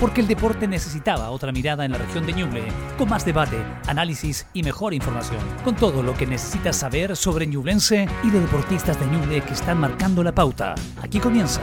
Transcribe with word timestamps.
porque 0.00 0.20
el 0.20 0.28
deporte 0.28 0.68
necesitaba 0.68 1.30
otra 1.30 1.52
mirada 1.52 1.84
en 1.84 1.92
la 1.92 1.98
región 1.98 2.26
de 2.26 2.32
Ñuble, 2.32 2.62
con 2.96 3.08
más 3.08 3.24
debate, 3.24 3.56
análisis 3.86 4.46
y 4.52 4.62
mejor 4.62 4.94
información, 4.94 5.40
con 5.64 5.76
todo 5.76 6.02
lo 6.02 6.14
que 6.14 6.26
necesitas 6.26 6.76
saber 6.76 7.16
sobre 7.16 7.46
Ñublense 7.46 8.08
y 8.22 8.30
de 8.30 8.40
deportistas 8.40 8.98
de 9.00 9.06
Ñuble 9.06 9.40
que 9.40 9.54
están 9.54 9.78
marcando 9.78 10.22
la 10.22 10.32
pauta. 10.32 10.74
Aquí 11.02 11.18
comienza 11.18 11.60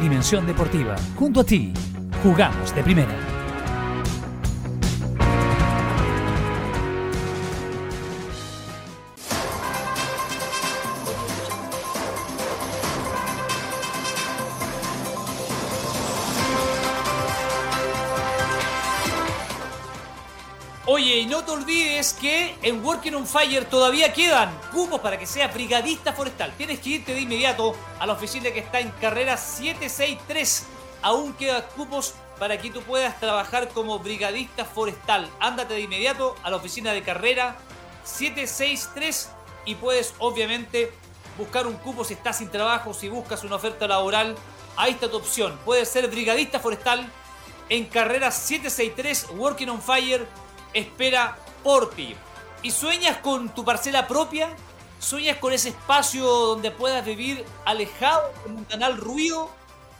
Dimensión 0.00 0.46
Deportiva, 0.46 0.96
junto 1.16 1.40
a 1.40 1.44
ti, 1.44 1.72
jugamos 2.22 2.74
de 2.74 2.82
primera. 2.82 3.37
Olvides 21.58 22.12
que 22.14 22.54
en 22.62 22.84
Working 22.84 23.14
on 23.14 23.26
Fire 23.26 23.64
todavía 23.64 24.12
quedan 24.12 24.56
cupos 24.72 25.00
para 25.00 25.18
que 25.18 25.26
seas 25.26 25.52
brigadista 25.52 26.12
forestal. 26.12 26.52
Tienes 26.56 26.78
que 26.80 26.90
irte 26.90 27.14
de 27.14 27.20
inmediato 27.20 27.74
a 27.98 28.06
la 28.06 28.12
oficina 28.12 28.50
que 28.50 28.60
está 28.60 28.80
en 28.80 28.90
carrera 28.92 29.36
763. 29.36 30.66
Aún 31.02 31.32
quedan 31.34 31.64
cupos 31.74 32.14
para 32.38 32.58
que 32.58 32.70
tú 32.70 32.80
puedas 32.82 33.18
trabajar 33.18 33.68
como 33.68 33.98
brigadista 33.98 34.64
forestal. 34.64 35.28
Ándate 35.40 35.74
de 35.74 35.80
inmediato 35.80 36.36
a 36.42 36.50
la 36.50 36.56
oficina 36.56 36.92
de 36.92 37.02
carrera 37.02 37.56
763 38.04 39.30
y 39.64 39.74
puedes 39.74 40.14
obviamente 40.18 40.92
buscar 41.36 41.66
un 41.66 41.74
cupo 41.74 42.04
si 42.04 42.14
estás 42.14 42.38
sin 42.38 42.50
trabajo, 42.50 42.94
si 42.94 43.08
buscas 43.08 43.42
una 43.42 43.56
oferta 43.56 43.88
laboral. 43.88 44.36
Ahí 44.76 44.92
está 44.92 45.10
tu 45.10 45.16
opción. 45.16 45.58
Puedes 45.64 45.88
ser 45.88 46.08
brigadista 46.08 46.60
forestal 46.60 47.10
en 47.68 47.84
carrera 47.86 48.30
763 48.30 49.30
Working 49.36 49.68
on 49.70 49.82
Fire 49.82 50.26
espera 50.74 51.38
por 51.62 51.90
ti. 51.90 52.14
¿Y 52.62 52.70
sueñas 52.70 53.18
con 53.18 53.54
tu 53.54 53.64
parcela 53.64 54.06
propia? 54.06 54.54
¿Sueñas 54.98 55.36
con 55.36 55.52
ese 55.52 55.68
espacio 55.70 56.24
donde 56.24 56.70
puedas 56.70 57.04
vivir 57.04 57.44
alejado 57.64 58.32
de 58.44 58.52
un 58.52 58.64
canal 58.64 58.96
ruido? 58.96 59.50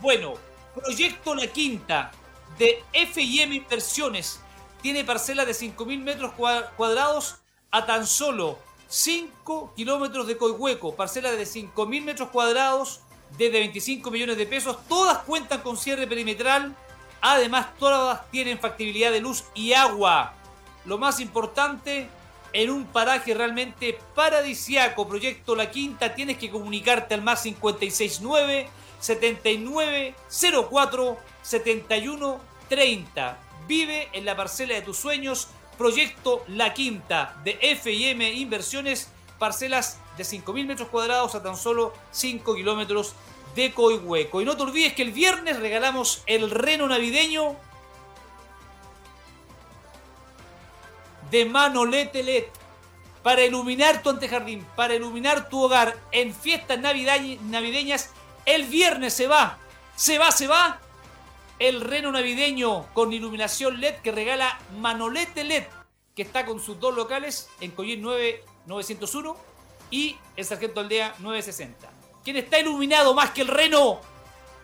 Bueno, 0.00 0.34
Proyecto 0.74 1.34
La 1.34 1.46
Quinta 1.46 2.10
de 2.58 2.82
FIM 2.92 3.52
Inversiones 3.52 4.40
tiene 4.82 5.04
parcela 5.04 5.44
de 5.44 5.52
5.000 5.52 6.02
metros 6.02 6.32
cuadrados 6.76 7.36
a 7.70 7.86
tan 7.86 8.06
solo 8.06 8.58
5 8.88 9.74
kilómetros 9.76 10.26
de 10.26 10.36
Coihueco. 10.36 10.96
Parcela 10.96 11.30
de 11.30 11.44
5.000 11.44 12.02
metros 12.02 12.30
cuadrados 12.30 13.00
desde 13.36 13.60
25 13.60 14.10
millones 14.10 14.36
de 14.36 14.46
pesos. 14.46 14.78
Todas 14.88 15.18
cuentan 15.18 15.60
con 15.60 15.76
cierre 15.76 16.06
perimetral. 16.06 16.74
Además, 17.20 17.76
todas 17.78 18.28
tienen 18.30 18.58
factibilidad 18.58 19.12
de 19.12 19.20
luz 19.20 19.44
y 19.54 19.72
agua 19.72 20.34
lo 20.84 20.98
más 20.98 21.20
importante, 21.20 22.08
en 22.52 22.70
un 22.70 22.86
paraje 22.86 23.34
realmente 23.34 23.98
paradisiaco, 24.14 25.06
proyecto 25.06 25.54
La 25.54 25.70
Quinta, 25.70 26.14
tienes 26.14 26.38
que 26.38 26.50
comunicarte 26.50 27.12
al 27.14 27.22
más 27.22 27.42
569 27.42 28.68
7904 29.00 31.18
7130. 31.42 33.38
Vive 33.66 34.08
en 34.12 34.24
la 34.24 34.36
parcela 34.36 34.74
de 34.74 34.82
tus 34.82 34.96
sueños, 34.96 35.48
proyecto 35.76 36.44
La 36.48 36.72
Quinta 36.72 37.36
de 37.44 37.76
FIM 37.76 38.22
Inversiones, 38.22 39.10
parcelas 39.38 39.98
de 40.16 40.24
5.000 40.24 40.66
metros 40.66 40.88
cuadrados 40.88 41.34
a 41.34 41.42
tan 41.42 41.56
solo 41.56 41.92
5 42.10 42.54
kilómetros 42.54 43.14
de 43.54 43.72
Coihueco. 43.72 44.40
Y 44.40 44.44
no 44.44 44.56
te 44.56 44.62
olvides 44.62 44.94
que 44.94 45.02
el 45.02 45.12
viernes 45.12 45.60
regalamos 45.60 46.22
el 46.26 46.50
reno 46.50 46.88
navideño 46.88 47.56
de 51.30 51.44
Manolete 51.44 52.22
LED 52.22 52.44
para 53.22 53.44
iluminar 53.44 54.02
tu 54.02 54.10
antejardín, 54.10 54.64
para 54.76 54.94
iluminar 54.94 55.48
tu 55.48 55.62
hogar 55.62 55.96
en 56.12 56.34
fiestas 56.34 56.78
navideñas. 56.78 58.10
El 58.46 58.64
viernes 58.64 59.12
se 59.12 59.26
va, 59.26 59.58
se 59.96 60.18
va, 60.18 60.30
se 60.32 60.46
va 60.46 60.80
el 61.58 61.80
reno 61.80 62.12
navideño 62.12 62.86
con 62.94 63.12
iluminación 63.12 63.80
LED 63.80 63.96
que 63.96 64.12
regala 64.12 64.58
Manolete 64.78 65.44
LED, 65.44 65.64
que 66.14 66.22
está 66.22 66.46
con 66.46 66.60
sus 66.60 66.78
dos 66.80 66.94
locales 66.94 67.50
en 67.60 67.72
Collín 67.72 68.02
9901 68.02 69.36
y 69.90 70.16
el 70.36 70.44
Sargento 70.44 70.80
Aldea 70.80 71.14
960. 71.18 71.90
Quien 72.24 72.36
está 72.36 72.58
iluminado 72.60 73.14
más 73.14 73.30
que 73.30 73.42
el 73.42 73.48
reno 73.48 74.00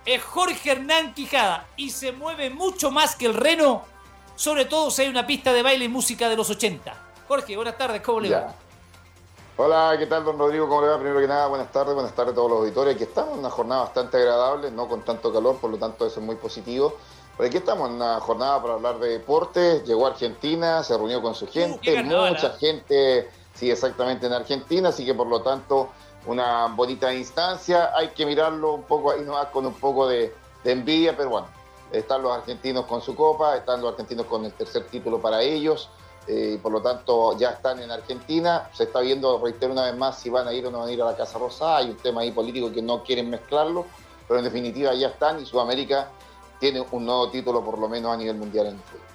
es 0.06 0.22
Jorge 0.22 0.71
Hernán 0.71 1.15
Quijada 1.15 1.67
y 1.77 1.91
se 1.91 2.12
mueve 2.12 2.50
mucho 2.50 2.91
más 2.91 3.17
que 3.17 3.27
el 3.27 3.34
reno 3.34 3.84
sobre 4.37 4.65
todo 4.65 4.91
si 4.91 5.03
hay 5.03 5.09
una 5.09 5.27
pista 5.27 5.53
de 5.53 5.62
baile 5.62 5.84
y 5.84 5.89
música 5.89 6.28
de 6.28 6.37
los 6.37 6.50
80. 6.50 6.93
Jorge, 7.28 7.56
buenas 7.56 7.78
tardes, 7.78 8.03
¿cómo 8.03 8.21
le 8.21 8.31
va? 8.31 8.55
Hola, 9.56 9.95
¿qué 9.97 10.06
tal, 10.06 10.25
don 10.25 10.37
Rodrigo? 10.37 10.69
¿Cómo 10.69 10.83
le 10.83 10.89
va? 10.89 10.99
Primero 10.99 11.21
que 11.21 11.28
nada, 11.28 11.47
buenas 11.47 11.71
tardes, 11.71 11.95
buenas 11.95 12.12
tardes 12.12 12.33
a 12.33 12.34
todos 12.34 12.50
los 12.50 12.61
auditores. 12.61 12.97
Aquí 12.97 13.05
estamos 13.05 13.34
en 13.34 13.39
una 13.39 13.50
jornada 13.50 13.83
bastante 13.83 14.17
agradable, 14.17 14.71
no 14.71 14.89
con 14.89 15.03
tanto 15.03 15.33
calor, 15.33 15.59
por 15.59 15.71
lo 15.71 15.78
tanto 15.78 16.06
eso 16.06 16.19
es 16.19 16.27
muy 16.27 16.37
positivo. 16.37 16.97
Pero 17.37 17.49
aquí 17.49 17.59
estamos 17.59 17.89
en 17.89 17.97
una 17.97 18.19
jornada 18.21 18.61
para 18.61 18.75
hablar 18.75 18.99
de 18.99 19.11
deportes. 19.11 19.84
Llegó 19.84 20.06
a 20.06 20.11
Argentina, 20.11 20.83
se 20.83 20.97
reunió 20.97 21.23
con 21.23 21.34
su 21.34 21.44
uh, 21.44 21.49
gente, 21.49 22.03
mucha 22.03 22.50
gente, 22.59 23.31
sí, 23.55 23.71
exactamente 23.71 24.27
en 24.27 24.33
Argentina, 24.33 24.89
así 24.89 25.05
que 25.05 25.15
por 25.15 25.28
lo 25.28 25.41
tanto 25.41 25.91
una 26.27 26.67
bonita 26.67 27.15
instancia. 27.15 27.93
Hay 27.97 28.09
que 28.09 28.27
mirarlo 28.27 28.73
un 28.73 28.83
poco 28.83 29.12
ahí 29.12 29.23
nomás 29.23 29.47
con 29.47 29.67
un 29.67 29.75
poco 29.75 30.09
de 30.09 30.34
envidia, 30.65 31.17
pero 31.17 31.31
bueno, 31.31 31.47
están 31.93 32.22
los 32.22 32.37
argentinos 32.37 32.87
con 32.87 33.00
su 33.03 33.15
copa, 33.15 33.56
están 33.56 33.81
los 33.81 33.93
argentinos 33.93 34.27
con 34.27 34.45
el 34.45 34.53
tercer 34.53 34.84
título 34.87 35.21
para 35.21 35.43
ellos, 35.43 35.91
eh, 36.27 36.59
por 36.62 36.72
lo 36.72 36.81
tanto 36.81 37.37
ya 37.39 37.50
están 37.50 37.81
en 37.81 37.91
Argentina. 37.91 38.69
Se 38.72 38.84
está 38.84 39.00
viendo, 39.00 39.41
reitero 39.43 39.72
una 39.72 39.84
vez 39.84 39.97
más, 39.97 40.19
si 40.19 40.31
van 40.31 40.49
a 40.49 40.53
ir 40.53 40.67
o 40.67 40.71
no 40.71 40.81
van 40.81 40.89
a 40.89 40.93
ir 40.93 41.03
a 41.03 41.06
la 41.06 41.17
Casa 41.17 41.39
Rosada. 41.39 41.78
Hay 41.78 41.91
un 41.91 41.97
tema 41.97 42.23
ahí 42.23 42.33
político 42.33 42.73
que 42.73 42.83
no 42.83 43.03
quieren 43.03 43.31
mezclarlo, 43.31 43.87
pero 44.27 44.39
en 44.39 44.44
definitiva 44.44 44.94
ya 44.94 45.09
están 45.09 45.41
y 45.41 45.47
Sudamérica 45.47 46.11
tiene 46.59 46.84
un 46.91 47.05
nuevo 47.05 47.31
título, 47.31 47.62
por 47.62 47.78
lo 47.78 47.89
menos 47.89 48.15
a 48.15 48.17
nivel 48.17 48.37
mundial 48.37 48.67
en 48.69 48.75
el 48.75 48.81
fútbol. 48.81 49.06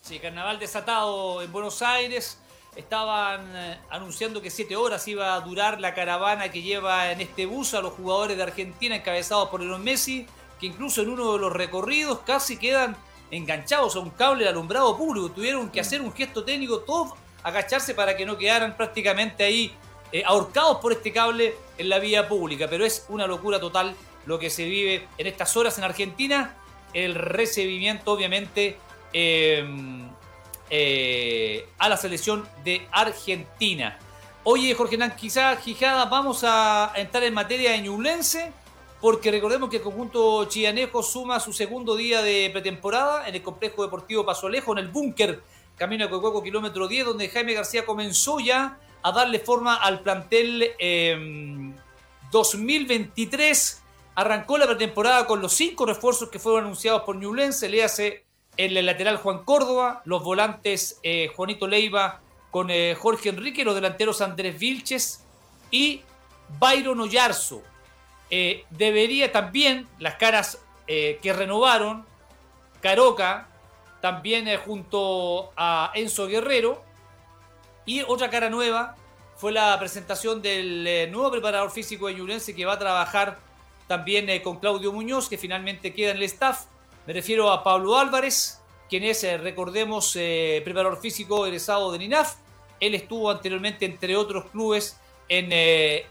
Sí, 0.00 0.18
carnaval 0.18 0.58
desatado 0.58 1.42
en 1.42 1.52
Buenos 1.52 1.82
Aires. 1.82 2.38
Estaban 2.74 3.54
eh, 3.54 3.78
anunciando 3.90 4.40
que 4.40 4.50
siete 4.50 4.76
horas 4.76 5.06
iba 5.06 5.34
a 5.34 5.40
durar 5.40 5.80
la 5.80 5.94
caravana 5.94 6.50
que 6.50 6.62
lleva 6.62 7.12
en 7.12 7.20
este 7.20 7.46
bus 7.46 7.74
a 7.74 7.82
los 7.82 7.92
jugadores 7.92 8.36
de 8.36 8.42
Argentina 8.42 8.96
encabezados 8.96 9.48
por 9.48 9.60
Lionel 9.60 9.80
Messi 9.80 10.26
que 10.62 10.68
incluso 10.68 11.02
en 11.02 11.08
uno 11.08 11.32
de 11.32 11.40
los 11.40 11.52
recorridos 11.52 12.20
casi 12.24 12.56
quedan 12.56 12.96
enganchados 13.32 13.96
a 13.96 13.98
un 13.98 14.10
cable 14.10 14.44
de 14.44 14.50
alumbrado 14.50 14.96
público. 14.96 15.32
Tuvieron 15.32 15.68
que 15.70 15.80
hacer 15.80 16.00
un 16.00 16.12
gesto 16.14 16.44
técnico, 16.44 16.78
todos 16.78 17.14
agacharse 17.42 17.94
para 17.94 18.16
que 18.16 18.24
no 18.24 18.38
quedaran 18.38 18.76
prácticamente 18.76 19.42
ahí 19.42 19.74
eh, 20.12 20.22
ahorcados 20.24 20.78
por 20.78 20.92
este 20.92 21.12
cable 21.12 21.56
en 21.78 21.88
la 21.88 21.98
vía 21.98 22.28
pública. 22.28 22.68
Pero 22.70 22.84
es 22.84 23.06
una 23.08 23.26
locura 23.26 23.58
total 23.58 23.96
lo 24.24 24.38
que 24.38 24.50
se 24.50 24.64
vive 24.64 25.08
en 25.18 25.26
estas 25.26 25.56
horas 25.56 25.76
en 25.78 25.84
Argentina. 25.84 26.54
El 26.94 27.16
recibimiento, 27.16 28.12
obviamente, 28.12 28.76
em, 29.12 30.08
eh, 30.70 31.66
a 31.78 31.88
la 31.88 31.96
selección 31.96 32.48
de 32.62 32.86
Argentina. 32.92 33.98
Oye, 34.44 34.72
Jorge 34.76 34.96
Nan, 34.96 35.16
quizá 35.16 35.56
Gijada, 35.56 36.04
vamos 36.04 36.44
a 36.44 36.92
entrar 36.94 37.24
en 37.24 37.34
materia 37.34 37.72
de 37.72 37.80
Ñublense 37.80 38.52
porque 39.02 39.32
recordemos 39.32 39.68
que 39.68 39.78
el 39.78 39.82
conjunto 39.82 40.44
chianejo 40.44 41.02
suma 41.02 41.40
su 41.40 41.52
segundo 41.52 41.96
día 41.96 42.22
de 42.22 42.48
pretemporada 42.52 43.28
en 43.28 43.34
el 43.34 43.42
complejo 43.42 43.82
deportivo 43.82 44.24
Paso 44.24 44.46
Alejo, 44.46 44.70
en 44.72 44.78
el 44.78 44.88
búnker 44.88 45.42
Camino 45.76 46.04
a 46.04 46.08
Coihueco, 46.08 46.40
kilómetro 46.40 46.86
10, 46.86 47.06
donde 47.06 47.28
Jaime 47.28 47.54
García 47.54 47.84
comenzó 47.84 48.38
ya 48.38 48.78
a 49.02 49.10
darle 49.10 49.40
forma 49.40 49.74
al 49.74 50.02
plantel 50.02 50.70
2023. 52.30 53.74
Em, 53.74 53.82
Arrancó 54.14 54.58
la 54.58 54.66
pretemporada 54.66 55.26
con 55.26 55.40
los 55.40 55.54
cinco 55.54 55.84
refuerzos 55.86 56.28
que 56.28 56.38
fueron 56.38 56.64
anunciados 56.64 57.02
por 57.02 57.16
Ñublense, 57.16 57.70
le 57.70 57.82
hace 57.82 58.24
el 58.58 58.74
lateral 58.86 59.16
Juan 59.16 59.42
Córdoba, 59.42 60.02
los 60.04 60.22
volantes 60.22 61.00
eh, 61.02 61.32
Juanito 61.34 61.66
Leiva 61.66 62.20
con 62.50 62.70
eh, 62.70 62.94
Jorge 62.94 63.30
Enrique, 63.30 63.64
los 63.64 63.74
delanteros 63.74 64.20
Andrés 64.20 64.56
Vilches 64.58 65.24
y 65.72 66.02
Byron 66.60 67.00
Oyarzo. 67.00 67.62
Eh, 68.34 68.64
debería 68.70 69.30
también, 69.30 69.86
las 69.98 70.14
caras 70.14 70.58
eh, 70.86 71.18
que 71.20 71.34
renovaron, 71.34 72.06
Caroca, 72.80 73.46
también 74.00 74.48
eh, 74.48 74.56
junto 74.56 75.52
a 75.54 75.92
Enzo 75.94 76.26
Guerrero, 76.26 76.82
y 77.84 78.00
otra 78.00 78.30
cara 78.30 78.48
nueva 78.48 78.96
fue 79.36 79.52
la 79.52 79.78
presentación 79.78 80.40
del 80.40 81.12
nuevo 81.12 81.30
preparador 81.30 81.70
físico 81.70 82.06
de 82.06 82.14
Ñublense 82.14 82.56
que 82.56 82.64
va 82.64 82.72
a 82.72 82.78
trabajar 82.78 83.38
también 83.86 84.40
con 84.40 84.58
Claudio 84.58 84.92
Muñoz, 84.92 85.28
que 85.28 85.36
finalmente 85.36 85.92
queda 85.92 86.12
en 86.12 86.16
el 86.16 86.22
staff. 86.22 86.64
Me 87.06 87.12
refiero 87.12 87.50
a 87.50 87.62
Pablo 87.62 87.98
Álvarez, 87.98 88.62
quien 88.88 89.02
es, 89.04 89.24
recordemos, 89.42 90.12
preparador 90.12 90.98
físico 91.00 91.44
egresado 91.44 91.92
de 91.92 91.98
NINAF. 91.98 92.36
Él 92.80 92.94
estuvo 92.94 93.30
anteriormente, 93.30 93.84
entre 93.84 94.16
otros 94.16 94.46
clubes, 94.46 94.98
en 95.28 95.50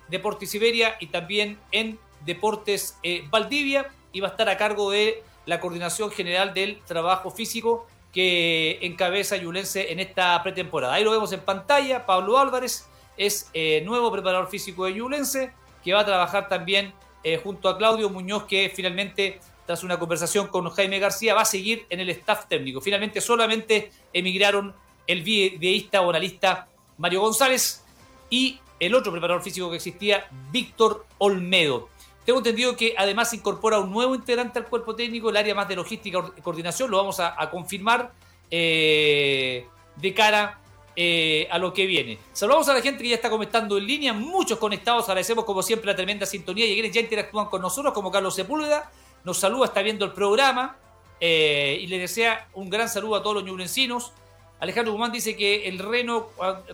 Deportes 0.09 0.51
Siberia 0.51 0.97
y 0.99 1.07
también 1.07 1.57
en 1.71 1.97
Deportes 2.25 2.97
eh, 3.03 3.25
Valdivia 3.29 3.89
y 4.13 4.19
va 4.19 4.29
a 4.29 4.31
estar 4.31 4.49
a 4.49 4.57
cargo 4.57 4.91
de 4.91 5.23
la 5.45 5.59
coordinación 5.59 6.11
general 6.11 6.53
del 6.53 6.79
trabajo 6.81 7.31
físico 7.31 7.87
que 8.13 8.79
encabeza 8.81 9.37
Yulense 9.37 9.91
en 9.91 9.99
esta 9.99 10.41
pretemporada. 10.43 10.93
Ahí 10.93 11.03
lo 11.03 11.11
vemos 11.11 11.31
en 11.31 11.39
pantalla, 11.41 12.05
Pablo 12.05 12.37
Álvarez 12.37 12.87
es 13.17 13.49
eh, 13.53 13.81
nuevo 13.85 14.11
preparador 14.11 14.49
físico 14.49 14.85
de 14.85 14.95
Yulense, 14.95 15.53
que 15.83 15.93
va 15.93 16.01
a 16.01 16.05
trabajar 16.05 16.47
también 16.47 16.93
eh, 17.23 17.37
junto 17.37 17.69
a 17.69 17.77
Claudio 17.77 18.09
Muñoz, 18.09 18.45
que 18.45 18.71
finalmente, 18.73 19.39
tras 19.65 19.83
una 19.83 19.99
conversación 19.99 20.47
con 20.47 20.69
Jaime 20.69 20.99
García, 20.99 21.33
va 21.33 21.41
a 21.41 21.45
seguir 21.45 21.85
en 21.89 21.99
el 21.99 22.09
staff 22.09 22.47
técnico. 22.47 22.81
Finalmente 22.81 23.21
solamente 23.21 23.91
emigraron 24.11 24.73
el 25.07 25.21
videísta 25.21 26.01
o 26.01 26.09
analista 26.09 26.67
Mario 26.97 27.21
González 27.21 27.83
y 28.29 28.59
el 28.79 28.95
otro 28.95 29.11
preparador 29.11 29.43
físico 29.43 29.69
que 29.69 29.75
existía, 29.75 30.27
Víctor 30.51 31.05
Olmedo. 31.19 31.89
Tengo 32.25 32.39
entendido 32.39 32.75
que 32.75 32.93
además 32.97 33.33
incorpora 33.33 33.79
un 33.79 33.91
nuevo 33.91 34.13
integrante 34.13 34.59
al 34.59 34.65
cuerpo 34.65 34.95
técnico, 34.95 35.29
el 35.29 35.37
área 35.37 35.55
más 35.55 35.67
de 35.67 35.75
logística 35.75 36.23
y 36.37 36.41
coordinación, 36.41 36.91
lo 36.91 36.97
vamos 36.97 37.19
a, 37.19 37.49
confirmar 37.49 38.11
eh, 38.51 39.65
de 39.95 40.13
cara 40.13 40.59
eh, 40.95 41.47
a 41.49 41.57
lo 41.57 41.73
que 41.73 41.87
viene. 41.87 42.19
Saludamos 42.31 42.69
a 42.69 42.75
la 42.75 42.81
gente 42.81 43.01
que 43.01 43.09
ya 43.09 43.15
está 43.15 43.29
comentando 43.29 43.77
en 43.77 43.87
línea, 43.87 44.13
muchos 44.13 44.59
conectados, 44.59 45.05
agradecemos 45.09 45.45
como 45.45 45.63
siempre 45.63 45.87
la 45.87 45.95
tremenda 45.95 46.25
sintonía 46.27 46.65
y 46.65 46.73
quienes 46.73 46.91
ya 46.91 47.01
interactúan 47.01 47.47
con 47.47 47.61
nosotros, 47.61 47.93
como 47.93 48.11
Carlos 48.11 48.35
Sepúlveda, 48.35 48.91
nos 49.23 49.37
saluda, 49.37 49.65
está 49.65 49.81
viendo 49.81 50.05
el 50.05 50.11
programa 50.11 50.77
eh, 51.19 51.79
y 51.81 51.87
le 51.87 51.97
desea 51.97 52.49
un 52.53 52.69
gran 52.69 52.87
saludo 52.87 53.15
a 53.15 53.23
todos 53.23 53.37
los 53.37 53.45
ñublencinos. 53.45 54.13
Alejandro 54.59 54.91
Guzmán 54.93 55.11
dice 55.11 55.35
que 55.35 55.67
el 55.67 55.79
Reno, 55.79 56.27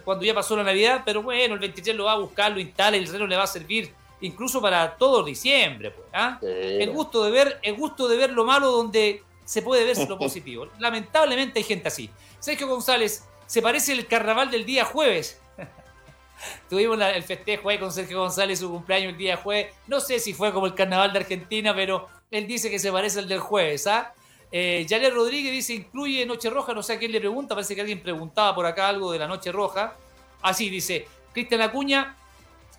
cuando 0.04 0.26
ya 0.26 0.34
pasó 0.34 0.58
la 0.58 0.64
Navidad, 0.64 1.04
pero 1.06 1.22
bueno, 1.22 1.54
el 1.54 1.60
23 1.62 1.96
lo 1.96 2.04
va 2.04 2.14
a 2.14 2.18
buscar, 2.18 2.52
lo 2.52 2.60
instala 2.60 2.98
y 2.98 3.04
el 3.04 3.08
Reno 3.08 3.28
le 3.28 3.38
va 3.38 3.44
a 3.44 3.48
servir 3.48 3.94
incluso 4.22 4.62
para 4.62 4.98
todo 4.98 5.24
diciembre. 5.24 5.92
Pues, 5.92 6.08
¿ah? 6.14 6.40
el, 6.42 6.90
gusto 6.92 7.24
de 7.24 7.32
ver, 7.32 7.60
el 7.62 7.76
gusto 7.76 8.08
de 8.08 8.18
ver 8.18 8.32
lo 8.32 8.46
malo 8.46 8.72
donde 8.72 9.24
se 9.46 9.62
puede 9.62 9.86
ver 9.86 9.98
lo 10.08 10.18
positivo. 10.20 10.68
Lamentablemente 10.80 11.60
hay 11.60 11.64
gente 11.64 11.88
así. 11.88 12.10
Sergio 12.40 12.68
González, 12.68 13.26
se 13.46 13.62
parece 13.62 13.94
el 13.94 14.08
carnaval 14.08 14.52
del 14.52 14.66
día 14.66 14.86
jueves. 14.86 15.40
Tuvimos 16.70 17.00
el 17.00 17.24
festejo 17.24 17.70
ahí 17.70 17.80
con 17.80 17.92
Sergio 17.92 18.20
González, 18.20 18.60
su 18.60 18.70
cumpleaños 18.70 19.14
el 19.14 19.18
día 19.18 19.38
jueves. 19.38 19.74
No 19.88 20.00
sé 20.00 20.20
si 20.20 20.34
fue 20.34 20.52
como 20.52 20.68
el 20.68 20.76
carnaval 20.76 21.14
de 21.14 21.20
Argentina, 21.20 21.74
pero 21.76 22.08
él 22.30 22.46
dice 22.48 22.70
que 22.70 22.80
se 22.80 22.92
parece 22.92 23.20
al 23.20 23.28
del 23.28 23.40
jueves. 23.40 23.88
¿ah? 23.88 24.14
Eh, 24.52 24.86
Rodríguez 25.14 25.52
dice, 25.52 25.74
incluye 25.74 26.26
Noche 26.26 26.50
Roja, 26.50 26.74
no 26.74 26.84
sé 26.84 26.94
a 26.94 27.00
quién 27.00 27.12
le 27.12 27.20
pregunta, 27.20 27.56
parece 27.56 27.76
que 27.76 27.82
alguien 27.82 28.02
preguntaba 28.02 28.56
por 28.56 28.66
acá 28.66 28.88
algo 28.88 29.12
de 29.12 29.20
la 29.20 29.28
Noche 29.28 29.52
Roja. 29.52 29.96
Así 30.42 30.70
dice, 30.70 31.08
Cristian 31.34 31.62
Acuña, 31.62 32.16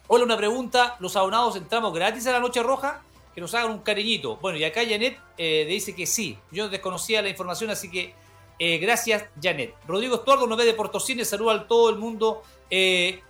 hola, 0.09 0.25
una 0.25 0.37
pregunta, 0.37 0.97
¿los 0.99 1.15
abonados 1.17 1.55
entramos 1.57 1.95
gratis 1.95 2.27
a 2.27 2.33
la 2.33 2.41
Noche 2.41 2.63
Roja? 2.63 3.03
Que 3.35 3.41
nos 3.41 3.55
hagan 3.55 3.71
un 3.71 3.79
cariñito. 3.79 4.37
Bueno, 4.37 4.59
y 4.59 4.65
acá 4.65 4.81
Janet 4.89 5.19
eh, 5.37 5.65
dice 5.69 5.95
que 5.95 6.07
sí, 6.07 6.37
yo 6.51 6.69
desconocía 6.69 7.23
la 7.23 7.29
información, 7.29 7.71
así 7.71 7.91
que 7.91 8.15
eh, 8.59 8.79
gracias 8.79 9.27
Janet. 9.41 9.75
Rodrigo 9.87 10.17
Estuardo 10.17 10.47
nos 10.47 10.59
ve 10.59 10.65
de 10.65 10.75
Portocine, 10.75 11.25
saluda 11.25 11.55
a 11.55 11.67
todo 11.69 11.91
el 11.91 11.97
mundo 11.97 12.43
eh, 12.71 13.23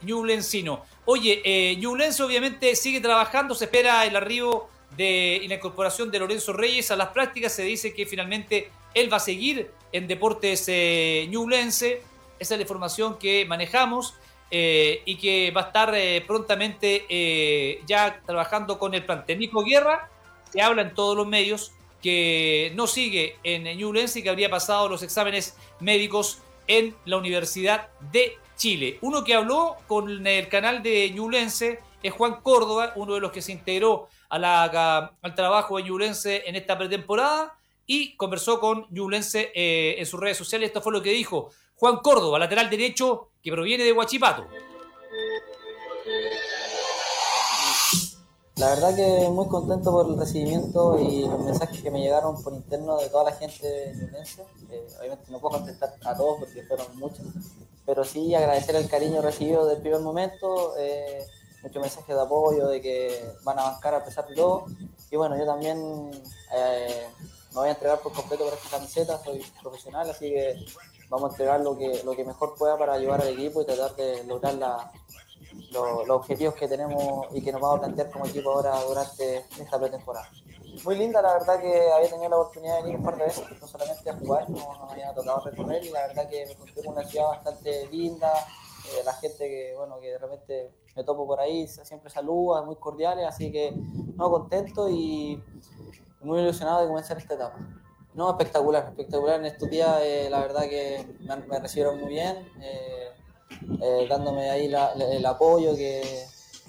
Oye, 1.05 1.43
eh, 1.45 1.81
obviamente 1.87 2.77
sigue 2.77 3.01
trabajando, 3.01 3.55
se 3.55 3.65
espera 3.65 4.05
el 4.07 4.17
arribo 4.17 4.69
de, 4.97 5.41
y 5.43 5.49
la 5.49 5.57
incorporación 5.57 6.11
de 6.11 6.19
Lorenzo 6.19 6.53
Reyes 6.53 6.91
a 6.91 6.97
las 6.97 7.09
prácticas. 7.09 7.53
Se 7.53 7.63
dice 7.63 7.95
que 7.95 8.07
finalmente 8.07 8.71
él 8.95 9.13
va 9.13 9.19
a 9.19 9.21
seguir 9.21 9.71
en 9.93 10.07
Deportes 10.07 10.65
eh, 10.69 11.27
Ñublense. 11.31 12.03
Esa 12.39 12.55
es 12.55 12.59
la 12.59 12.63
información 12.63 13.19
que 13.19 13.45
manejamos 13.47 14.15
eh, 14.50 15.03
y 15.05 15.17
que 15.17 15.50
va 15.50 15.62
a 15.62 15.67
estar 15.67 15.95
eh, 15.95 16.25
prontamente 16.27 17.81
ya 17.87 18.21
trabajando 18.25 18.79
con 18.79 18.95
el 18.95 19.05
plantel. 19.05 19.39
Nico 19.39 19.62
Guerra, 19.62 20.11
se 20.50 20.62
habla 20.62 20.83
en 20.83 20.95
todos 20.95 21.17
los 21.17 21.27
medios 21.27 21.73
que 22.03 22.73
no 22.75 22.87
sigue 22.87 23.37
en 23.43 23.65
Ñublense 23.77 24.21
y 24.21 24.23
que 24.23 24.31
habría 24.31 24.49
pasado 24.49 24.89
los 24.89 25.03
exámenes 25.03 25.56
médicos 25.81 26.39
en 26.67 26.95
la 27.05 27.17
Universidad 27.17 27.89
de 28.12 28.37
Chile. 28.56 28.99
Uno 29.00 29.25
que 29.25 29.35
habló 29.35 29.77
con 29.87 30.27
el 30.27 30.49
canal 30.49 30.83
de 30.83 31.11
Ñublense 31.11 31.81
es 32.03 32.12
Juan 32.12 32.41
Córdoba, 32.43 32.93
uno 32.97 33.15
de 33.15 33.21
los 33.21 33.33
que 33.33 33.43
se 33.43 33.53
integró 33.53 34.09
al 34.29 35.35
trabajo 35.35 35.77
de 35.77 35.85
Ñublense 35.85 36.45
en 36.47 36.56
esta 36.56 36.79
pretemporada 36.79 37.56
y 37.87 38.15
conversó 38.17 38.61
con 38.61 38.87
Ñublense 38.91 39.50
eh, 39.55 39.97
en 39.99 40.06
sus 40.06 40.21
redes 40.21 40.37
sociales. 40.37 40.69
Esto 40.69 40.83
fue 40.83 40.93
lo 40.93 41.03
que 41.03 41.11
dijo 41.11 41.50
Juan 41.79 41.99
Córdoba, 41.99 42.39
lateral 42.39 42.69
derecho 42.69 43.29
que 43.43 43.53
proviene 43.53 43.85
de 43.85 43.93
Huachipato. 43.93 44.45
La 48.57 48.71
verdad 48.71 48.97
que 48.97 49.29
muy 49.29 49.47
contento 49.47 49.93
por 49.93 50.11
el 50.11 50.19
recibimiento 50.19 50.99
y 50.99 51.23
los 51.23 51.39
mensajes 51.39 51.81
que 51.81 51.93
me 51.93 52.01
llegaron 52.01 52.43
por 52.43 52.53
interno 52.53 52.99
de 52.99 53.09
toda 53.09 53.31
la 53.31 53.33
gente 53.33 53.65
de 53.65 53.95
Ñublense. 53.95 54.43
Eh, 54.71 54.89
obviamente 54.99 55.31
no 55.31 55.39
puedo 55.39 55.59
contestar 55.59 55.95
a 56.05 56.17
todos 56.17 56.41
porque 56.41 56.65
fueron 56.65 56.87
muchos, 56.99 57.25
pero 57.87 58.05
sí 58.05 58.35
agradecer 58.35 58.75
el 58.75 58.89
cariño 58.89 59.23
recibido 59.23 59.65
del 59.65 59.81
primer 59.81 60.01
momento. 60.01 60.75
Eh, 60.77 61.25
muchos 61.63 61.81
mensajes 61.81 62.17
de 62.17 62.21
apoyo, 62.21 62.67
de 62.67 62.81
que 62.81 63.33
van 63.45 63.61
a 63.61 63.71
bancar 63.71 63.95
a 63.95 64.05
pesar 64.05 64.27
de 64.27 64.35
todo. 64.35 64.67
Y 65.09 65.17
bueno, 65.17 65.39
yo 65.39 65.47
también 65.47 66.11
eh, 66.57 67.07
me 67.51 67.55
voy 67.55 67.69
a 67.69 67.73
entregar 67.73 68.01
por 68.01 68.13
completo 68.13 68.45
por 68.45 68.55
esta 68.55 68.71
camiseta, 68.71 69.23
soy 69.23 69.41
profesional, 69.63 70.11
así 70.11 70.31
que 70.31 70.67
vamos 71.09 71.31
a 71.31 71.33
entregar 71.33 71.61
lo 71.61 71.77
que, 71.77 72.03
lo 72.05 72.15
que 72.15 72.25
mejor 72.25 72.55
pueda 72.57 72.77
para 72.77 72.95
ayudar 72.95 73.21
al 73.23 73.29
equipo 73.29 73.63
y 73.63 73.67
tratar 73.67 73.95
de 73.97 74.25
lograr 74.25 74.55
la, 74.55 74.93
los 75.73 76.11
objetivos 76.11 76.55
que 76.55 76.69
tenemos 76.69 77.27
y 77.33 77.43
que 77.43 77.53
nos 77.53 77.61
vamos 77.61 77.79
a 77.79 77.81
plantear 77.83 78.11
como 78.11 78.27
equipo 78.27 78.51
ahora 78.51 78.81
durante 78.83 79.45
esta 79.61 79.79
pretemporada. 79.79 80.29
Muy 80.85 80.97
linda, 80.97 81.21
la 81.21 81.33
verdad 81.33 81.61
que 81.61 81.91
había 81.91 82.09
tenido 82.09 82.29
la 82.29 82.37
oportunidad 82.37 82.77
de 82.77 82.83
venir 82.83 82.99
un 82.99 83.05
par 83.05 83.17
de 83.17 83.25
veces, 83.25 83.45
no 83.61 83.67
solamente 83.67 84.11
a 84.11 84.15
jugar, 84.15 84.49
no, 84.49 84.87
me 84.87 84.93
había 84.93 85.13
tocado 85.13 85.41
recorrer 85.41 85.85
y 85.85 85.91
la 85.91 86.07
verdad 86.07 86.29
que 86.29 86.47
me 86.47 86.53
encontré 86.53 86.85
con 86.85 86.93
una 86.93 87.05
ciudad 87.05 87.29
bastante 87.29 87.89
linda, 87.89 88.33
eh, 88.87 89.03
la 89.05 89.13
gente 89.15 89.49
que, 89.49 89.75
bueno, 89.77 89.99
que 89.99 90.09
de 90.09 90.19
repente 90.19 90.71
me 90.95 91.05
topo 91.05 91.27
por 91.27 91.41
ahí, 91.41 91.67
siempre 91.67 92.11
saluda, 92.11 92.63
muy 92.63 92.77
cordiales, 92.77 93.27
así 93.27 93.51
que 93.51 93.75
no, 94.17 94.31
contento 94.31 94.89
y 94.89 95.43
muy 96.21 96.41
ilusionado 96.41 96.83
de 96.83 96.89
comenzar 96.89 97.19
esta 97.19 97.35
etapa. 97.35 97.59
No, 98.15 98.31
espectacular, 98.31 98.87
espectacular 98.89 99.39
en 99.39 99.47
estos 99.47 99.71
días, 99.71 100.01
eh, 100.03 100.29
la 100.31 100.41
verdad 100.41 100.63
que 100.63 101.07
me, 101.21 101.59
recibieron 101.61 102.01
muy 102.01 102.09
bien, 102.09 102.51
eh, 102.61 103.11
eh, 103.81 104.07
dándome 104.09 104.51
ahí 104.51 104.67
el 104.67 105.27
apoyo, 105.27 105.77
que 105.77 106.27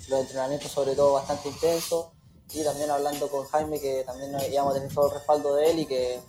los 0.09 0.21
entrenamientos 0.21 0.71
sobre 0.71 0.95
todo 0.95 1.13
bastante 1.13 1.49
intensos 1.49 2.07
y 2.53 2.63
también 2.63 2.89
hablando 2.89 3.29
con 3.29 3.45
Jaime 3.45 3.79
que 3.79 4.03
también 4.05 4.35
íbamos 4.51 4.73
a 4.73 4.79
tener 4.79 4.93
todo 4.93 5.07
el 5.07 5.13
respaldo 5.13 5.55
de 5.55 5.69
él 5.69 5.79
y 5.79 5.85
que 5.85 6.19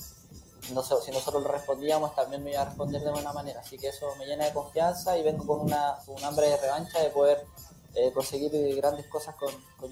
si 0.61 0.75
nosotros 0.75 1.43
le 1.43 1.49
respondíamos 1.49 2.15
también 2.15 2.45
me 2.45 2.53
iba 2.53 2.63
a 2.63 2.67
responder 2.67 3.03
de 3.03 3.11
buena 3.11 3.33
manera. 3.33 3.61
Así 3.61 3.79
que 3.79 3.89
eso 3.89 4.15
me 4.17 4.27
llena 4.27 4.45
de 4.45 4.53
confianza 4.53 5.17
y 5.17 5.23
vengo 5.23 5.47
con 5.47 5.61
una, 5.61 5.97
un 6.07 6.23
hambre 6.25 6.49
de 6.49 6.57
revancha 6.59 7.01
de 7.01 7.11
poder 7.11 7.45
eh, 7.95 8.13
conseguir 8.13 8.53
grandes 8.77 9.07
cosas 9.07 9.35
con, 9.35 9.53
con 9.77 9.91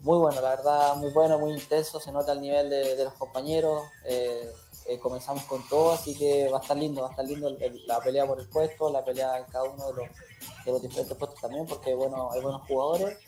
Muy 0.00 0.18
bueno, 0.18 0.40
la 0.40 0.50
verdad, 0.50 0.96
muy 0.96 1.10
bueno, 1.10 1.38
muy 1.38 1.52
intenso, 1.52 1.98
se 1.98 2.12
nota 2.12 2.32
el 2.32 2.40
nivel 2.40 2.68
de, 2.68 3.04
los 3.04 3.14
compañeros. 3.14 3.84
Eh, 4.04 4.52
eh, 4.86 4.98
comenzamos 4.98 5.44
con 5.44 5.66
todo, 5.68 5.92
así 5.92 6.14
que 6.14 6.48
va 6.48 6.58
a 6.58 6.62
estar 6.62 6.76
lindo, 6.76 7.02
va 7.02 7.08
a 7.08 7.10
estar 7.10 7.26
lindo 7.26 7.54
la 7.86 8.00
pelea 8.00 8.26
por 8.26 8.40
el 8.40 8.48
puesto, 8.48 8.90
la 8.90 9.04
pelea 9.04 9.38
en 9.38 9.44
cada 9.44 9.64
uno 9.64 9.86
de 9.88 9.92
los, 9.92 10.08
de 10.64 10.72
los 10.72 10.82
diferentes 10.82 11.16
puestos 11.16 11.40
también, 11.40 11.66
porque 11.66 11.94
bueno, 11.94 12.30
hay 12.32 12.40
buenos 12.40 12.62
jugadores 12.66 13.18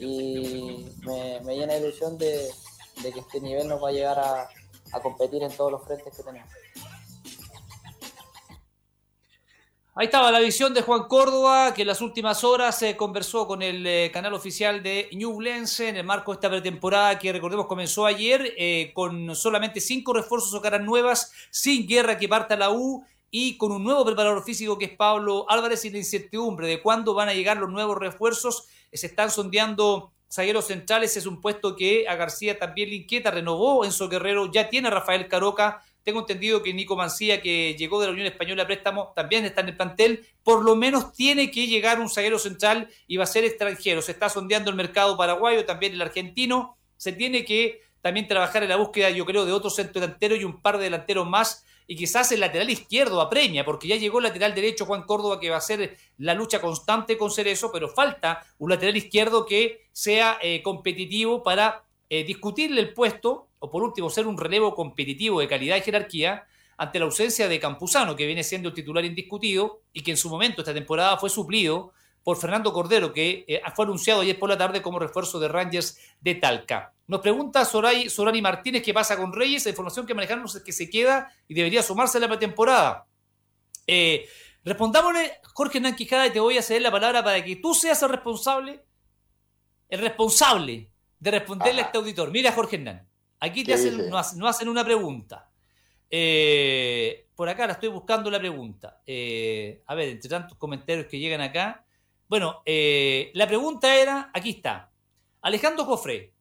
y 0.00 0.88
me, 1.04 1.40
llena 1.54 1.74
de 1.74 1.80
ilusión 1.80 2.16
de, 2.16 2.50
de, 3.02 3.12
que 3.12 3.20
este 3.20 3.40
nivel 3.40 3.68
nos 3.68 3.82
va 3.82 3.90
a 3.90 3.92
llegar 3.92 4.18
a, 4.18 4.48
a 4.92 5.00
competir 5.00 5.42
en 5.42 5.54
todos 5.54 5.70
los 5.70 5.82
frentes 5.82 6.14
que 6.14 6.22
tenemos. 6.22 6.48
Ahí 9.94 10.06
estaba 10.06 10.32
la 10.32 10.40
visión 10.40 10.72
de 10.72 10.80
Juan 10.80 11.06
Córdoba, 11.06 11.74
que 11.74 11.82
en 11.82 11.88
las 11.88 12.00
últimas 12.00 12.44
horas 12.44 12.78
se 12.78 12.96
conversó 12.96 13.46
con 13.46 13.60
el 13.60 13.86
eh, 13.86 14.10
canal 14.10 14.32
oficial 14.32 14.82
de 14.82 15.10
Ñublense 15.12 15.90
en 15.90 15.96
el 15.96 16.04
marco 16.04 16.32
de 16.32 16.36
esta 16.36 16.48
pretemporada 16.48 17.18
que 17.18 17.30
recordemos 17.30 17.66
comenzó 17.66 18.06
ayer 18.06 18.54
eh, 18.56 18.92
con 18.94 19.36
solamente 19.36 19.82
cinco 19.82 20.14
refuerzos 20.14 20.54
o 20.54 20.62
caras 20.62 20.80
nuevas, 20.80 21.30
sin 21.50 21.86
guerra 21.86 22.16
que 22.16 22.26
parta 22.26 22.56
la 22.56 22.70
U 22.70 23.04
y 23.30 23.58
con 23.58 23.70
un 23.70 23.84
nuevo 23.84 24.02
preparador 24.02 24.42
físico 24.44 24.78
que 24.78 24.86
es 24.86 24.96
Pablo 24.96 25.44
Álvarez 25.50 25.84
y 25.84 25.90
la 25.90 25.98
incertidumbre 25.98 26.68
de 26.68 26.80
cuándo 26.80 27.12
van 27.12 27.28
a 27.28 27.34
llegar 27.34 27.58
los 27.58 27.68
nuevos 27.68 27.98
refuerzos. 27.98 28.68
Se 28.90 29.08
están 29.08 29.30
sondeando 29.30 30.10
zagueros 30.32 30.68
centrales, 30.68 31.18
es 31.18 31.26
un 31.26 31.42
puesto 31.42 31.76
que 31.76 32.08
a 32.08 32.16
García 32.16 32.58
también 32.58 32.88
le 32.88 32.96
inquieta, 32.96 33.30
renovó 33.30 33.84
Enzo 33.84 34.08
Guerrero, 34.08 34.50
ya 34.50 34.70
tiene 34.70 34.88
a 34.88 34.90
Rafael 34.90 35.28
Caroca 35.28 35.82
tengo 36.04 36.20
entendido 36.20 36.62
que 36.62 36.74
Nico 36.74 36.96
Mancía, 36.96 37.40
que 37.40 37.74
llegó 37.78 38.00
de 38.00 38.06
la 38.06 38.12
Unión 38.12 38.26
Española 38.26 38.64
a 38.64 38.66
préstamo, 38.66 39.12
también 39.14 39.44
está 39.44 39.60
en 39.60 39.68
el 39.68 39.76
plantel. 39.76 40.26
Por 40.42 40.64
lo 40.64 40.74
menos 40.76 41.12
tiene 41.12 41.50
que 41.50 41.66
llegar 41.66 42.00
un 42.00 42.08
zaguero 42.08 42.38
central 42.38 42.88
y 43.06 43.16
va 43.16 43.24
a 43.24 43.26
ser 43.26 43.44
extranjero. 43.44 44.02
Se 44.02 44.12
está 44.12 44.28
sondeando 44.28 44.70
el 44.70 44.76
mercado 44.76 45.16
paraguayo, 45.16 45.64
también 45.64 45.92
el 45.92 46.02
argentino. 46.02 46.76
Se 46.96 47.12
tiene 47.12 47.44
que 47.44 47.80
también 48.00 48.26
trabajar 48.26 48.62
en 48.62 48.68
la 48.68 48.76
búsqueda, 48.76 49.10
yo 49.10 49.24
creo, 49.24 49.46
de 49.46 49.52
otro 49.52 49.70
centro 49.70 50.00
delantero 50.00 50.34
y 50.34 50.44
un 50.44 50.60
par 50.60 50.78
de 50.78 50.84
delanteros 50.84 51.26
más. 51.28 51.64
Y 51.86 51.96
quizás 51.96 52.30
el 52.32 52.40
lateral 52.40 52.70
izquierdo 52.70 53.20
apremia, 53.20 53.64
porque 53.64 53.88
ya 53.88 53.96
llegó 53.96 54.18
el 54.18 54.24
lateral 54.24 54.54
derecho 54.54 54.86
Juan 54.86 55.02
Córdoba, 55.02 55.40
que 55.40 55.50
va 55.50 55.56
a 55.56 55.60
ser 55.60 55.96
la 56.18 56.34
lucha 56.34 56.60
constante 56.60 57.16
con 57.18 57.30
ser 57.30 57.48
eso, 57.48 57.70
pero 57.72 57.88
falta 57.88 58.44
un 58.58 58.70
lateral 58.70 58.96
izquierdo 58.96 59.46
que 59.46 59.88
sea 59.92 60.38
eh, 60.42 60.62
competitivo 60.62 61.42
para 61.42 61.84
eh, 62.14 62.24
discutirle 62.24 62.78
el 62.82 62.92
puesto, 62.92 63.48
o 63.58 63.70
por 63.70 63.82
último 63.82 64.10
ser 64.10 64.26
un 64.26 64.36
relevo 64.36 64.74
competitivo 64.74 65.40
de 65.40 65.48
calidad 65.48 65.78
y 65.78 65.80
jerarquía, 65.80 66.46
ante 66.76 66.98
la 66.98 67.06
ausencia 67.06 67.48
de 67.48 67.58
Campuzano, 67.58 68.14
que 68.14 68.26
viene 68.26 68.44
siendo 68.44 68.68
el 68.68 68.74
titular 68.74 69.02
indiscutido 69.02 69.80
y 69.94 70.02
que 70.02 70.10
en 70.10 70.18
su 70.18 70.28
momento 70.28 70.60
esta 70.60 70.74
temporada 70.74 71.16
fue 71.16 71.30
suplido 71.30 71.94
por 72.22 72.36
Fernando 72.36 72.70
Cordero, 72.70 73.14
que 73.14 73.46
eh, 73.48 73.62
fue 73.74 73.86
anunciado 73.86 74.20
ayer 74.20 74.38
por 74.38 74.50
la 74.50 74.58
tarde 74.58 74.82
como 74.82 74.98
refuerzo 74.98 75.40
de 75.40 75.48
Rangers 75.48 75.98
de 76.20 76.34
Talca. 76.34 76.92
Nos 77.06 77.22
pregunta 77.22 77.64
Soray, 77.64 78.10
Sorani 78.10 78.42
Martínez 78.42 78.82
qué 78.82 78.92
pasa 78.92 79.16
con 79.16 79.32
Reyes. 79.32 79.64
La 79.64 79.70
información 79.70 80.04
que 80.04 80.12
manejamos 80.12 80.54
es 80.54 80.62
que 80.62 80.72
se 80.72 80.90
queda 80.90 81.32
y 81.48 81.54
debería 81.54 81.82
sumarse 81.82 82.18
a 82.18 82.20
la 82.20 82.28
pretemporada. 82.28 83.06
Eh, 83.86 84.28
respondámosle, 84.62 85.40
Jorge 85.54 85.78
Hernán 85.78 85.96
Quijada, 85.96 86.26
y 86.26 86.30
te 86.30 86.40
voy 86.40 86.58
a 86.58 86.62
ceder 86.62 86.82
la 86.82 86.90
palabra 86.90 87.24
para 87.24 87.42
que 87.42 87.56
tú 87.56 87.72
seas 87.72 88.02
el 88.02 88.10
responsable, 88.10 88.84
el 89.88 90.00
responsable 90.00 90.91
de 91.22 91.30
responderle 91.30 91.82
a 91.82 91.84
este 91.84 91.98
auditor. 91.98 92.32
Mira, 92.32 92.50
Jorge 92.50 92.74
Hernán, 92.74 93.06
aquí 93.38 93.62
te 93.62 93.74
hacen, 93.74 94.10
no, 94.10 94.48
hacen 94.48 94.68
una 94.68 94.84
pregunta. 94.84 95.48
Eh, 96.10 97.28
por 97.36 97.48
acá 97.48 97.64
la 97.64 97.74
estoy 97.74 97.90
buscando 97.90 98.28
la 98.28 98.40
pregunta. 98.40 99.00
Eh, 99.06 99.84
a 99.86 99.94
ver, 99.94 100.08
entre 100.08 100.28
tantos 100.28 100.58
comentarios 100.58 101.06
que 101.06 101.20
llegan 101.20 101.40
acá. 101.40 101.86
Bueno, 102.26 102.62
eh, 102.66 103.30
la 103.34 103.46
pregunta 103.46 103.94
era, 103.94 104.32
aquí 104.34 104.50
está. 104.50 104.90
Alejandro 105.42 105.86
Cofre, 105.86 106.32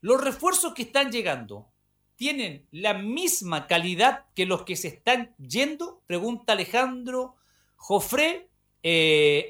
¿los 0.00 0.22
refuerzos 0.22 0.74
que 0.74 0.82
están 0.82 1.10
llegando 1.10 1.72
tienen 2.14 2.68
la 2.70 2.94
misma 2.94 3.66
calidad 3.66 4.26
que 4.36 4.46
los 4.46 4.62
que 4.62 4.76
se 4.76 4.88
están 4.88 5.34
yendo? 5.38 6.04
Pregunta 6.06 6.52
Alejandro 6.52 7.34
Jofre 7.74 8.48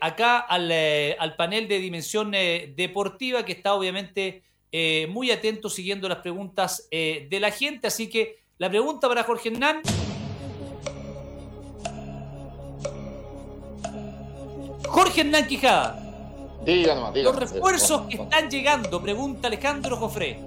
acá 0.00 0.38
al, 0.38 0.72
al, 0.72 1.36
panel 1.36 1.68
de 1.68 1.78
dimensión 1.80 2.30
deportiva 2.30 3.44
que 3.44 3.52
está 3.52 3.74
obviamente 3.74 4.42
eh, 4.72 5.06
muy 5.10 5.30
atento 5.30 5.68
siguiendo 5.68 6.08
las 6.08 6.18
preguntas 6.18 6.86
eh, 6.90 7.26
de 7.30 7.40
la 7.40 7.50
gente. 7.50 7.88
Así 7.88 8.08
que 8.08 8.40
la 8.58 8.68
pregunta 8.68 9.08
para 9.08 9.24
Jorge 9.24 9.48
Hernán. 9.48 9.82
Jorge 14.86 15.20
Hernán 15.22 15.46
Quijada. 15.46 16.06
Los 17.14 17.36
refuerzos 17.36 18.02
que 18.02 18.16
están 18.16 18.50
llegando, 18.50 19.00
pregunta 19.00 19.48
Alejandro 19.48 19.96
Jofré, 19.96 20.38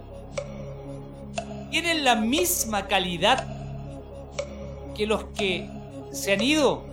¿tienen 1.71 2.03
la 2.03 2.15
misma 2.15 2.87
calidad 2.87 3.47
que 4.95 5.07
los 5.07 5.25
que 5.35 5.67
se 6.11 6.33
han 6.33 6.41
ido? 6.41 6.92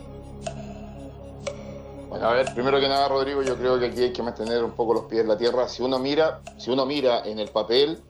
Bueno, 2.11 2.27
a 2.27 2.33
ver, 2.33 2.53
primero 2.55 2.81
que 2.81 2.89
nada, 2.89 3.07
Rodrigo, 3.07 3.41
yo 3.41 3.57
creo 3.57 3.79
que 3.79 3.87
aquí 3.87 4.03
hay 4.03 4.13
que 4.13 4.21
mantener 4.21 4.65
un 4.65 4.73
poco 4.73 4.95
los 4.95 5.05
pies 5.05 5.21
en 5.21 5.29
la 5.29 5.39
tierra. 5.39 5.69
Si 5.69 5.81
uno 5.81 6.01
mira, 6.01 6.41
si 6.59 6.69
uno 6.69 6.85
mira 6.85 7.23
en 7.25 7.39
el 7.39 7.51
papel, 7.51 8.01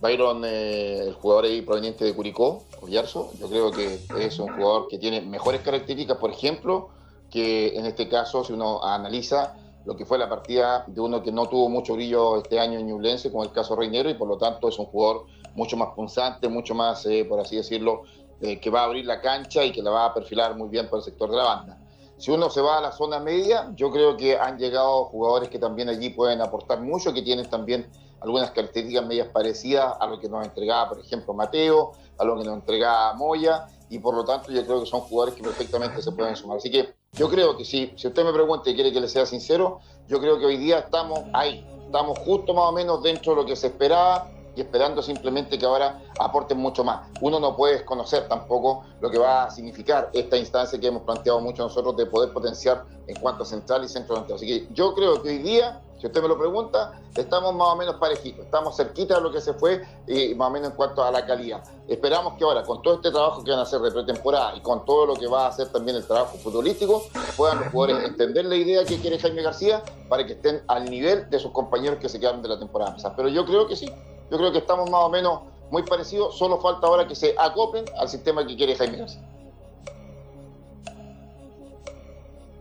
Byron, 0.00 0.42
eh, 0.46 1.00
el 1.00 1.12
jugador 1.12 1.44
ahí 1.44 1.60
proveniente 1.60 2.06
de 2.06 2.14
Curicó, 2.14 2.64
Ollarzo, 2.80 3.32
yo 3.38 3.46
creo 3.50 3.70
que 3.72 4.00
es 4.20 4.38
un 4.38 4.48
jugador 4.54 4.88
que 4.88 4.96
tiene 4.96 5.20
mejores 5.20 5.60
características, 5.60 6.16
por 6.16 6.30
ejemplo, 6.30 6.88
que 7.30 7.76
en 7.76 7.84
este 7.84 8.08
caso, 8.08 8.42
si 8.42 8.54
uno 8.54 8.82
analiza 8.82 9.54
lo 9.84 9.98
que 9.98 10.06
fue 10.06 10.16
la 10.16 10.30
partida 10.30 10.84
de 10.86 10.98
uno 11.02 11.22
que 11.22 11.30
no 11.30 11.44
tuvo 11.46 11.68
mucho 11.68 11.92
brillo 11.92 12.38
este 12.38 12.58
año 12.58 12.78
en 12.78 12.86
Ñublense, 12.86 13.30
como 13.30 13.44
el 13.44 13.52
caso 13.52 13.76
Reinero, 13.76 14.08
y 14.08 14.14
por 14.14 14.28
lo 14.28 14.38
tanto 14.38 14.70
es 14.70 14.78
un 14.78 14.86
jugador 14.86 15.26
mucho 15.54 15.76
más 15.76 15.90
punzante, 15.94 16.48
mucho 16.48 16.74
más, 16.74 17.04
eh, 17.04 17.26
por 17.28 17.38
así 17.38 17.56
decirlo, 17.56 18.04
eh, 18.40 18.58
que 18.58 18.70
va 18.70 18.80
a 18.80 18.84
abrir 18.84 19.04
la 19.04 19.20
cancha 19.20 19.62
y 19.62 19.72
que 19.72 19.82
la 19.82 19.90
va 19.90 20.06
a 20.06 20.14
perfilar 20.14 20.56
muy 20.56 20.70
bien 20.70 20.88
por 20.88 21.00
el 21.00 21.04
sector 21.04 21.30
de 21.30 21.36
la 21.36 21.44
banda. 21.44 21.78
Si 22.18 22.30
uno 22.30 22.48
se 22.48 22.62
va 22.62 22.78
a 22.78 22.80
la 22.80 22.92
zona 22.92 23.20
media, 23.20 23.70
yo 23.74 23.90
creo 23.90 24.16
que 24.16 24.38
han 24.38 24.58
llegado 24.58 25.04
jugadores 25.06 25.50
que 25.50 25.58
también 25.58 25.88
allí 25.90 26.10
pueden 26.10 26.40
aportar 26.40 26.80
mucho, 26.80 27.12
que 27.12 27.20
tienen 27.20 27.48
también 27.50 27.90
algunas 28.20 28.50
características 28.52 29.06
medias 29.06 29.28
parecidas 29.28 29.94
a 30.00 30.06
lo 30.06 30.18
que 30.18 30.28
nos 30.28 30.44
entregaba, 30.46 30.88
por 30.88 30.98
ejemplo, 31.00 31.34
Mateo, 31.34 31.92
a 32.18 32.24
lo 32.24 32.38
que 32.38 32.44
nos 32.44 32.54
entregaba 32.54 33.12
Moya, 33.14 33.66
y 33.90 33.98
por 33.98 34.14
lo 34.14 34.24
tanto 34.24 34.50
yo 34.50 34.64
creo 34.64 34.80
que 34.80 34.86
son 34.86 35.00
jugadores 35.02 35.34
que 35.34 35.42
perfectamente 35.42 36.00
se 36.00 36.10
pueden 36.12 36.34
sumar. 36.36 36.56
Así 36.56 36.70
que 36.70 36.94
yo 37.12 37.28
creo 37.28 37.56
que 37.56 37.64
si, 37.64 37.92
si 37.96 38.08
usted 38.08 38.24
me 38.24 38.32
pregunta 38.32 38.70
y 38.70 38.74
quiere 38.74 38.92
que 38.92 39.00
le 39.00 39.08
sea 39.08 39.26
sincero, 39.26 39.80
yo 40.08 40.18
creo 40.18 40.38
que 40.38 40.46
hoy 40.46 40.56
día 40.56 40.78
estamos 40.78 41.20
ahí, 41.34 41.66
estamos 41.84 42.18
justo 42.20 42.54
más 42.54 42.64
o 42.64 42.72
menos 42.72 43.02
dentro 43.02 43.34
de 43.34 43.42
lo 43.42 43.46
que 43.46 43.56
se 43.56 43.68
esperaba, 43.68 44.30
y 44.56 44.62
esperando 44.62 45.02
simplemente 45.02 45.58
que 45.58 45.66
ahora 45.66 46.02
aporten 46.18 46.58
mucho 46.58 46.82
más. 46.82 47.08
Uno 47.20 47.38
no 47.38 47.54
puede 47.54 47.74
desconocer 47.74 48.26
tampoco 48.26 48.84
lo 49.00 49.10
que 49.10 49.18
va 49.18 49.44
a 49.44 49.50
significar 49.50 50.10
esta 50.14 50.36
instancia 50.36 50.80
que 50.80 50.86
hemos 50.86 51.02
planteado 51.02 51.40
mucho 51.40 51.62
nosotros 51.62 51.96
de 51.96 52.06
poder 52.06 52.32
potenciar 52.32 52.84
en 53.06 53.16
cuanto 53.20 53.42
a 53.42 53.46
central 53.46 53.84
y 53.84 53.88
centro 53.88 54.14
delantero. 54.14 54.36
Así 54.36 54.46
que 54.46 54.74
yo 54.74 54.94
creo 54.94 55.22
que 55.22 55.28
hoy 55.28 55.38
día, 55.38 55.82
si 56.00 56.06
usted 56.06 56.22
me 56.22 56.28
lo 56.28 56.38
pregunta, 56.38 57.00
estamos 57.14 57.54
más 57.54 57.68
o 57.68 57.76
menos 57.76 57.96
parejitos, 57.96 58.44
estamos 58.46 58.76
cerquita 58.76 59.16
de 59.16 59.20
lo 59.20 59.30
que 59.30 59.40
se 59.40 59.52
fue 59.52 59.82
y 60.06 60.34
más 60.34 60.48
o 60.48 60.50
menos 60.50 60.70
en 60.70 60.76
cuanto 60.76 61.04
a 61.04 61.10
la 61.10 61.24
calidad. 61.26 61.62
Esperamos 61.86 62.34
que 62.34 62.44
ahora, 62.44 62.62
con 62.62 62.82
todo 62.82 62.94
este 62.94 63.10
trabajo 63.10 63.44
que 63.44 63.50
van 63.50 63.60
a 63.60 63.62
hacer 63.62 63.80
de 63.80 63.90
pretemporada 63.90 64.56
y 64.56 64.60
con 64.60 64.84
todo 64.84 65.06
lo 65.06 65.14
que 65.14 65.26
va 65.26 65.44
a 65.44 65.48
hacer 65.48 65.68
también 65.68 65.96
el 65.96 66.06
trabajo 66.06 66.36
futbolístico, 66.38 67.02
puedan 67.36 67.60
los 67.60 67.68
jugadores 67.68 68.08
entender 68.08 68.46
la 68.46 68.56
idea 68.56 68.84
que 68.84 68.98
quiere 68.98 69.18
Jaime 69.18 69.42
García 69.42 69.82
para 70.08 70.26
que 70.26 70.32
estén 70.32 70.62
al 70.66 70.90
nivel 70.90 71.28
de 71.30 71.38
sus 71.38 71.52
compañeros 71.52 71.98
que 71.98 72.08
se 72.08 72.18
quedaron 72.18 72.42
de 72.42 72.48
la 72.48 72.58
temporada 72.58 72.96
Pero 73.16 73.28
yo 73.28 73.44
creo 73.44 73.66
que 73.66 73.76
sí, 73.76 73.90
yo 74.30 74.38
creo 74.38 74.52
que 74.52 74.58
estamos 74.58 74.90
más 74.90 75.02
o 75.02 75.08
menos 75.08 75.40
muy 75.70 75.82
parecidos, 75.82 76.36
solo 76.36 76.60
falta 76.60 76.86
ahora 76.86 77.06
que 77.06 77.14
se 77.14 77.34
acoplen 77.38 77.84
al 77.96 78.08
sistema 78.08 78.46
que 78.46 78.56
quiere 78.56 78.74
Jaime 78.76 78.98
García. 78.98 79.22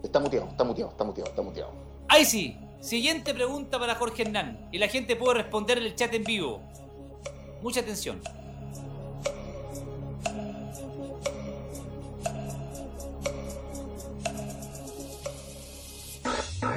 Está 0.03 0.19
muteado, 0.19 0.48
está 0.48 0.63
muteado, 0.63 0.91
está 0.91 1.03
muteado, 1.03 1.29
está 1.29 1.41
muteado. 1.41 1.72
Ahí 2.07 2.25
sí. 2.25 2.57
Siguiente 2.79 3.34
pregunta 3.34 3.79
para 3.79 3.95
Jorge 3.95 4.22
Hernán. 4.22 4.69
Y 4.72 4.77
la 4.77 4.88
gente 4.88 5.15
puede 5.15 5.39
responder 5.39 5.79
en 5.79 5.86
el 5.86 5.95
chat 5.95 6.13
en 6.13 6.24
vivo. 6.24 6.62
Mucha 7.63 7.79
atención. 7.79 8.22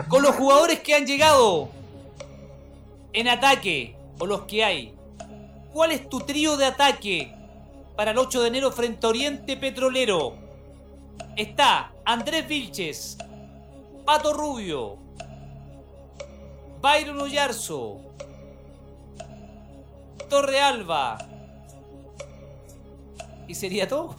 Con 0.08 0.22
los 0.22 0.34
jugadores 0.34 0.80
que 0.80 0.94
han 0.94 1.06
llegado 1.06 1.68
en 3.12 3.28
ataque, 3.28 3.97
o 4.18 4.26
los 4.26 4.42
que 4.42 4.64
hay. 4.64 4.94
¿Cuál 5.72 5.92
es 5.92 6.08
tu 6.08 6.20
trío 6.20 6.56
de 6.56 6.66
ataque 6.66 7.34
para 7.96 8.12
el 8.12 8.18
8 8.18 8.42
de 8.42 8.48
enero 8.48 8.72
frente 8.72 9.06
a 9.06 9.10
Oriente 9.10 9.56
Petrolero? 9.56 10.34
Está 11.36 11.92
Andrés 12.04 12.46
Vilches, 12.48 13.18
Pato 14.04 14.32
Rubio, 14.32 14.96
Byron 16.80 17.20
Ollarzo, 17.20 17.98
Torre 20.28 20.60
Alba. 20.60 21.18
¿Y 23.46 23.54
sería 23.54 23.88
todo? 23.88 24.14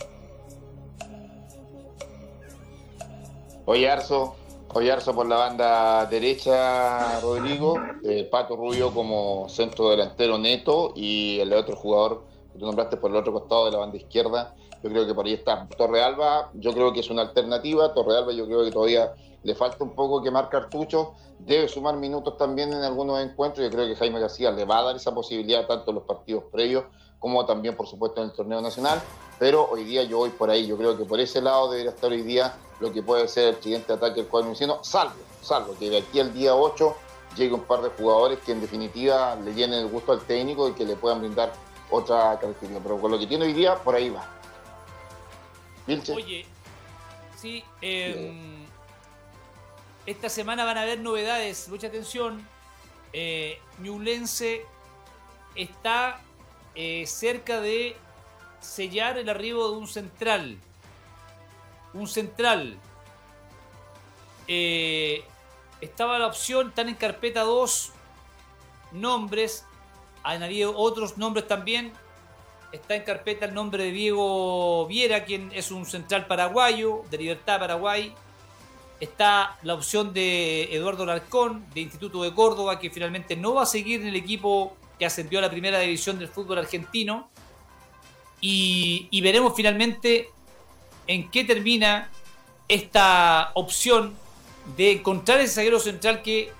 Ollarzo, 3.65 4.35
Oyarzo 4.71 5.15
por 5.15 5.27
la 5.27 5.35
banda 5.35 6.05
derecha, 6.05 7.19
Rodrigo, 7.21 7.75
eh, 8.03 8.27
Pato 8.29 8.55
Rubio 8.55 8.93
como 8.93 9.49
centro 9.49 9.89
delantero 9.89 10.37
neto 10.37 10.93
y 10.95 11.39
el 11.39 11.51
otro 11.53 11.75
jugador 11.75 12.23
que 12.53 12.59
tú 12.59 12.67
nombraste 12.67 12.97
por 12.97 13.09
el 13.09 13.17
otro 13.17 13.33
costado 13.33 13.65
de 13.65 13.71
la 13.71 13.79
banda 13.79 13.97
izquierda. 13.97 14.55
Yo 14.83 14.89
creo 14.91 15.07
que 15.07 15.15
por 15.15 15.25
ahí 15.25 15.33
está 15.33 15.67
Torrealba, 15.75 16.51
yo 16.53 16.71
creo 16.73 16.93
que 16.93 16.99
es 16.99 17.09
una 17.09 17.23
alternativa. 17.23 17.93
Torrealba 17.95 18.31
yo 18.31 18.45
creo 18.45 18.63
que 18.63 18.71
todavía 18.71 19.11
le 19.41 19.55
falta 19.55 19.83
un 19.83 19.95
poco 19.95 20.21
que 20.21 20.29
marcar 20.29 20.61
cartucho, 20.61 21.13
debe 21.39 21.67
sumar 21.67 21.97
minutos 21.97 22.37
también 22.37 22.71
en 22.71 22.83
algunos 22.83 23.19
encuentros. 23.21 23.65
Yo 23.65 23.71
creo 23.71 23.87
que 23.87 23.95
Jaime 23.95 24.19
García 24.19 24.51
le 24.51 24.65
va 24.65 24.79
a 24.79 24.83
dar 24.83 24.95
esa 24.95 25.13
posibilidad 25.15 25.65
tanto 25.65 25.89
en 25.89 25.95
los 25.95 26.03
partidos 26.03 26.43
previos 26.51 26.83
como 27.19 27.45
también, 27.45 27.75
por 27.75 27.87
supuesto, 27.87 28.21
en 28.21 28.29
el 28.29 28.35
torneo 28.35 28.61
nacional. 28.61 29.01
Pero 29.37 29.69
hoy 29.69 29.83
día 29.83 30.03
yo 30.03 30.17
voy 30.17 30.29
por 30.29 30.49
ahí. 30.49 30.67
Yo 30.67 30.77
creo 30.77 30.97
que 30.97 31.05
por 31.05 31.19
ese 31.19 31.41
lado 31.41 31.69
debería 31.69 31.91
estar 31.91 32.11
hoy 32.11 32.23
día 32.23 32.55
lo 32.79 32.91
que 32.91 33.01
puede 33.01 33.27
ser 33.27 33.55
el 33.55 33.61
siguiente 33.61 33.93
ataque 33.93 34.21
del 34.21 34.27
cuadro 34.27 34.53
salvo, 34.83 35.13
salvo 35.41 35.75
que 35.77 35.89
de 35.89 35.97
aquí 35.97 36.19
al 36.19 36.33
día 36.33 36.55
8 36.55 36.95
llegue 37.35 37.53
un 37.53 37.63
par 37.63 37.81
de 37.81 37.89
jugadores 37.89 38.39
que 38.39 38.53
en 38.53 38.61
definitiva 38.61 39.35
le 39.35 39.53
llenen 39.53 39.79
el 39.79 39.87
gusto 39.87 40.13
al 40.13 40.21
técnico 40.21 40.69
y 40.69 40.73
que 40.73 40.85
le 40.85 40.95
puedan 40.95 41.19
brindar 41.19 41.53
otra 41.89 42.39
característica. 42.39 42.79
Pero 42.81 42.99
con 42.99 43.11
lo 43.11 43.19
que 43.19 43.27
tiene 43.27 43.45
hoy 43.45 43.53
día, 43.53 43.75
por 43.75 43.95
ahí 43.95 44.09
va. 44.09 44.27
Oye, 45.87 46.45
sí, 47.35 47.63
em, 47.81 48.65
esta 50.05 50.29
semana 50.29 50.65
van 50.65 50.77
a 50.77 50.83
haber 50.83 50.99
novedades, 50.99 51.67
mucha 51.67 51.87
atención. 51.87 52.47
Eh, 53.11 53.59
está 55.55 56.21
eh, 56.75 57.05
cerca 57.07 57.59
de 57.61 57.95
sellar 58.59 59.17
el 59.17 59.29
arribo 59.29 59.71
de 59.71 59.77
un 59.77 59.87
central. 59.87 60.57
Un 61.93 62.07
central. 62.07 62.77
Eh, 64.47 65.23
estaba 65.81 66.19
la 66.19 66.27
opción, 66.27 66.69
están 66.69 66.89
en 66.89 66.95
carpeta 66.95 67.41
dos 67.41 67.91
nombres. 68.91 69.65
Han 70.23 70.43
otros 70.75 71.17
nombres 71.17 71.47
también. 71.47 71.93
Está 72.71 72.95
en 72.95 73.03
carpeta 73.03 73.45
el 73.45 73.53
nombre 73.53 73.83
de 73.83 73.91
Diego 73.91 74.85
Viera, 74.85 75.25
quien 75.25 75.51
es 75.53 75.71
un 75.71 75.85
central 75.85 76.27
paraguayo, 76.27 77.03
de 77.09 77.17
Libertad 77.17 77.59
Paraguay. 77.59 78.13
Está 78.99 79.57
la 79.63 79.73
opción 79.73 80.13
de 80.13 80.75
Eduardo 80.75 81.05
Larcón, 81.05 81.65
de 81.73 81.81
Instituto 81.81 82.21
de 82.21 82.33
Córdoba, 82.33 82.77
que 82.77 82.89
finalmente 82.89 83.35
no 83.35 83.55
va 83.55 83.63
a 83.63 83.65
seguir 83.65 84.01
en 84.01 84.07
el 84.07 84.15
equipo 84.15 84.75
que 84.99 85.05
ascendió 85.05 85.39
a 85.39 85.41
la 85.41 85.49
primera 85.49 85.79
división 85.79 86.19
del 86.19 86.27
fútbol 86.27 86.59
argentino. 86.59 87.29
Y, 88.41 89.19
veremos 89.21 89.53
finalmente 89.55 90.29
en 91.07 91.31
qué 91.31 91.43
termina 91.43 92.09
esta 92.67 93.51
opción 93.55 94.13
de 94.77 94.91
encontrar 94.91 95.39
ese 95.39 95.55
zaguero 95.55 95.79
central 95.79 96.21
que 96.21 96.51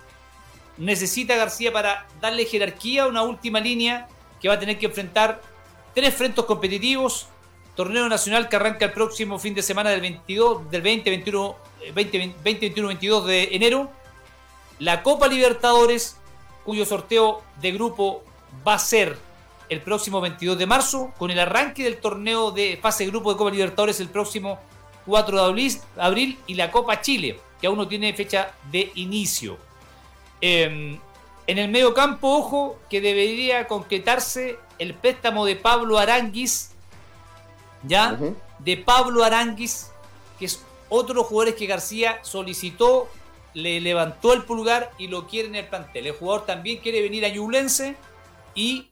necesita 0.77 1.35
García 1.35 1.71
para 1.71 2.07
darle 2.21 2.45
jerarquía 2.45 3.03
a 3.03 3.07
una 3.07 3.21
última 3.21 3.59
línea 3.59 4.07
que 4.41 4.47
va 4.47 4.55
a 4.55 4.59
tener 4.59 4.79
que 4.79 4.87
enfrentar 4.87 5.41
tres 5.93 6.15
frentes 6.15 6.43
competitivos. 6.45 7.27
Torneo 7.75 8.09
nacional 8.09 8.49
que 8.49 8.55
arranca 8.55 8.85
el 8.85 8.93
próximo 8.93 9.37
fin 9.37 9.53
de 9.53 9.61
semana 9.61 9.89
del 9.91 10.01
22, 10.01 10.69
del 10.71 10.81
20, 10.81 11.09
21, 11.09 11.55
20, 11.93 12.31
21, 12.43 12.87
22 12.87 13.25
de 13.25 13.43
enero. 13.51 13.91
La 14.79 15.03
Copa 15.03 15.27
Libertadores, 15.27 16.17
cuyo 16.65 16.85
sorteo 16.85 17.41
de 17.61 17.71
grupo 17.71 18.23
va 18.67 18.75
a 18.75 18.79
ser 18.79 19.17
el 19.69 19.81
próximo 19.81 20.19
22 20.19 20.57
de 20.57 20.65
marzo, 20.65 21.13
con 21.17 21.31
el 21.31 21.39
arranque 21.39 21.83
del 21.83 21.97
torneo 21.97 22.51
de 22.51 22.77
fase 22.81 23.05
de 23.05 23.11
grupo 23.11 23.31
de 23.31 23.37
Copa 23.37 23.51
Libertadores 23.51 23.99
el 23.99 24.09
próximo 24.09 24.59
4 25.05 25.53
de 25.53 25.79
abril, 25.97 26.39
y 26.47 26.55
la 26.55 26.71
Copa 26.71 27.01
Chile, 27.01 27.39
que 27.61 27.67
aún 27.67 27.77
no 27.77 27.87
tiene 27.87 28.13
fecha 28.13 28.51
de 28.71 28.91
inicio. 28.95 29.57
Em, 30.41 30.99
en 31.47 31.57
el 31.57 31.69
medio 31.69 31.93
campo, 31.93 32.37
ojo, 32.37 32.79
que 32.89 33.01
debería 33.01 33.67
concretarse 33.67 34.57
el 34.77 34.93
préstamo 34.93 35.45
de 35.45 35.55
Pablo 35.55 35.97
Aranguis, 35.99 36.71
¿ya? 37.83 38.17
De 38.59 38.77
Pablo 38.77 39.23
Aranguis, 39.23 39.91
que 40.37 40.45
es 40.45 40.63
otro 40.89 41.23
jugador 41.23 41.55
que 41.55 41.65
García 41.65 42.19
solicitó, 42.23 43.09
le 43.53 43.81
levantó 43.81 44.33
el 44.33 44.43
pulgar 44.43 44.91
y 44.97 45.07
lo 45.07 45.27
quiere 45.27 45.47
en 45.47 45.55
el 45.55 45.67
plantel. 45.67 46.07
El 46.07 46.13
jugador 46.13 46.45
también 46.45 46.79
quiere 46.79 47.01
venir 47.01 47.25
a 47.25 47.29
Ñublense 47.29 47.95
y 48.59 48.89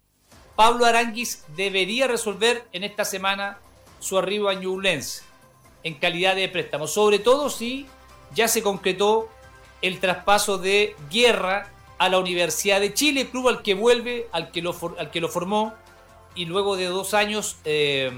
Pablo 0.55 0.86
Aranguis 0.86 1.43
debería 1.57 2.07
resolver 2.07 2.65
en 2.71 2.86
esta 2.86 3.03
semana 3.03 3.59
su 4.00 4.17
arribo 4.17 4.47
a 4.47 4.53
Ñublense 4.53 5.24
en 5.83 5.95
calidad 5.95 6.38
de 6.38 6.47
préstamo. 6.47 6.88
Sobre 6.88 7.19
todo 7.19 7.50
si 7.50 7.86
ya 8.33 8.47
se 8.47 8.63
concretó 8.63 9.27
el 9.81 10.00
traspaso 10.00 10.57
de 10.57 10.95
Guerra 11.12 11.69
a 11.97 12.07
la 12.07 12.17
Universidad 12.17 12.79
de 12.79 12.93
Chile, 12.93 13.29
club 13.29 13.50
al 13.50 13.62
que 13.62 13.74
vuelve, 13.74 14.29
al 14.31 14.51
que 14.51 14.62
lo, 14.62 14.71
formó, 14.71 15.74
y 16.33 16.45
luego 16.45 16.77
de 16.77 16.86
dos 16.86 17.13
años 17.13 17.57
eh, 17.65 18.09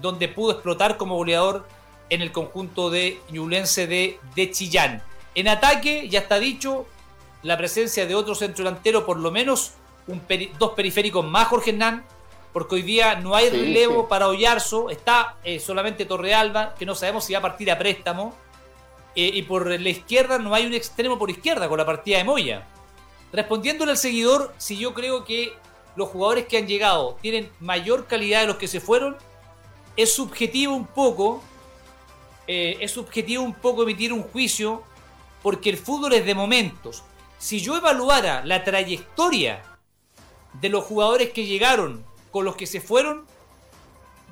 donde 0.00 0.26
pudo 0.26 0.50
explotar 0.50 0.96
como 0.96 1.14
goleador 1.14 1.68
en 2.10 2.20
el 2.20 2.32
conjunto 2.32 2.90
de 2.90 3.20
Ñublense 3.30 3.86
de, 3.86 4.18
de 4.34 4.50
Chillán. 4.50 5.04
En 5.36 5.46
ataque, 5.46 6.08
ya 6.08 6.18
está 6.18 6.40
dicho, 6.40 6.84
la 7.44 7.56
presencia 7.56 8.06
de 8.06 8.16
otro 8.16 8.34
centro 8.34 8.64
delantero, 8.64 9.06
por 9.06 9.18
lo 9.18 9.30
menos 9.30 9.74
dos 10.58 10.72
periféricos 10.72 11.24
más, 11.24 11.48
Jorge 11.48 11.70
Hernán, 11.70 12.04
porque 12.52 12.76
hoy 12.76 12.82
día 12.82 13.16
no 13.16 13.34
hay 13.34 13.50
relevo 13.50 14.08
para 14.08 14.28
Ollarzo, 14.28 14.88
está 14.88 15.36
eh, 15.44 15.60
solamente 15.60 16.06
Torrealba, 16.06 16.74
que 16.74 16.86
no 16.86 16.94
sabemos 16.94 17.24
si 17.24 17.34
va 17.34 17.40
a 17.40 17.42
partir 17.42 17.70
a 17.70 17.78
préstamo, 17.78 18.34
eh, 19.14 19.30
y 19.34 19.42
por 19.42 19.68
la 19.68 19.88
izquierda 19.88 20.38
no 20.38 20.54
hay 20.54 20.66
un 20.66 20.74
extremo 20.74 21.18
por 21.18 21.30
izquierda 21.30 21.68
con 21.68 21.78
la 21.78 21.86
partida 21.86 22.18
de 22.18 22.24
Moya. 22.24 22.66
Respondiéndole 23.32 23.90
al 23.90 23.96
seguidor, 23.98 24.54
si 24.56 24.76
yo 24.76 24.94
creo 24.94 25.24
que 25.24 25.52
los 25.96 26.08
jugadores 26.08 26.46
que 26.46 26.58
han 26.58 26.66
llegado 26.66 27.18
tienen 27.20 27.50
mayor 27.60 28.06
calidad 28.06 28.42
de 28.42 28.46
los 28.46 28.56
que 28.56 28.68
se 28.68 28.80
fueron, 28.80 29.16
es 29.96 30.14
subjetivo 30.14 30.74
un 30.74 30.86
poco, 30.86 31.42
eh, 32.46 32.76
es 32.80 32.92
subjetivo 32.92 33.42
un 33.42 33.54
poco 33.54 33.82
emitir 33.82 34.12
un 34.12 34.22
juicio, 34.22 34.82
porque 35.42 35.70
el 35.70 35.76
fútbol 35.76 36.12
es 36.12 36.24
de 36.24 36.34
momentos. 36.34 37.02
Si 37.38 37.60
yo 37.60 37.76
evaluara 37.76 38.44
la 38.44 38.64
trayectoria 38.64 39.62
de 40.60 40.68
los 40.68 40.84
jugadores 40.84 41.30
que 41.30 41.46
llegaron 41.46 42.04
con 42.30 42.44
los 42.44 42.56
que 42.56 42.66
se 42.66 42.80
fueron, 42.80 43.26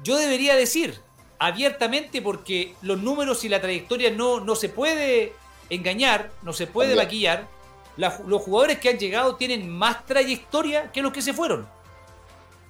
yo 0.03 0.17
debería 0.17 0.55
decir 0.55 1.01
abiertamente 1.39 2.23
porque 2.23 2.75
los 2.83 3.01
números 3.01 3.45
y 3.45 3.49
la 3.49 3.61
trayectoria 3.61 4.11
no, 4.11 4.41
no 4.41 4.55
se 4.55 4.69
puede 4.69 5.33
engañar, 5.71 6.31
no 6.43 6.53
se 6.53 6.67
puede 6.67 6.97
maquillar. 6.97 7.49
los 7.97 8.43
jugadores 8.43 8.79
que 8.79 8.91
han 8.91 8.99
llegado 8.99 9.37
tienen 9.37 9.69
más 9.69 10.07
trayectoria 10.07 10.91
que 10.93 11.03
los 11.03 11.13
que 11.13 11.23
se 11.23 11.33
fueron. 11.35 11.69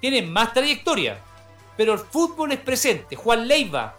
Tienen 0.01 0.31
más 0.33 0.53
trayectoria. 0.53 1.21
Pero 1.77 1.93
el 1.95 1.99
fútbol 1.99 2.53
es 2.53 2.61
presente. 2.61 3.17
Juan 3.17 3.49
Leiva 3.49 3.97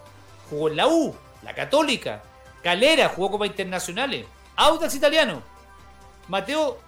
jugó 0.48 0.68
en 0.68 0.76
la 0.76 0.86
U, 0.88 1.14
la 1.42 1.54
Católica. 1.54 2.22
Calera 2.62 3.08
jugó 3.08 3.32
Copa 3.32 3.46
Internacionales. 3.46 4.24
Audax 4.56 4.94
Italiano. 4.94 5.42
Mateo 6.28 6.78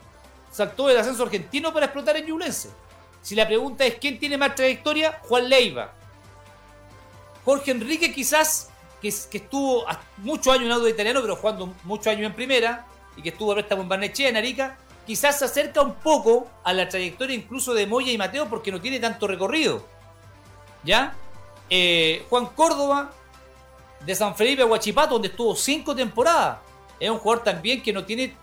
saltó 0.59 0.89
del 0.89 0.99
ascenso 0.99 1.23
argentino 1.23 1.73
para 1.73 1.87
explotar 1.87 2.17
en 2.17 2.27
Ñublense. 2.27 2.71
Si 3.23 3.37
la 3.37 3.47
pregunta 3.47 3.85
es 3.85 3.95
quién 3.95 4.19
tiene 4.19 4.37
más 4.37 4.57
trayectoria, 4.57 5.21
Juan 5.23 5.49
Leiva. 5.49 5.93
Jorge 7.45 7.71
Enrique 7.71 8.13
quizás, 8.13 8.69
que, 9.01 9.07
estuvo 9.07 9.87
muchos 10.17 10.53
años 10.53 10.67
en 10.67 10.73
Audax 10.73 10.95
Italiano, 10.95 11.21
pero 11.23 11.37
jugando 11.37 11.73
muchos 11.85 12.09
años 12.09 12.27
en 12.27 12.35
primera, 12.35 12.87
y 13.17 13.23
que 13.23 13.29
estuvo 13.29 13.55
préstamo 13.55 13.83
en 13.83 13.89
Barnechea, 13.89 14.31
en 14.31 14.37
Arica, 14.37 14.77
quizás 15.07 15.39
se 15.39 15.45
acerca 15.45 15.81
un 15.81 15.95
poco 15.95 16.49
a 16.65 16.73
la 16.73 16.89
trayectoria 16.89 17.37
incluso 17.37 17.73
de 17.73 17.87
Moya 17.87 18.11
y 18.11 18.19
Mateo 18.19 18.49
porque 18.49 18.73
no 18.73 18.81
tiene 18.81 18.99
tanto 18.99 19.29
recorrido. 19.29 19.87
¿Ya? 20.83 21.15
Eh, 21.71 22.27
Juan 22.29 22.47
Córdoba, 22.47 23.13
de 24.05 24.15
San 24.17 24.35
Felipe 24.35 24.63
a 24.63 24.67
Huachipato, 24.67 25.15
donde 25.15 25.29
estuvo 25.29 25.55
cinco 25.55 25.95
temporadas. 25.95 26.59
Es 26.99 27.09
un 27.09 27.19
jugador 27.19 27.45
también 27.45 27.81
que 27.81 27.93
no 27.93 28.05
tiene 28.05 28.35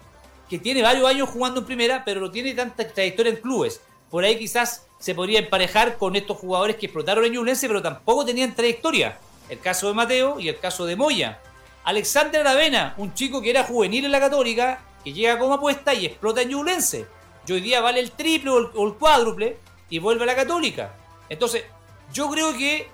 que 0.49 0.59
tiene 0.59 0.81
varios 0.81 1.09
años 1.09 1.29
jugando 1.29 1.61
en 1.61 1.65
primera, 1.65 2.03
pero 2.05 2.21
no 2.21 2.31
tiene 2.31 2.53
tanta 2.53 2.87
trayectoria 2.87 3.31
en 3.31 3.37
clubes. 3.37 3.81
Por 4.09 4.23
ahí 4.23 4.37
quizás 4.37 4.87
se 4.99 5.15
podría 5.15 5.39
emparejar 5.39 5.97
con 5.97 6.15
estos 6.15 6.37
jugadores 6.37 6.75
que 6.75 6.85
explotaron 6.85 7.25
en 7.25 7.33
Ñublense, 7.33 7.67
pero 7.67 7.81
tampoco 7.81 8.25
tenían 8.25 8.55
trayectoria. 8.55 9.17
El 9.49 9.59
caso 9.59 9.87
de 9.87 9.93
Mateo 9.93 10.39
y 10.39 10.47
el 10.47 10.59
caso 10.59 10.85
de 10.85 10.95
Moya. 10.95 11.39
Alexander 11.83 12.41
Aravena, 12.41 12.95
un 12.97 13.13
chico 13.13 13.41
que 13.41 13.49
era 13.49 13.63
juvenil 13.63 14.05
en 14.05 14.11
la 14.11 14.19
Católica, 14.19 14.81
que 15.03 15.13
llega 15.13 15.37
como 15.37 15.53
apuesta 15.53 15.93
y 15.93 16.05
explota 16.05 16.41
en 16.41 16.49
Ñublense. 16.49 17.05
Y 17.47 17.51
hoy 17.51 17.61
día 17.61 17.81
vale 17.81 17.99
el 17.99 18.11
triple 18.11 18.49
o 18.49 18.87
el, 18.87 18.93
cuádruple 18.93 19.57
y 19.89 19.99
vuelve 19.99 20.23
a 20.23 20.27
la 20.27 20.35
Católica. 20.35 20.95
Entonces, 21.29 21.63
yo 22.11 22.29
creo 22.29 22.57
que 22.57 22.87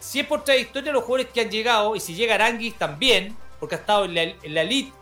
si 0.00 0.20
es 0.20 0.26
por 0.26 0.42
trayectoria 0.42 0.92
los 0.92 1.04
jugadores 1.04 1.32
que 1.32 1.40
han 1.40 1.50
llegado, 1.50 1.94
y 1.94 2.00
si 2.00 2.14
llega 2.14 2.34
Aranguis 2.34 2.74
también, 2.74 3.36
porque 3.60 3.76
ha 3.76 3.78
estado 3.78 4.06
en 4.06 4.14
la, 4.14 4.22
en 4.22 4.54
la 4.54 4.62
elite 4.62 4.92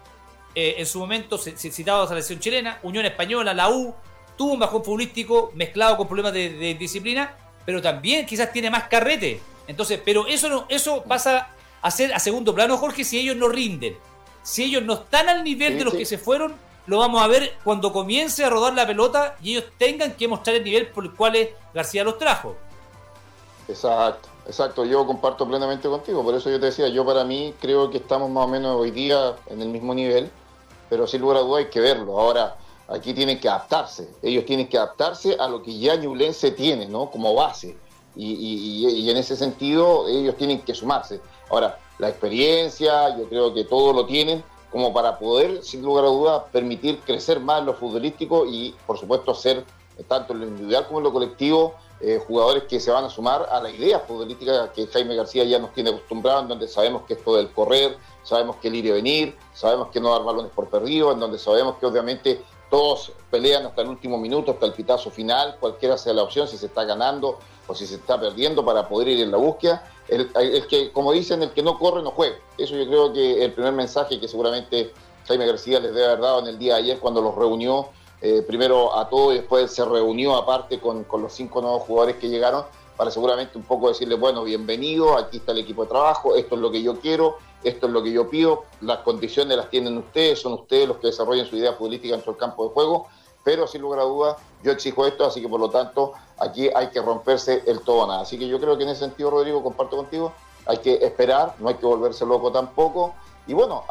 eh, 0.55 0.77
en 0.79 0.87
su 0.87 0.99
momento 0.99 1.39
se, 1.39 1.57
citaba 1.57 2.01
a 2.01 2.03
la 2.03 2.09
selección 2.09 2.41
chilena, 2.41 2.81
Unión 2.83 3.07
Española, 3.07 3.55
la 3.55 3.71
U, 3.71 3.95
tuvo 4.37 4.55
un 4.55 4.59
bajón 4.59 4.83
futbolístico 4.83 5.53
mezclado 5.55 5.97
con 5.97 6.07
problemas 6.07 6.33
de, 6.33 6.75
disciplina, 6.79 7.37
pero 7.65 7.81
también 7.81 8.27
quizás 8.27 8.53
tiene 8.53 8.71
más 8.71 8.85
carrete. 8.85 9.41
Entonces, 9.69 10.01
pero 10.05 10.27
eso 10.27 10.49
no, 10.49 10.67
eso 10.69 11.05
pasa 11.05 11.49
a 11.81 11.91
ser 11.91 12.13
a 12.13 12.19
segundo 12.19 12.55
plano, 12.55 12.77
Jorge, 12.77 13.05
si 13.05 13.19
ellos 13.19 13.37
no 13.37 13.49
rinden. 13.49 13.97
Si 14.43 14.65
ellos 14.65 14.83
no 14.83 14.95
están 14.95 15.29
al 15.29 15.45
nivel 15.45 15.79
de 15.79 15.85
los 15.85 15.95
que 15.95 16.05
se 16.07 16.19
fueron, 16.19 16.55
lo 16.87 16.99
vamos 16.99 17.23
a 17.23 17.29
ver 17.29 17.55
cuando 17.63 17.93
comience 17.93 18.45
a 18.45 18.51
rodar 18.51 18.73
la 18.75 18.87
pelota 18.87 19.37
y 19.43 19.53
ellos 19.53 19.67
tengan 19.79 20.15
que 20.15 20.27
mostrar 20.27 20.57
el 20.57 20.65
nivel 20.65 20.89
por 20.89 21.05
el 21.05 21.13
cual 21.13 21.37
García 21.73 22.03
los 22.03 22.19
trajo. 22.19 22.57
Exacto, 23.69 24.29
exacto, 24.47 24.85
yo 24.85 25.07
comparto 25.07 25.47
plenamente 25.47 25.89
contigo, 25.89 26.25
por 26.25 26.35
eso 26.35 26.51
yo 26.51 26.59
te 26.59 26.67
decía, 26.67 26.89
yo 26.89 27.05
para 27.05 27.23
mí 27.23 27.55
creo 27.61 27.89
que 27.91 27.99
estamos 27.99 28.29
más 28.31 28.47
o 28.47 28.49
menos 28.49 28.75
hoy 28.75 28.91
día 28.91 29.37
en 29.47 29.63
el 29.63 29.69
mismo 29.69 29.95
nivel 29.95 30.29
pero 30.91 31.07
sin 31.07 31.23
lugar 31.23 31.39
a 31.39 31.41
dudas 31.41 31.65
hay 31.65 31.71
que 31.71 31.81
verlo. 31.81 32.21
Ahora, 32.21 32.57
aquí 32.89 33.15
tienen 33.15 33.41
que 33.41 33.49
adaptarse, 33.49 34.11
ellos 34.21 34.45
tienen 34.45 34.69
que 34.69 34.77
adaptarse 34.77 35.37
a 35.39 35.49
lo 35.49 35.63
que 35.63 35.79
ya 35.79 35.95
Ñublense 35.95 36.51
tiene, 36.51 36.87
¿no? 36.87 37.11
Como 37.11 37.33
base. 37.35 37.79
Y, 38.17 39.09
en 39.09 39.17
ese 39.17 39.37
sentido 39.37 40.09
ellos 40.09 40.37
tienen 40.37 40.61
que 40.61 40.75
sumarse. 40.75 41.21
Ahora, 41.49 41.79
la 41.99 42.09
experiencia, 42.09 43.17
yo 43.17 43.29
creo 43.29 43.55
que 43.55 43.65
todo 43.65 43.93
lo 43.93 44.05
tienen 44.05 44.43
como 44.71 44.93
para 44.93 45.19
poder, 45.19 45.63
sin 45.65 45.83
lugar 45.83 46.05
a 46.05 46.09
dudas, 46.09 46.43
permitir 46.53 46.99
crecer 47.01 47.41
más 47.41 47.61
en 47.61 47.67
lo 47.67 47.75
futbolístico 47.75 48.47
y, 48.47 48.75
por 48.87 48.99
supuesto, 48.99 49.35
ser, 49.35 49.65
tanto 50.09 50.33
en 50.33 50.41
lo 50.41 50.47
individual 50.47 50.87
como 50.87 50.99
en 50.99 51.05
lo 51.05 51.13
colectivo, 51.13 51.75
eh, 52.01 52.23
jugadores 52.27 52.65
que 52.65 52.81
se 52.81 52.91
van 52.91 53.05
a 53.05 53.11
sumar 53.11 53.47
a 53.51 53.61
la 53.61 53.71
idea 53.71 54.01
futbolística 54.01 54.73
que 54.73 54.87
Jaime 54.87 55.15
García 55.15 55.45
ya 55.45 55.59
nos 55.59 55.73
tiene 55.75 55.91
acostumbrado, 55.91 56.43
en 56.43 56.49
donde 56.49 56.67
sabemos 56.67 57.03
que 57.03 57.15
esto 57.15 57.37
del 57.37 57.51
correr, 57.53 57.99
sabemos 58.23 58.57
que 58.57 58.69
el 58.69 58.77
ir 58.77 58.87
y 58.87 58.91
venir, 58.91 59.37
sabemos 59.53 59.89
que 59.89 60.01
no 60.01 60.11
dar 60.11 60.25
balones 60.25 60.51
por 60.53 60.69
perdido, 60.69 61.13
en 61.13 61.21
donde 61.21 61.39
sabemos 61.39 61.77
que 61.77 61.87
obviamente 61.87 62.43
todos 62.71 63.13
pelean 63.31 63.67
hasta 63.67 63.83
el 63.83 63.89
último 63.89 64.17
minuto, 64.17 64.53
hasta 64.53 64.65
el 64.65 64.73
pitazo 64.73 65.11
final, 65.11 65.57
cualquiera 65.61 65.99
sea 65.99 66.15
la 66.15 66.23
opción, 66.23 66.49
si 66.49 66.57
se 66.57 66.67
está 66.67 66.85
ganando 66.85 67.39
o 67.67 67.75
si 67.75 67.87
se 67.87 67.97
está 67.97 68.19
perdiendo 68.19 68.65
para 68.65 68.89
poder 68.89 69.09
ir 69.09 69.21
en 69.21 69.31
la 69.31 69.37
búsqueda. 69.37 69.85
El, 70.09 70.67
que, 70.69 70.91
como 70.93 71.13
dicen, 71.13 71.43
el 71.43 71.51
que 71.51 71.63
no 71.63 71.79
corre 71.79 72.03
no 72.03 72.13
juega. 72.13 72.37
Eso 72.57 72.77
yo 72.77 72.87
creo 72.87 73.13
que 73.13 73.45
el 73.45 73.53
primer 73.53 73.73
mensaje 73.73 74.19
que 74.19 74.27
seguramente 74.27 74.93
Jaime 75.29 75.47
García 75.47 75.79
les 75.81 75.93
debe 75.93 76.07
haber 76.07 76.21
dado 76.21 76.41
en 76.41 76.47
el 76.47 76.59
día 76.59 76.75
de 76.75 76.81
ayer 76.81 76.99
cuando 76.99 77.21
los 77.21 77.35
reunió 77.35 77.89
eh, 78.21 78.43
primero 78.47 78.97
a 78.97 79.09
todos 79.09 79.35
y 79.35 79.39
después 79.39 79.71
se 79.73 79.85
reunió 79.85 80.37
aparte 80.37 80.79
con, 80.79 81.05
con 81.05 81.23
los 81.23 81.33
cinco 81.33 81.61
nuevos 81.61 81.83
jugadores 81.83 82.17
que 82.17 82.29
llegaron 82.29 82.65
para 82.97 83.11
seguramente 83.11 83.57
un 83.57 83.65
poco 83.65 83.89
decirle, 83.89 84.15
bueno, 84.15 84.45
bienvenido, 84.45 85.17
aquí 85.17 85.39
está 85.39 85.53
el 85.53 85.59
equipo 85.59 85.85
de 85.85 85.89
trabajo, 85.89 86.37
esto 86.37 86.55
es 86.55 86.61
lo 86.61 86.71
que 86.71 86.83
yo 86.83 87.01
quiero, 87.01 87.39
esto 87.65 87.87
es 87.87 87.93
lo 87.95 88.03
que 88.03 88.13
yo 88.13 88.29
pido, 88.29 88.65
las 88.83 88.99
condiciones 88.99 89.57
las 89.57 89.71
tienen 89.71 89.97
ustedes, 89.97 90.41
son 90.41 90.53
ustedes 90.53 90.87
los 90.87 90.99
que 90.99 91.07
desarrollan 91.07 91.47
su 91.47 91.57
idea 91.57 91.79
política 91.79 92.15
dentro 92.15 92.33
del 92.33 92.41
campo 92.41 92.65
de 92.65 92.75
juego, 92.75 93.07
pero 93.43 93.67
sin 93.67 93.81
lugar 93.81 94.01
a 94.01 94.03
dudas 94.03 94.37
yo 94.63 94.73
exijo 94.73 95.07
esto, 95.07 95.25
así 95.25 95.41
que 95.41 95.49
por 95.49 95.61
lo 95.61 95.71
tanto 95.71 96.13
aquí 96.39 96.69
hay 96.75 96.89
que 96.91 97.01
romperse 97.01 97.63
el 97.67 97.81
todo 97.81 98.07
nada. 98.07 98.21
Así 98.21 98.39
que 98.39 98.47
yo 98.47 98.61
creo 98.61 98.77
que 98.77 98.85
en 98.85 98.91
ese 98.91 99.01
sentido, 99.01 99.31
Rodrigo, 99.31 99.63
comparto 99.63 99.97
contigo, 99.97 100.35
hay 100.67 100.77
que 100.79 101.03
esperar, 101.03 101.55
no 101.59 101.69
hay 101.69 101.77
que 101.77 101.87
volverse 101.87 102.27
loco 102.27 102.53
tampoco. 102.53 103.15
Y 103.51 103.53
bueno, 103.53 103.83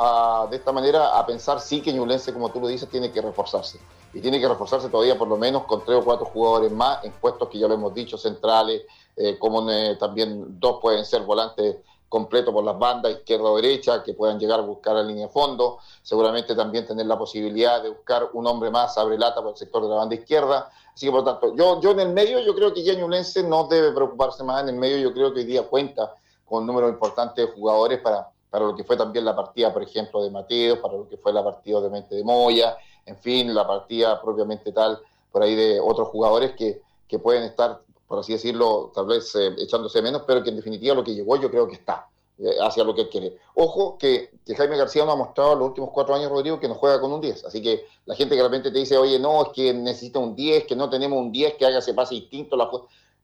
de 0.49 0.55
esta 0.55 0.71
manera 0.71 1.19
a 1.19 1.25
pensar 1.25 1.59
sí 1.59 1.81
que 1.81 1.91
Ñublense, 1.91 2.31
como 2.31 2.49
tú 2.49 2.61
lo 2.61 2.67
dices, 2.69 2.87
tiene 2.87 3.11
que 3.11 3.21
reforzarse. 3.21 3.77
Y 4.13 4.21
tiene 4.21 4.39
que 4.39 4.47
reforzarse 4.47 4.87
todavía 4.87 5.17
por 5.17 5.27
lo 5.27 5.35
menos 5.35 5.65
con 5.65 5.83
tres 5.83 5.97
o 5.97 6.05
cuatro 6.05 6.27
jugadores 6.27 6.71
más 6.71 7.03
en 7.03 7.11
puestos 7.11 7.49
que 7.49 7.59
ya 7.59 7.67
lo 7.67 7.73
hemos 7.73 7.93
dicho, 7.93 8.17
centrales, 8.17 8.83
eh, 9.17 9.37
como 9.37 9.69
eh, 9.69 9.97
también 9.99 10.57
dos 10.61 10.79
pueden 10.81 11.03
ser 11.03 11.23
volantes 11.23 11.75
completo 12.07 12.53
por 12.53 12.63
las 12.63 12.79
bandas, 12.79 13.11
izquierda 13.11 13.49
o 13.49 13.57
derecha, 13.57 14.01
que 14.01 14.13
puedan 14.13 14.39
llegar 14.39 14.61
a 14.61 14.63
buscar 14.63 14.95
la 14.95 15.03
línea 15.03 15.25
de 15.27 15.33
fondo. 15.33 15.79
Seguramente 16.03 16.55
también 16.55 16.87
tener 16.87 17.05
la 17.07 17.17
posibilidad 17.17 17.83
de 17.83 17.89
buscar 17.89 18.29
un 18.31 18.47
hombre 18.47 18.71
más 18.71 18.97
abre 18.97 19.17
lata 19.17 19.41
por 19.41 19.51
el 19.51 19.57
sector 19.57 19.83
de 19.83 19.89
la 19.89 19.95
banda 19.95 20.15
izquierda. 20.15 20.71
Así 20.93 21.05
que, 21.05 21.11
por 21.11 21.25
lo 21.25 21.33
tanto, 21.33 21.53
yo, 21.53 21.81
yo 21.81 21.91
en 21.91 21.99
el 21.99 22.13
medio, 22.13 22.39
yo 22.39 22.55
creo 22.55 22.73
que 22.73 22.81
ya 22.81 22.93
Ñulense 22.93 23.43
no 23.43 23.65
debe 23.65 23.91
preocuparse 23.91 24.41
más. 24.41 24.63
En 24.63 24.69
el 24.69 24.75
medio, 24.75 24.99
yo 24.99 25.13
creo 25.13 25.33
que 25.33 25.41
hoy 25.41 25.45
día 25.45 25.63
cuenta 25.63 26.15
con 26.45 26.59
un 26.61 26.67
número 26.67 26.87
importante 26.87 27.41
de 27.41 27.47
jugadores 27.47 27.99
para, 27.99 28.31
para 28.49 28.65
lo 28.65 28.75
que 28.75 28.83
fue 28.83 28.97
también 28.97 29.25
la 29.25 29.35
partida, 29.35 29.73
por 29.73 29.83
ejemplo, 29.83 30.23
de 30.23 30.31
Mateo, 30.31 30.81
para 30.81 30.95
lo 30.95 31.07
que 31.07 31.17
fue 31.17 31.31
la 31.33 31.43
partida, 31.43 31.81
de 31.81 31.89
Mente 31.89 32.15
de 32.15 32.23
Moya, 32.23 32.77
en 33.05 33.17
fin, 33.17 33.53
la 33.53 33.65
partida 33.65 34.21
propiamente 34.21 34.71
tal, 34.71 34.99
por 35.31 35.43
ahí 35.43 35.55
de 35.55 35.79
otros 35.79 36.07
jugadores 36.09 36.53
que, 36.53 36.81
que 37.07 37.19
pueden 37.19 37.43
estar 37.43 37.81
por 38.09 38.17
así 38.17 38.33
decirlo, 38.33 38.91
tal 38.93 39.05
vez 39.05 39.35
eh, 39.35 39.53
echándose 39.59 40.01
menos, 40.01 40.23
pero 40.25 40.43
que 40.43 40.49
en 40.49 40.55
definitiva 40.55 40.95
lo 40.95 41.03
que 41.03 41.13
llegó 41.13 41.35
yo 41.37 41.51
creo 41.51 41.67
que 41.67 41.75
está 41.75 42.09
eh, 42.39 42.55
hacia 42.59 42.83
lo 42.83 42.95
que 42.95 43.01
él 43.01 43.09
quiere. 43.09 43.37
Ojo 43.53 43.99
que, 43.99 44.31
Jaime 44.57 44.77
García 44.77 45.05
nos 45.05 45.13
ha 45.13 45.17
mostrado 45.17 45.53
los 45.53 45.67
últimos 45.67 45.91
cuatro 45.93 46.15
años, 46.15 46.31
Rodrigo, 46.31 46.59
que 46.59 46.67
no 46.67 46.73
juega 46.73 46.99
con 46.99 47.13
un 47.13 47.21
10. 47.21 47.45
Así 47.45 47.61
que 47.61 47.85
la 48.07 48.15
gente 48.15 48.33
que 48.33 48.41
de 48.41 48.47
repente 48.47 48.71
te 48.71 48.79
dice, 48.79 48.97
oye, 48.97 49.19
no, 49.19 49.43
es 49.43 49.49
que 49.49 49.75
necesita 49.75 50.17
un 50.17 50.35
10, 50.35 50.65
que 50.65 50.75
no 50.75 50.89
tenemos 50.89 51.19
un 51.19 51.31
10, 51.31 51.53
que 51.53 51.67
haga 51.67 51.77
ese 51.77 51.93
pase 51.93 52.15
distinto. 52.15 52.57
La 52.57 52.67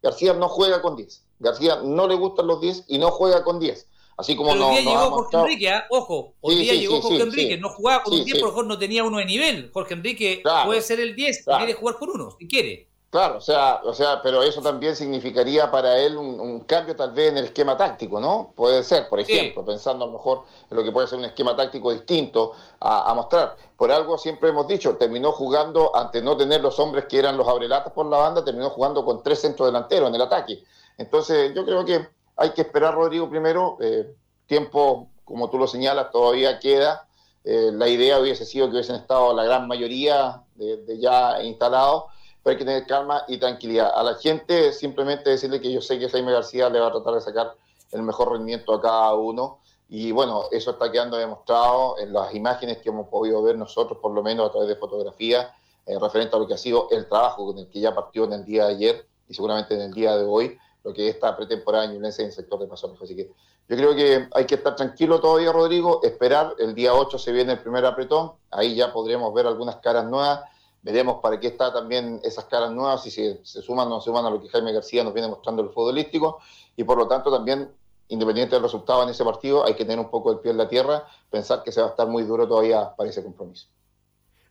García 0.03 0.33
no 0.33 0.47
juega 0.49 0.83
con 0.83 0.95
10. 0.95 1.23
García 1.39 1.79
no 1.83 2.07
le 2.07 2.13
gustan 2.13 2.45
los 2.45 2.61
10 2.61 2.83
y 2.87 2.99
no 2.99 3.09
juega 3.09 3.43
con 3.43 3.59
10. 3.59 3.87
Así 4.17 4.35
como 4.35 4.55
no, 4.55 4.69
hoy 4.69 4.81
día 4.81 4.91
llegó 4.91 5.11
Jorge 5.11 5.37
Enrique, 5.37 5.69
¿ah? 5.69 5.85
ojo, 5.89 6.33
hoy 6.39 6.55
día 6.55 6.73
llegó 6.73 7.01
Jorge 7.01 7.21
Enrique, 7.21 7.57
no 7.57 7.69
jugaba 7.69 8.03
con 8.03 8.13
un 8.13 8.23
10, 8.23 8.37
por 8.37 8.47
lo 8.47 8.51
mejor 8.53 8.65
no 8.67 8.79
tenía 8.79 9.03
uno 9.03 9.17
de 9.17 9.25
nivel. 9.25 9.69
Jorge 9.73 9.93
Enrique 9.93 10.41
puede 10.65 10.81
ser 10.81 10.99
el 10.99 11.15
10 11.15 11.41
y 11.41 11.43
quiere 11.57 11.73
jugar 11.73 11.97
con 11.97 12.09
uno, 12.09 12.35
si 12.39 12.47
quiere. 12.47 12.87
Claro, 13.15 13.37
o 13.37 13.41
sea, 13.41 13.79
o 13.85 13.93
sea, 13.93 14.21
pero 14.21 14.43
eso 14.43 14.61
también 14.61 14.93
significaría 14.93 15.71
para 15.71 15.97
él 15.99 16.17
un, 16.17 16.59
cambio 16.61 16.97
tal 16.97 17.13
vez 17.13 17.31
en 17.31 17.37
el 17.37 17.45
esquema 17.45 17.77
táctico, 17.77 18.19
¿no? 18.19 18.51
Puede 18.55 18.83
ser, 18.83 19.07
por 19.07 19.21
ejemplo, 19.21 19.63
pensando 19.63 20.03
a 20.03 20.07
lo 20.07 20.13
mejor 20.13 20.43
en 20.69 20.75
lo 20.75 20.83
que 20.83 20.91
puede 20.91 21.07
ser 21.07 21.19
un 21.19 21.23
esquema 21.23 21.55
táctico 21.55 21.93
distinto 21.93 22.51
a, 22.81 23.13
mostrar. 23.13 23.55
Por 23.77 23.89
algo 23.89 24.17
siempre 24.17 24.49
hemos 24.49 24.67
dicho, 24.67 24.97
terminó 24.97 25.31
jugando, 25.31 25.95
ante 25.95 26.21
no 26.21 26.35
tener 26.35 26.59
los 26.59 26.77
hombres 26.77 27.05
que 27.05 27.17
eran 27.17 27.37
los 27.37 27.47
abrelatas 27.47 27.93
por 27.93 28.05
la 28.05 28.17
banda, 28.17 28.43
terminó 28.43 28.69
jugando 28.69 29.05
con 29.05 29.23
tres 29.23 29.39
centros 29.39 29.69
delanteros 29.69 30.09
en 30.09 30.15
el 30.15 30.21
ataque. 30.21 30.63
Entonces, 30.97 31.53
yo 31.55 31.63
creo 31.63 31.85
que 31.85 32.09
hay 32.35 32.51
que 32.51 32.61
esperar, 32.61 32.95
Rodrigo, 32.95 33.29
primero. 33.29 33.77
Eh, 33.81 34.13
tiempo, 34.45 35.09
como 35.23 35.49
tú 35.49 35.57
lo 35.57 35.67
señalas, 35.67 36.11
todavía 36.11 36.59
queda. 36.59 37.07
Eh, 37.43 37.71
la 37.73 37.87
idea 37.87 38.19
hubiese 38.19 38.45
sido 38.45 38.67
que 38.67 38.73
hubiesen 38.73 38.95
estado 38.95 39.33
la 39.33 39.43
gran 39.43 39.67
mayoría 39.67 40.41
de 40.55 40.97
ya 40.99 41.43
instalados 41.43 42.05
pero 42.45 42.51
hay 42.53 42.57
que 42.59 42.65
tener 42.65 42.85
calma 42.85 43.23
y 43.27 43.39
tranquilidad. 43.39 43.91
A 43.95 44.03
la 44.03 44.13
gente 44.13 44.71
simplemente 44.71 45.31
decirle 45.31 45.59
que 45.59 45.71
yo 45.71 45.81
sé 45.81 45.97
que 45.97 46.07
Jaime 46.07 46.31
García 46.31 46.69
le 46.69 46.79
va 46.79 46.89
a 46.89 46.91
tratar 46.91 47.15
de 47.15 47.21
sacar 47.21 47.55
el 47.91 48.03
mejor 48.03 48.33
rendimiento 48.33 48.71
a 48.71 48.79
cada 48.79 49.15
uno. 49.15 49.61
Y 49.89 50.11
bueno, 50.11 50.43
eso 50.51 50.69
está 50.69 50.91
quedando 50.91 51.17
demostrado 51.17 51.97
en 51.97 52.13
las 52.13 52.35
imágenes 52.35 52.77
que 52.77 52.89
hemos 52.89 53.07
podido 53.07 53.41
ver 53.41 53.57
nosotros, 53.57 53.97
por 53.99 54.11
lo 54.11 54.21
menos 54.21 54.47
a 54.47 54.51
través 54.51 54.69
de 54.69 54.75
fotografía, 54.75 55.55
eh, 55.87 55.97
referente 55.99 56.35
a 56.35 56.39
lo 56.39 56.45
que 56.45 56.53
ha 56.53 56.57
sido 56.59 56.87
el 56.91 57.09
trabajo 57.09 57.47
con 57.47 57.57
el 57.57 57.67
que 57.67 57.79
ya 57.79 57.95
partió 57.95 58.25
en 58.25 58.33
el 58.33 58.45
día 58.45 58.67
de 58.67 58.73
ayer 58.75 59.07
y 59.27 59.33
seguramente 59.33 59.73
en 59.73 59.81
el 59.81 59.91
día 59.91 60.15
de 60.15 60.25
hoy, 60.25 60.55
lo 60.85 60.93
que 60.93 61.09
es 61.09 61.15
esta 61.15 61.35
pretemporada 61.35 61.85
en 61.85 62.05
el 62.05 62.13
sector 62.13 62.59
de 62.59 62.67
pasos. 62.67 62.97
Así 63.01 63.15
que 63.15 63.31
yo 63.67 63.75
creo 63.75 63.93
que 63.95 64.29
hay 64.31 64.45
que 64.45 64.55
estar 64.55 64.75
tranquilo 64.75 65.19
todavía, 65.19 65.51
Rodrigo, 65.51 65.99
esperar. 66.03 66.55
El 66.59 66.73
día 66.73 66.93
8 66.93 67.17
se 67.17 67.33
viene 67.33 67.53
el 67.53 67.59
primer 67.59 67.85
apretón, 67.85 68.33
ahí 68.51 68.75
ya 68.75 68.93
podremos 68.93 69.33
ver 69.33 69.47
algunas 69.47 69.77
caras 69.77 70.05
nuevas 70.05 70.41
Veremos 70.85 71.17
para 71.19 71.39
qué 71.39 71.47
está 71.47 71.73
también 71.73 72.21
esas 72.23 72.45
caras 72.45 72.71
nuevas, 72.71 73.01
si 73.01 73.09
se, 73.09 73.43
suman 73.43 73.87
o 73.87 73.89
no 73.89 74.01
se 74.01 74.05
suman 74.05 74.23
a 74.23 74.29
lo 74.29 74.39
que 74.39 74.47
Jaime 74.49 74.71
García 74.71 75.03
nos 75.03 75.15
viene 75.15 75.27
mostrando 75.27 75.63
el 75.63 75.69
futbolístico. 75.69 76.37
Y 76.77 76.83
por 76.83 76.95
lo 76.95 77.07
tanto 77.07 77.31
también, 77.31 77.71
independiente 78.09 78.53
del 78.55 78.61
resultado 78.61 79.01
en 79.01 79.09
ese 79.09 79.25
partido, 79.25 79.65
hay 79.65 79.73
que 79.73 79.83
tener 79.83 79.97
un 79.97 80.11
poco 80.11 80.31
el 80.31 80.41
pie 80.41 80.51
en 80.51 80.59
la 80.59 80.69
tierra, 80.69 81.07
pensar 81.31 81.63
que 81.63 81.71
se 81.71 81.81
va 81.81 81.87
a 81.87 81.89
estar 81.89 82.07
muy 82.07 82.21
duro 82.21 82.47
todavía 82.47 82.95
para 82.95 83.09
ese 83.09 83.23
compromiso. 83.23 83.67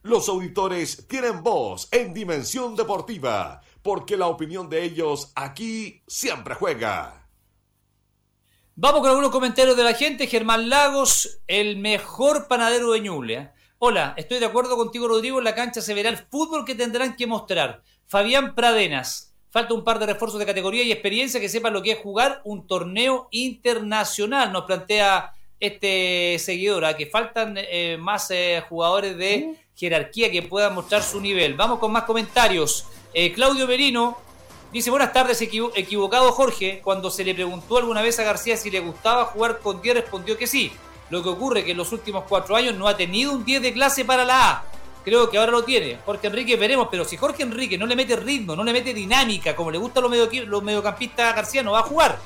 Los 0.03 0.29
auditores 0.29 1.07
tienen 1.07 1.41
voz 1.45 1.87
en 1.93 2.13
Dimensión 2.13 2.75
Deportiva, 2.75 3.61
porque 3.85 4.17
la 4.17 4.29
opinión 4.29 4.71
de 4.71 4.83
ellos 4.83 5.31
aquí 5.37 6.03
siempre 6.07 6.55
juega. 6.55 7.29
Vamos 8.75 9.03
con 9.03 9.11
algunos 9.11 9.31
comentarios 9.31 9.77
de 9.77 9.85
la 9.85 9.93
gente. 9.93 10.27
Germán 10.27 10.71
Lagos, 10.71 11.43
el 11.47 11.77
mejor 11.77 12.49
panadero 12.49 12.93
de 12.93 13.01
Ñuble. 13.01 13.35
¿eh? 13.35 13.51
Hola, 13.79 14.15
estoy 14.17 14.39
de 14.39 14.47
acuerdo 14.47 14.79
contigo, 14.79 15.07
Rodrigo. 15.07 15.37
En 15.37 15.45
la 15.45 15.55
cancha 15.55 15.83
se 15.83 15.93
verá 15.93 16.09
el 16.09 16.17
fútbol 16.17 16.65
que 16.65 16.75
tendrán 16.75 17.15
que 17.15 17.27
mostrar. 17.27 17.83
Fabián 18.07 18.55
Pradenas. 18.55 19.37
Falta 19.51 19.75
un 19.75 19.85
par 19.85 19.99
de 19.99 20.07
refuerzos 20.07 20.41
de 20.41 20.47
categoría 20.47 20.83
y 20.83 20.91
experiencia 20.91 21.39
que 21.39 21.51
sepan 21.51 21.75
lo 21.75 21.83
que 21.83 21.93
es 21.93 21.99
jugar 21.99 22.41
un 22.45 22.67
torneo 22.67 23.29
internacional. 23.33 24.51
Nos 24.51 24.65
plantea 24.65 25.34
este 25.61 26.39
seguidor, 26.39 26.85
¿ah? 26.85 26.97
que 26.97 27.07
faltan 27.07 27.55
eh, 27.57 27.97
más 27.99 28.31
eh, 28.31 28.63
jugadores 28.69 29.17
de 29.17 29.55
jerarquía 29.77 30.31
que 30.31 30.43
puedan 30.43 30.75
mostrar 30.75 31.03
su 31.03 31.21
nivel. 31.21 31.55
Vamos 31.55 31.79
con 31.79 31.93
más 31.93 32.05
comentarios. 32.05 32.87
Eh, 33.13 33.33
Claudio 33.33 33.67
Merino 33.67 34.19
dice, 34.73 34.91
buenas 34.91 35.13
tardes, 35.13 35.41
equivocado 35.41 36.33
Jorge. 36.33 36.81
Cuando 36.83 37.11
se 37.11 37.25
le 37.25 37.35
preguntó 37.35 37.79
alguna 37.79 38.03
vez 38.03 38.19
a 38.19 38.25
García 38.25 38.57
si 38.57 38.71
le 38.71 38.81
gustaba 38.81 39.27
jugar 39.27 39.61
con 39.61 39.81
10, 39.81 39.97
respondió 39.97 40.37
que 40.37 40.47
sí. 40.47 40.73
Lo 41.11 41.23
que 41.23 41.29
ocurre 41.29 41.61
es 41.61 41.65
que 41.67 41.71
en 41.73 41.77
los 41.77 41.93
últimos 41.93 42.25
cuatro 42.29 42.57
años 42.57 42.75
no 42.75 42.89
ha 42.89 42.97
tenido 42.97 43.33
un 43.33 43.45
10 43.45 43.63
de 43.63 43.73
clase 43.73 44.05
para 44.05 44.25
la 44.25 44.51
A. 44.51 44.65
Creo 45.05 45.29
que 45.31 45.37
ahora 45.37 45.53
lo 45.53 45.65
tiene. 45.65 45.99
Jorge 46.05 46.29
Enrique 46.29 46.57
veremos, 46.57 46.89
pero 46.91 47.05
si 47.05 47.19
Jorge 47.19 47.43
Enrique 47.43 47.77
no 47.77 47.85
le 47.85 47.95
mete 47.95 48.17
ritmo, 48.17 48.57
no 48.57 48.65
le 48.65 48.73
mete 48.73 48.95
dinámica, 48.95 49.55
como 49.55 49.71
le 49.71 49.77
gusta 49.77 50.01
a 50.01 50.03
los, 50.03 50.33
los 50.47 50.63
mediocampistas 50.63 51.37
García, 51.37 51.63
no 51.63 51.73
va 51.73 51.81
a 51.81 51.83
jugar. 51.83 52.19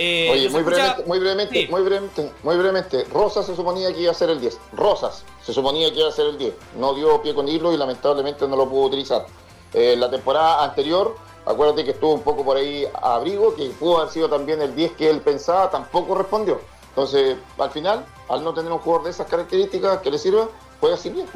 Eh, 0.00 0.30
Oye, 0.32 0.48
muy, 0.48 0.62
brevemente, 0.62 1.04
muy, 1.06 1.18
brevemente, 1.18 1.68
muy 1.68 1.82
brevemente, 1.82 2.32
muy 2.44 2.56
brevemente, 2.56 3.04
Rosas 3.12 3.46
se 3.46 3.56
suponía 3.56 3.92
que 3.92 4.00
iba 4.02 4.12
a 4.12 4.14
ser 4.14 4.30
el 4.30 4.40
10. 4.40 4.56
Rosas 4.74 5.24
se 5.44 5.52
suponía 5.52 5.92
que 5.92 5.98
iba 5.98 6.08
a 6.08 6.12
ser 6.12 6.26
el 6.26 6.38
10. 6.38 6.54
No 6.78 6.94
dio 6.94 7.20
pie 7.20 7.34
con 7.34 7.48
hilo 7.48 7.72
y 7.72 7.76
lamentablemente 7.76 8.46
no 8.46 8.54
lo 8.54 8.68
pudo 8.68 8.86
utilizar. 8.86 9.26
Eh, 9.74 9.96
la 9.96 10.08
temporada 10.08 10.62
anterior, 10.62 11.16
acuérdate 11.44 11.84
que 11.84 11.90
estuvo 11.90 12.14
un 12.14 12.22
poco 12.22 12.44
por 12.44 12.56
ahí 12.56 12.86
a 12.94 13.16
abrigo, 13.16 13.56
que 13.56 13.66
pudo 13.70 13.98
haber 13.98 14.12
sido 14.12 14.28
también 14.28 14.62
el 14.62 14.74
10 14.76 14.92
que 14.92 15.10
él 15.10 15.20
pensaba, 15.20 15.68
tampoco 15.68 16.14
respondió. 16.14 16.60
Entonces, 16.90 17.36
al 17.58 17.70
final, 17.70 18.06
al 18.28 18.44
no 18.44 18.54
tener 18.54 18.70
un 18.70 18.78
jugador 18.78 19.04
de 19.04 19.10
esas 19.10 19.26
características 19.26 19.98
que 19.98 20.10
le 20.12 20.18
sirva, 20.18 20.48
juega 20.80 20.96
sin 20.96 21.14
10. 21.14 21.28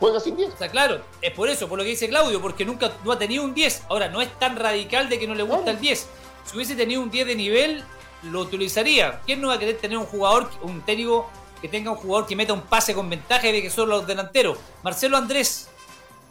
Juega 0.00 0.20
sin 0.20 0.36
10. 0.36 0.50
Está 0.50 0.68
claro, 0.68 1.00
es 1.22 1.32
por 1.32 1.48
eso, 1.48 1.68
por 1.68 1.78
lo 1.78 1.84
que 1.84 1.90
dice 1.90 2.08
Claudio, 2.08 2.40
porque 2.40 2.64
nunca 2.64 2.92
no 3.04 3.12
ha 3.12 3.18
tenido 3.18 3.44
un 3.44 3.54
10. 3.54 3.84
Ahora, 3.88 4.08
no 4.08 4.20
es 4.20 4.38
tan 4.38 4.56
radical 4.56 5.08
de 5.08 5.18
que 5.18 5.26
no 5.26 5.34
le 5.34 5.42
gusta 5.42 5.70
el 5.70 5.80
10. 5.80 6.08
Si 6.44 6.56
hubiese 6.56 6.76
tenido 6.76 7.02
un 7.02 7.10
10 7.10 7.26
de 7.26 7.34
nivel, 7.34 7.84
lo 8.22 8.40
utilizaría. 8.40 9.20
¿Quién 9.26 9.40
no 9.40 9.48
va 9.48 9.54
a 9.54 9.58
querer 9.58 9.78
tener 9.78 9.98
un 9.98 10.06
jugador, 10.06 10.50
un 10.62 10.82
técnico 10.82 11.30
que 11.60 11.68
tenga 11.68 11.90
un 11.90 11.96
jugador 11.96 12.26
que 12.26 12.36
meta 12.36 12.52
un 12.52 12.62
pase 12.62 12.94
con 12.94 13.08
ventaja 13.08 13.48
de 13.48 13.62
que 13.62 13.70
son 13.70 13.88
los 13.88 14.06
delanteros? 14.06 14.58
Marcelo 14.82 15.16
Andrés, 15.16 15.68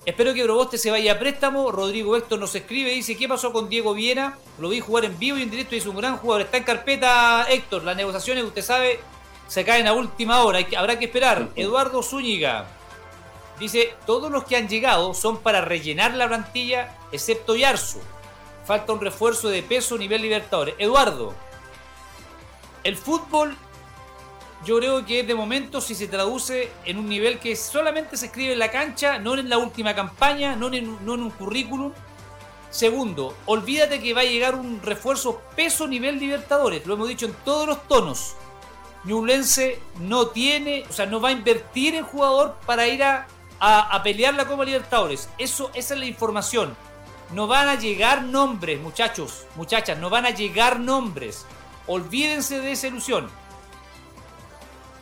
Espero 0.05 0.33
que 0.33 0.43
Broboste 0.43 0.77
se 0.77 0.91
vaya 0.91 1.13
a 1.13 1.19
préstamo. 1.19 1.71
Rodrigo 1.71 2.17
Héctor 2.17 2.37
nos 2.37 2.53
escribe 2.55 2.91
y 2.91 2.95
dice: 2.95 3.15
¿Qué 3.15 3.27
pasó 3.29 3.53
con 3.53 3.69
Diego 3.69 3.93
Viera? 3.93 4.37
Lo 4.59 4.67
vi 4.67 4.81
jugar 4.81 5.05
en 5.05 5.17
vivo 5.17 5.37
y 5.37 5.43
en 5.43 5.49
directo 5.49 5.75
y 5.75 5.77
es 5.77 5.85
un 5.85 5.95
gran 5.95 6.17
jugador. 6.17 6.41
Está 6.41 6.57
en 6.57 6.65
carpeta, 6.65 7.45
Héctor. 7.49 7.83
Las 7.85 7.95
negociaciones, 7.95 8.43
usted 8.43 8.61
sabe, 8.61 8.99
se 9.47 9.63
caen 9.63 9.87
a 9.87 9.93
última 9.93 10.43
hora. 10.43 10.59
habrá 10.77 10.99
que 10.99 11.05
esperar. 11.05 11.47
Eduardo 11.55 12.03
Zúñiga 12.03 12.65
dice: 13.61 13.93
Todos 14.05 14.29
los 14.29 14.43
que 14.43 14.57
han 14.57 14.67
llegado 14.67 15.13
son 15.13 15.37
para 15.37 15.61
rellenar 15.61 16.13
la 16.15 16.27
plantilla, 16.27 16.97
excepto 17.13 17.55
Yarsu. 17.55 18.01
Falta 18.65 18.93
un 18.93 19.01
refuerzo 19.01 19.49
de 19.49 19.63
peso 19.63 19.95
a 19.95 19.97
nivel 19.97 20.21
Libertadores. 20.21 20.75
Eduardo, 20.77 21.33
el 22.83 22.97
fútbol 22.97 23.57
yo 24.65 24.77
creo 24.77 25.05
que 25.05 25.23
de 25.23 25.35
momento 25.35 25.81
si 25.81 25.93
se 25.93 26.07
traduce 26.07 26.71
en 26.85 26.97
un 26.97 27.09
nivel 27.09 27.39
que 27.39 27.55
solamente 27.55 28.15
se 28.15 28.27
escribe 28.27 28.53
en 28.53 28.59
la 28.59 28.71
cancha, 28.71 29.19
no 29.19 29.37
en 29.37 29.49
la 29.49 29.57
última 29.57 29.93
campaña, 29.93 30.55
no 30.55 30.73
en, 30.73 30.87
un 30.87 31.29
currículum. 31.31 31.91
Segundo, 32.69 33.35
olvídate 33.45 34.01
que 34.01 34.13
va 34.13 34.21
a 34.21 34.25
llegar 34.25 34.55
un 34.55 34.81
refuerzo 34.81 35.41
peso 35.55 35.87
nivel 35.87 36.17
Libertadores, 36.17 36.85
lo 36.85 36.93
hemos 36.93 37.09
dicho 37.09 37.25
en 37.25 37.33
todos 37.43 37.67
los 37.67 37.87
tonos. 37.87 38.35
Ñublense 39.03 39.79
no 39.99 40.27
tiene, 40.27 40.85
o 40.89 40.93
sea, 40.93 41.05
no 41.05 41.19
va 41.19 41.29
a 41.29 41.33
invertir 41.33 41.95
en 41.95 42.05
jugador 42.05 42.55
para 42.65 42.87
ir 42.87 43.03
a, 43.03 43.27
a, 43.59 44.01
pelear 44.01 44.33
la 44.33 44.47
Copa 44.47 44.63
Libertadores. 44.63 45.29
Eso, 45.37 45.71
esa 45.73 45.93
es 45.93 45.99
la 45.99 46.05
información. 46.05 46.75
No 47.33 47.47
van 47.47 47.67
a 47.67 47.75
llegar 47.75 48.23
nombres, 48.23 48.79
muchachos, 48.79 49.45
muchachas, 49.55 49.97
no 49.97 50.09
van 50.09 50.25
a 50.25 50.29
llegar 50.31 50.79
nombres. 50.79 51.45
Olvídense 51.87 52.59
de 52.59 52.71
esa 52.71 52.87
ilusión 52.87 53.29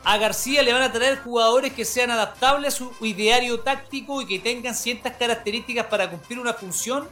a 0.03 0.17
García 0.17 0.63
le 0.63 0.73
van 0.73 0.81
a 0.81 0.91
traer 0.91 1.19
jugadores 1.19 1.73
que 1.73 1.85
sean 1.85 2.09
adaptables 2.09 2.73
a 2.73 2.77
su 2.77 2.91
ideario 3.01 3.59
táctico 3.59 4.21
y 4.21 4.25
que 4.25 4.39
tengan 4.39 4.73
ciertas 4.73 5.13
características 5.17 5.85
para 5.87 6.09
cumplir 6.09 6.39
una 6.39 6.53
función 6.53 7.07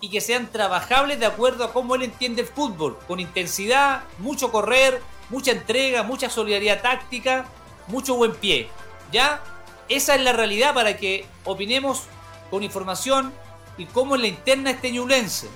y 0.00 0.10
que 0.10 0.20
sean 0.20 0.50
trabajables 0.52 1.18
de 1.18 1.26
acuerdo 1.26 1.64
a 1.64 1.72
cómo 1.72 1.94
él 1.94 2.02
entiende 2.02 2.42
el 2.42 2.48
fútbol, 2.48 2.98
con 3.08 3.20
intensidad, 3.20 4.02
mucho 4.18 4.52
correr, 4.52 5.00
mucha 5.30 5.52
entrega, 5.52 6.02
mucha 6.02 6.28
solidaridad 6.28 6.82
táctica, 6.82 7.46
mucho 7.86 8.14
buen 8.14 8.34
pie. 8.34 8.68
¿Ya? 9.10 9.42
Esa 9.88 10.14
es 10.14 10.20
la 10.20 10.32
realidad 10.32 10.74
para 10.74 10.98
que 10.98 11.24
opinemos 11.44 12.02
con 12.50 12.62
información 12.62 13.32
y 13.76 13.86
cómo 13.86 14.14
es 14.14 14.20
la 14.20 14.28
interna 14.28 14.70
este 14.70 14.90
ñulense. 14.90 15.48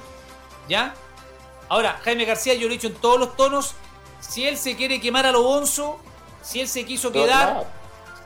¿Ya? 0.68 0.94
Ahora, 1.68 2.00
Jaime 2.04 2.24
García, 2.24 2.54
yo 2.54 2.62
lo 2.62 2.68
he 2.68 2.76
dicho 2.76 2.88
en 2.88 2.94
todos 2.94 3.18
los 3.18 3.36
tonos, 3.36 3.74
si 4.20 4.46
él 4.46 4.56
se 4.56 4.76
quiere 4.76 5.00
quemar 5.00 5.26
a 5.26 5.32
lo 5.32 5.42
bonzo, 5.42 5.98
si 6.42 6.60
él 6.60 6.68
se 6.68 6.84
quiso 6.84 7.12
quedar 7.12 7.66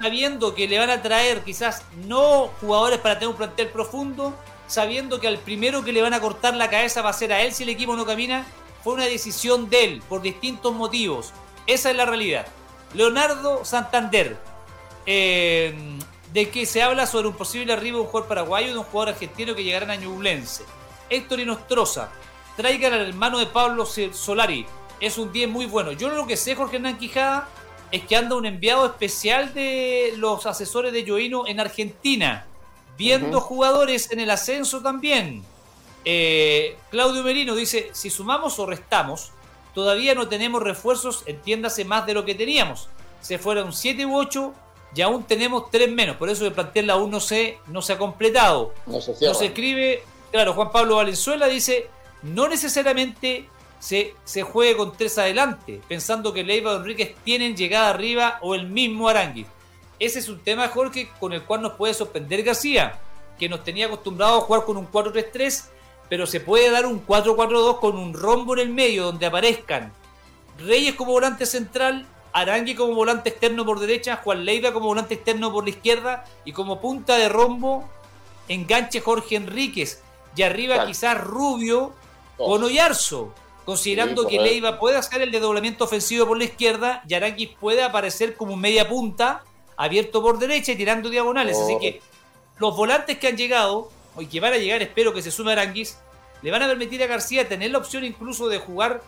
sabiendo 0.03 0.55
que 0.55 0.67
le 0.67 0.79
van 0.79 0.91
a 0.91 1.01
traer 1.01 1.43
quizás 1.45 1.85
no 2.07 2.51
jugadores 2.61 2.99
para 2.99 3.15
tener 3.15 3.29
un 3.29 3.37
plantel 3.37 3.69
profundo, 3.69 4.35
sabiendo 4.67 5.21
que 5.21 5.29
al 5.29 5.39
primero 5.39 5.85
que 5.85 5.93
le 5.93 6.03
van 6.03 6.13
a 6.13 6.21
cortar 6.21 6.55
la 6.55 6.69
cabeza 6.69 7.03
va 7.03 7.11
a 7.11 7.13
ser 7.13 7.33
a 7.33 7.41
él 7.41 7.53
si 7.53 7.63
el 7.63 7.69
equipo 7.69 7.95
no 7.95 8.05
camina, 8.05 8.45
fue 8.83 8.95
una 8.95 9.05
decisión 9.05 9.71
de 9.71 9.85
él 9.85 10.03
por 10.09 10.21
distintos 10.21 10.75
motivos. 10.75 11.33
Esa 11.69 11.91
es 11.91 11.97
la 11.97 12.05
realidad. 12.05 12.47
Leonardo 12.95 13.65
Santander, 13.65 14.37
eh, 15.07 15.73
de 16.33 16.49
que 16.51 16.65
se 16.67 16.83
habla 16.83 17.07
sobre 17.07 17.29
un 17.29 17.35
posible 17.35 17.73
arribo 17.73 17.99
de 17.99 18.05
un 18.05 18.09
jugador 18.09 18.29
paraguayo 18.29 18.69
y 18.69 18.73
de 18.73 18.79
un 18.79 18.85
jugador 18.85 19.15
argentino 19.15 19.55
que 19.55 19.65
llegarán 19.65 19.91
a 19.91 19.97
Ñublense. 19.97 20.65
Héctor 21.11 21.41
Inostroza, 21.41 22.11
traigan 22.57 22.95
al 22.95 23.09
hermano 23.09 23.39
de 23.39 23.47
Pablo 23.47 23.85
Solari. 23.87 24.67
Es 25.01 25.19
un 25.19 25.33
10 25.33 25.51
muy 25.51 25.67
bueno. 25.67 25.93
Yo 25.93 26.09
lo 26.09 26.27
que 26.27 26.37
sé, 26.37 26.55
Jorge 26.55 26.77
Hernán 26.77 26.97
Quijada, 26.97 27.49
es 27.91 28.05
que 28.05 28.17
anda 28.17 28.37
un 28.37 28.47
enviado 28.47 28.87
especial 28.87 29.53
de 29.53 30.15
los 30.17 30.47
asesores 30.47 30.93
de 30.93 31.05
Joino 31.07 31.47
en 31.47 31.61
Argentina, 31.61 32.47
viendo 32.97 33.41
jugadores 33.41 34.11
en 34.11 34.21
el 34.21 34.31
ascenso 34.31 34.81
también. 34.81 35.45
Eh, 36.05 36.79
Claudio 36.91 37.23
Merino 37.23 37.55
dice, 37.55 37.91
si 37.93 38.09
sumamos 38.09 38.59
o 38.59 38.65
restamos, 38.65 39.33
todavía 39.75 40.15
no 40.15 40.29
tenemos 40.29 40.63
refuerzos, 40.63 41.25
entiéndase 41.27 41.85
más 41.85 42.07
de 42.07 42.15
lo 42.15 42.25
que 42.25 42.35
teníamos. 42.35 42.89
Se 43.21 43.39
fueron 43.39 43.73
7 43.73 44.07
u 44.07 44.17
8 44.17 44.55
y 44.95 45.01
aún 45.01 45.25
tenemos 45.25 45.71
3 45.71 45.91
menos, 45.91 46.17
por 46.17 46.29
eso 46.29 46.47
el 46.47 46.53
plantel 46.53 46.91
aún 46.91 47.11
no 47.11 47.21
se, 47.21 47.59
no 47.67 47.81
se 47.83 47.95
ha 47.95 47.99
completado. 47.99 48.75
No 48.87 49.01
se, 49.01 49.13
no 49.25 49.35
se 49.35 49.47
escribe, 49.47 50.05
claro, 50.31 50.53
Juan 50.55 50.71
Pablo 50.71 50.97
Valenzuela 50.97 51.47
dice, 51.47 51.89
no 52.23 52.49
necesariamente 52.49 53.49
se, 53.79 54.15
se 54.25 54.43
juegue 54.43 54.77
con 54.77 54.97
tres 54.97 55.19
adelante, 55.19 55.81
pensando 55.89 56.33
que 56.33 56.45
Leiva 56.45 56.73
y 56.73 56.77
Enríquez 56.77 57.15
tienen 57.25 57.57
llegada 57.57 57.91
arriba 57.91 58.39
o 58.43 58.55
el 58.55 58.69
mismo 58.69 59.09
Aranguis. 59.09 59.47
Ese 59.99 60.19
es 60.19 60.29
un 60.29 60.41
tema, 60.41 60.69
Jorge, 60.69 61.11
con 61.19 61.33
el 61.33 61.43
cual 61.43 61.63
nos 61.63 61.73
puede 61.73 61.95
sorprender 61.95 62.43
García, 62.43 63.01
que 63.39 63.49
nos 63.49 63.65
tenía 63.65 63.87
acostumbrado 63.87 64.39
a 64.39 64.41
jugar 64.43 64.65
con 64.65 64.77
un 64.77 64.91
4-3-3, 64.91 65.65
pero 66.09 66.27
se 66.27 66.41
puede 66.41 66.71
dar 66.71 66.87
un 66.87 67.07
4-4-2 67.07 67.81
con 67.81 67.97
un 67.97 68.13
rombo 68.13 68.55
en 68.55 68.61
el 68.61 68.69
medio 68.69 69.05
donde 69.05 69.27
aparezcan 69.27 69.93
Reyes 70.59 70.95
como 70.95 71.13
volante 71.13 71.47
central, 71.47 72.07
Arangui 72.33 72.75
como 72.75 72.95
volante 72.95 73.31
externo 73.31 73.65
por 73.65 73.79
derecha, 73.81 74.21
Juan 74.23 74.45
Leiva 74.45 74.73
como 74.73 74.87
volante 74.87 75.15
externo 75.15 75.53
por 75.53 75.65
la 75.65 75.71
izquierda 75.71 76.25
y 76.45 76.53
como 76.53 76.81
punta 76.81 77.17
de 77.17 77.29
rombo 77.29 77.89
enganche 78.49 79.01
Jorge 79.01 79.37
Enríquez. 79.37 80.03
Y 80.35 80.43
arriba 80.43 80.87
quizás 80.87 81.21
Rubio 81.21 81.93
con 82.39 82.63
Oyarzo 82.65 83.35
considerando 83.65 84.27
que 84.27 84.41
Leiva 84.41 84.79
puede 84.79 84.97
hacer 84.97 85.23
el 85.23 85.31
desdoblamiento 85.31 85.85
ofensivo 85.85 86.27
por 86.27 86.39
la 86.39 86.45
izquierda 86.45 87.03
y 87.07 87.15
Aranguis 87.15 87.51
puede 87.61 87.83
aparecer 87.83 88.35
como 88.37 88.57
media 88.57 88.89
punta, 88.89 89.45
abierto 89.77 90.23
por 90.23 90.39
derecha 90.39 90.73
y 90.73 90.77
tirando 90.77 91.09
diagonales. 91.09 91.59
Así 91.59 91.79
que 91.81 92.01
los 92.59 92.77
volantes 92.77 93.19
que 93.19 93.29
han 93.29 93.37
llegado, 93.37 93.91
y 94.19 94.27
que 94.27 94.41
van 94.41 94.53
a 94.53 94.59
llegar, 94.59 94.83
espero 94.83 95.13
que 95.13 95.23
se 95.23 95.31
sume 95.31 95.53
Aranguis, 95.53 95.99
le 96.43 96.51
van 96.51 96.63
a 96.63 96.67
permitir 96.67 97.03
a 97.03 97.07
García 97.07 97.49
tener 97.49 97.71
la 97.71 97.79
opción 97.79 98.05
incluso 98.05 98.49
de 98.49 98.59
jugar 98.59 99.03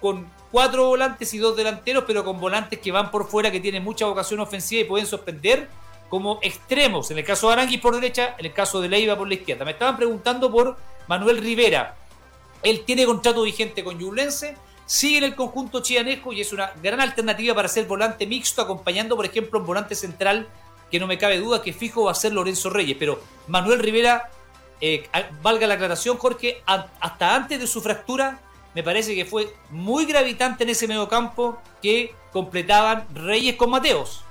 con 0.00 0.30
cuatro 0.50 0.86
volantes 0.86 1.32
y 1.34 1.38
dos 1.38 1.56
delanteros, 1.56 2.04
pero 2.06 2.24
con 2.24 2.40
volantes 2.40 2.78
que 2.78 2.92
van 2.92 3.10
por 3.10 3.28
fuera, 3.28 3.50
que 3.50 3.60
tienen 3.60 3.84
mucha 3.84 4.06
vocación 4.06 4.40
ofensiva 4.40 4.82
y 4.82 4.84
pueden 4.84 5.06
sorprender 5.06 5.68
como 6.08 6.40
extremos. 6.42 7.10
En 7.10 7.18
el 7.18 7.24
caso 7.24 7.46
de 7.46 7.54
Aranguis 7.54 7.80
por 7.80 7.94
derecha, 7.94 8.34
en 8.36 8.46
el 8.46 8.52
caso 8.52 8.80
de 8.80 8.88
Leiva 8.88 9.16
por 9.16 9.28
la 9.28 9.34
izquierda. 9.34 9.64
Me 9.64 9.72
estaban 9.72 9.96
preguntando 9.96 10.50
por 10.50 10.76
Manuel 11.06 11.38
Rivera. 11.38 11.96
Él 12.62 12.82
tiene 12.84 13.06
contrato 13.06 13.42
vigente 13.42 13.84
con 13.84 13.98
Yublense, 13.98 14.56
sigue 14.84 15.18
en 15.18 15.24
el 15.24 15.34
conjunto 15.36 15.80
chianesco 15.80 16.32
y 16.32 16.40
es 16.40 16.52
una 16.52 16.72
gran 16.82 17.00
alternativa 17.00 17.54
para 17.54 17.68
ser 17.68 17.86
volante 17.86 18.26
mixto, 18.26 18.60
acompañando, 18.60 19.16
por 19.16 19.24
ejemplo, 19.24 19.60
un 19.60 19.66
volante 19.66 19.94
central, 19.94 20.48
que 20.90 20.98
no 20.98 21.06
me 21.06 21.16
cabe 21.16 21.38
duda 21.38 21.62
que 21.62 21.72
fijo 21.72 22.04
va 22.04 22.10
a 22.10 22.14
ser 22.14 22.32
Lorenzo 22.32 22.68
Reyes. 22.70 22.96
Pero 22.98 23.22
Manuel 23.46 23.78
Rivera, 23.78 24.30
eh, 24.80 25.08
valga 25.42 25.66
la 25.68 25.74
aclaración, 25.74 26.18
Jorge, 26.18 26.62
hasta 26.66 27.34
antes 27.34 27.60
de 27.60 27.66
su 27.66 27.80
fractura, 27.80 28.40
me 28.74 28.82
parece 28.82 29.14
que 29.14 29.24
fue 29.24 29.52
muy 29.70 30.04
gravitante 30.04 30.64
en 30.64 30.70
ese 30.70 30.86
mediocampo 30.86 31.58
que 31.82 32.14
completaban 32.32 33.06
Reyes 33.14 33.56
con 33.56 33.70
Mateos. 33.70 34.22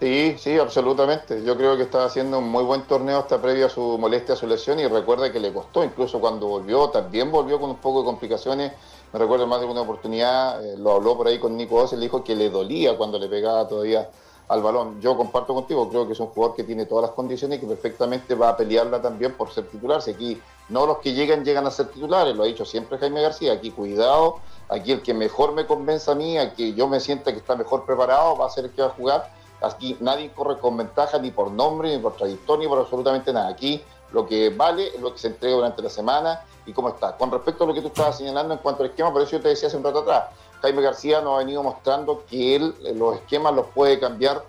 Sí, 0.00 0.34
sí, 0.38 0.58
absolutamente. 0.58 1.42
Yo 1.44 1.56
creo 1.56 1.76
que 1.76 1.84
estaba 1.84 2.06
haciendo 2.06 2.38
un 2.40 2.48
muy 2.48 2.64
buen 2.64 2.82
torneo 2.82 3.20
hasta 3.20 3.40
previo 3.40 3.66
a 3.66 3.70
su 3.70 3.96
molestia, 3.98 4.34
a 4.34 4.36
su 4.36 4.46
lesión, 4.46 4.78
y 4.80 4.86
recuerda 4.86 5.32
que 5.32 5.40
le 5.40 5.52
costó, 5.52 5.84
incluso 5.84 6.20
cuando 6.20 6.46
volvió, 6.48 6.90
también 6.90 7.30
volvió 7.30 7.60
con 7.60 7.70
un 7.70 7.76
poco 7.76 8.00
de 8.00 8.06
complicaciones. 8.06 8.72
Me 9.12 9.18
recuerdo 9.18 9.46
más 9.46 9.60
de 9.60 9.66
una 9.66 9.82
oportunidad, 9.82 10.62
eh, 10.62 10.76
lo 10.76 10.92
habló 10.92 11.16
por 11.16 11.28
ahí 11.28 11.38
con 11.38 11.56
Nico 11.56 11.76
Oz, 11.76 11.92
le 11.92 12.00
dijo 12.00 12.24
que 12.24 12.34
le 12.34 12.50
dolía 12.50 12.96
cuando 12.96 13.18
le 13.18 13.28
pegaba 13.28 13.68
todavía 13.68 14.10
al 14.48 14.62
balón. 14.62 15.00
Yo 15.00 15.16
comparto 15.16 15.54
contigo, 15.54 15.88
creo 15.88 16.06
que 16.06 16.12
es 16.12 16.20
un 16.20 16.28
jugador 16.28 16.56
que 16.56 16.64
tiene 16.64 16.86
todas 16.86 17.02
las 17.02 17.10
condiciones 17.12 17.58
y 17.58 17.60
que 17.60 17.66
perfectamente 17.66 18.34
va 18.34 18.50
a 18.50 18.56
pelearla 18.56 19.00
también 19.00 19.32
por 19.34 19.50
ser 19.50 19.66
titular. 19.68 20.02
Si 20.02 20.10
aquí 20.10 20.40
no 20.68 20.86
los 20.86 20.98
que 20.98 21.12
llegan 21.12 21.44
llegan 21.44 21.66
a 21.66 21.70
ser 21.70 21.88
titulares, 21.88 22.34
lo 22.36 22.42
ha 22.42 22.46
dicho 22.46 22.64
siempre 22.64 22.98
Jaime 22.98 23.22
García, 23.22 23.52
aquí 23.52 23.70
cuidado, 23.70 24.40
aquí 24.68 24.92
el 24.92 25.02
que 25.02 25.14
mejor 25.14 25.52
me 25.52 25.66
convenza 25.66 26.12
a 26.12 26.14
mí, 26.14 26.38
a 26.38 26.54
que 26.54 26.74
yo 26.74 26.88
me 26.88 27.00
sienta 27.00 27.32
que 27.32 27.38
está 27.38 27.56
mejor 27.56 27.84
preparado, 27.84 28.36
va 28.36 28.46
a 28.46 28.50
ser 28.50 28.66
el 28.66 28.70
que 28.70 28.82
va 28.82 28.88
a 28.88 28.92
jugar 28.92 29.30
Aquí 29.64 29.96
nadie 30.00 30.30
corre 30.32 30.58
con 30.58 30.76
ventaja 30.76 31.18
ni 31.18 31.30
por 31.30 31.50
nombre, 31.50 31.94
ni 31.94 32.02
por 32.02 32.16
trayectoria, 32.16 32.64
ni 32.64 32.68
por 32.68 32.78
absolutamente 32.78 33.32
nada. 33.32 33.48
Aquí 33.48 33.82
lo 34.12 34.26
que 34.26 34.50
vale 34.50 34.88
es 34.88 35.00
lo 35.00 35.12
que 35.12 35.18
se 35.18 35.28
entrega 35.28 35.56
durante 35.56 35.82
la 35.82 35.90
semana 35.90 36.42
y 36.66 36.72
cómo 36.72 36.88
está. 36.88 37.16
Con 37.16 37.30
respecto 37.30 37.64
a 37.64 37.66
lo 37.66 37.74
que 37.74 37.80
tú 37.80 37.88
estabas 37.88 38.16
señalando 38.18 38.54
en 38.54 38.60
cuanto 38.60 38.82
al 38.82 38.90
esquema, 38.90 39.12
por 39.12 39.22
eso 39.22 39.32
yo 39.32 39.40
te 39.40 39.48
decía 39.48 39.68
hace 39.68 39.76
un 39.76 39.84
rato 39.84 40.00
atrás, 40.00 40.24
Jaime 40.64 40.80
García 40.80 41.20
nos 41.20 41.34
ha 41.34 41.38
venido 41.40 41.62
mostrando 41.62 42.24
que 42.24 42.56
él 42.56 42.74
eh, 42.84 42.94
los 42.94 43.16
esquemas 43.16 43.54
los 43.54 43.66
puede 43.66 44.00
cambiar 44.00 44.42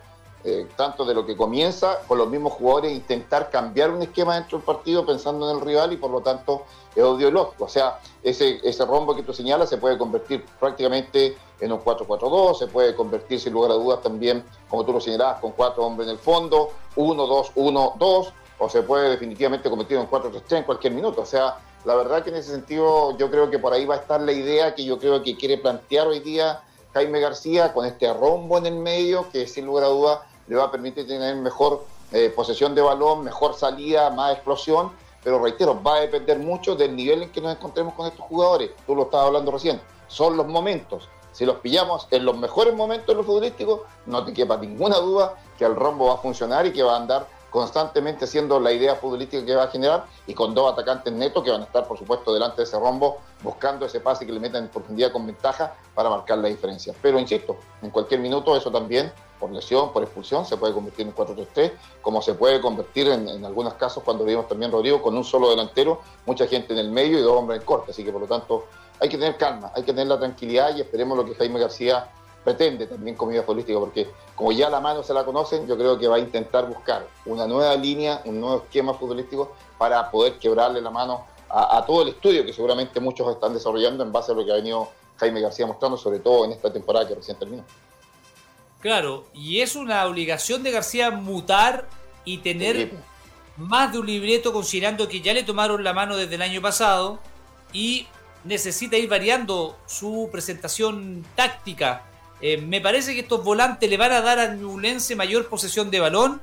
eh, 0.45 0.65
tanto 0.77 1.03
de 1.03 1.13
lo 1.13 1.25
que 1.25 1.35
comienza 1.35 1.99
con 2.07 2.17
los 2.17 2.29
mismos 2.29 2.53
jugadores, 2.53 2.93
intentar 2.93 3.49
cambiar 3.49 3.91
un 3.91 4.01
esquema 4.01 4.35
dentro 4.35 4.57
del 4.57 4.65
partido 4.65 5.05
pensando 5.05 5.49
en 5.49 5.57
el 5.57 5.65
rival 5.65 5.91
y 5.91 5.97
por 5.97 6.11
lo 6.11 6.21
tanto 6.21 6.63
es 6.95 7.03
audiológico. 7.03 7.65
O 7.65 7.67
sea, 7.67 7.99
ese, 8.23 8.61
ese 8.63 8.85
rombo 8.85 9.13
que 9.13 9.23
tú 9.23 9.33
señalas 9.33 9.67
se 9.67 9.75
puede 9.75 9.97
convertir 9.97 10.45
prácticamente 10.57 11.35
en 11.59 11.73
un 11.73 11.79
4-4-2, 11.79 12.59
se 12.59 12.67
puede 12.67 12.95
convertir 12.95 13.37
sin 13.41 13.51
lugar 13.51 13.71
a 13.71 13.73
dudas 13.73 14.01
también, 14.01 14.45
como 14.69 14.85
tú 14.85 14.93
lo 14.93 15.01
señalabas, 15.01 15.41
con 15.41 15.51
cuatro 15.51 15.83
hombres 15.83 16.07
en 16.07 16.13
el 16.13 16.19
fondo, 16.19 16.69
1-2-1-2, 16.95 18.31
o 18.59 18.69
se 18.69 18.83
puede 18.83 19.09
definitivamente 19.09 19.69
convertir 19.69 19.97
en 19.97 20.09
4-3-3 20.09 20.57
en 20.57 20.63
cualquier 20.63 20.93
minuto. 20.93 21.23
O 21.23 21.25
sea, 21.25 21.57
la 21.85 21.95
verdad 21.95 22.23
que 22.23 22.31
en 22.31 22.37
ese 22.37 22.51
sentido 22.51 23.15
yo 23.17 23.29
creo 23.29 23.49
que 23.49 23.59
por 23.59 23.71
ahí 23.73 23.85
va 23.85 23.95
a 23.95 23.99
estar 23.99 24.19
la 24.19 24.31
idea 24.31 24.73
que 24.73 24.83
yo 24.83 24.97
creo 24.97 25.21
que 25.23 25.37
quiere 25.37 25.57
plantear 25.57 26.07
hoy 26.07 26.19
día 26.19 26.61
Jaime 26.93 27.19
García 27.19 27.73
con 27.73 27.85
este 27.85 28.11
rombo 28.11 28.57
en 28.57 28.65
el 28.65 28.75
medio 28.75 29.29
que 29.31 29.47
sin 29.47 29.65
lugar 29.65 29.85
a 29.85 29.87
dudas 29.87 30.19
le 30.47 30.55
va 30.55 30.65
a 30.65 30.71
permitir 30.71 31.07
tener 31.07 31.35
mejor 31.35 31.85
eh, 32.11 32.31
posesión 32.35 32.73
de 32.75 32.81
balón, 32.81 33.23
mejor 33.23 33.55
salida, 33.55 34.09
más 34.09 34.33
explosión, 34.33 34.91
pero 35.23 35.39
reitero, 35.39 35.81
va 35.81 35.95
a 35.95 35.99
depender 36.01 36.39
mucho 36.39 36.75
del 36.75 36.95
nivel 36.95 37.23
en 37.23 37.31
que 37.31 37.41
nos 37.41 37.55
encontremos 37.55 37.93
con 37.95 38.05
estos 38.05 38.25
jugadores. 38.25 38.71
Tú 38.85 38.95
lo 38.95 39.03
estabas 39.03 39.27
hablando 39.27 39.51
recién, 39.51 39.81
son 40.07 40.37
los 40.37 40.47
momentos. 40.47 41.09
Si 41.31 41.45
los 41.45 41.57
pillamos 41.57 42.07
en 42.11 42.23
los 42.23 42.37
mejores 42.37 42.73
momentos 42.73 43.07
de 43.07 43.15
los 43.15 43.25
futbolísticos, 43.25 43.81
no 44.05 44.23
te 44.23 44.33
quepa 44.33 44.55
ninguna 44.57 44.97
duda 44.97 45.35
que 45.57 45.65
el 45.65 45.75
rombo 45.75 46.07
va 46.07 46.13
a 46.13 46.17
funcionar 46.17 46.65
y 46.65 46.71
que 46.71 46.83
va 46.83 46.93
a 46.93 46.97
andar 46.97 47.27
constantemente 47.55 48.27
siendo 48.27 48.59
la 48.59 48.73
idea 48.73 48.95
futbolística 48.95 49.45
que 49.45 49.55
va 49.55 49.63
a 49.63 49.67
generar 49.67 50.07
y 50.27 50.33
con 50.33 50.53
dos 50.53 50.73
atacantes 50.73 51.13
netos 51.13 51.41
que 51.41 51.51
van 51.51 51.61
a 51.61 51.63
estar, 51.63 51.87
por 51.87 51.97
supuesto, 51.97 52.33
delante 52.33 52.57
de 52.57 52.63
ese 52.63 52.77
rombo, 52.77 53.19
buscando 53.41 53.85
ese 53.85 54.01
pase 54.01 54.25
que 54.25 54.33
le 54.33 54.41
metan 54.41 54.65
en 54.65 54.69
profundidad 54.69 55.13
con 55.13 55.25
ventaja 55.25 55.73
para 55.93 56.09
marcar 56.09 56.39
la 56.39 56.49
diferencia. 56.49 56.93
Pero 57.01 57.17
insisto, 57.17 57.55
en 57.81 57.91
cualquier 57.91 58.19
minuto 58.19 58.57
eso 58.57 58.69
también, 58.69 59.09
por 59.39 59.51
lesión, 59.51 59.93
por 59.93 60.03
expulsión, 60.03 60.45
se 60.45 60.57
puede 60.57 60.73
convertir 60.73 61.07
en 61.07 61.15
4-3-3, 61.15 61.71
como 62.01 62.21
se 62.21 62.33
puede 62.33 62.59
convertir 62.59 63.07
en, 63.07 63.45
algunos 63.45 63.75
casos, 63.75 64.03
cuando 64.03 64.25
vimos 64.25 64.49
también 64.49 64.69
Rodrigo, 64.69 65.01
con 65.01 65.15
un 65.15 65.23
solo 65.23 65.49
delantero, 65.49 66.01
mucha 66.25 66.47
gente 66.47 66.73
en 66.73 66.79
el 66.79 66.91
medio 66.91 67.19
y 67.19 67.21
dos 67.21 67.37
hombres 67.37 67.61
en 67.61 67.65
corte. 67.65 67.91
Así 67.91 68.03
que, 68.03 68.11
por 68.11 68.19
lo 68.19 68.27
tanto, 68.27 68.65
hay 68.99 69.07
que 69.07 69.17
tener 69.17 69.37
calma, 69.37 69.71
hay 69.73 69.83
que 69.83 69.93
tener 69.93 70.07
la 70.07 70.19
tranquilidad 70.19 70.75
y 70.75 70.81
esperemos 70.81 71.17
lo 71.17 71.23
que 71.23 71.33
Jaime 71.35 71.57
García 71.57 72.09
pretende 72.45 72.85
también 72.85 73.17
con 73.17 73.29
vida 73.29 73.43
política, 73.43 73.79
porque 73.79 74.07
como 74.35 74.51
ya 74.51 74.69
la 74.69 74.79
mano 74.79 75.03
se 75.03 75.13
la 75.13 75.25
conocen, 75.25 75.67
yo 75.67 75.75
creo 75.75 75.97
que 75.97 76.07
va 76.07 76.17
a 76.17 76.19
intentar 76.19 76.67
buscar 76.67 77.07
una 77.25 77.47
nueva 77.47 77.75
línea, 77.75 78.21
un 78.25 78.39
nuevo 78.39 78.57
esquema 78.63 78.93
futbolístico 78.93 79.53
para 79.79 80.09
poder 80.11 80.37
quebrarle 80.37 80.79
la 80.79 80.91
mano 80.91 81.25
a, 81.49 81.83
todo 81.85 82.03
el 82.03 82.09
estudio 82.09 82.45
que 82.45 82.53
seguramente 82.53 82.99
muchos 82.99 83.31
están 83.33 83.53
desarrollando 83.53 84.03
en 84.03 84.11
base 84.11 84.31
a 84.31 84.35
lo 84.35 84.45
que 84.45 84.51
ha 84.51 84.55
venido 84.55 84.89
Jaime 85.17 85.41
García 85.41 85.65
mostrando, 85.65 85.97
sobre 85.97 86.19
todo 86.19 86.45
en 86.45 86.51
esta 86.51 86.71
temporada 86.71 87.07
que 87.07 87.15
recién 87.15 87.37
terminó. 87.37 87.63
Claro, 88.81 89.25
y 89.33 89.61
es 89.61 89.75
una 89.75 90.05
obligación 90.05 90.61
de 90.63 90.71
García 90.71 91.11
mutar 91.11 91.87
y 92.25 92.39
tener 92.39 92.91
más 93.57 93.91
de 93.91 93.99
un 93.99 94.05
libreto 94.05 94.53
considerando 94.53 95.07
que 95.07 95.21
ya 95.21 95.33
le 95.33 95.43
tomaron 95.43 95.83
la 95.83 95.93
mano 95.93 96.17
desde 96.17 96.35
el 96.35 96.41
año 96.41 96.61
pasado 96.61 97.19
y 97.73 98.05
necesita 98.43 98.97
ir 98.97 99.09
variando 99.09 99.77
su 99.87 100.29
presentación 100.31 101.25
táctica. 101.35 102.03
Eh, 102.41 102.57
me 102.57 102.81
parece 102.81 103.13
que 103.13 103.21
estos 103.21 103.43
volantes 103.43 103.89
le 103.89 103.97
van 103.97 104.11
a 104.11 104.21
dar 104.21 104.39
a 104.39 104.53
Ñublense 104.53 105.15
mayor 105.15 105.47
posesión 105.47 105.89
de 105.89 105.99
balón, 105.99 106.41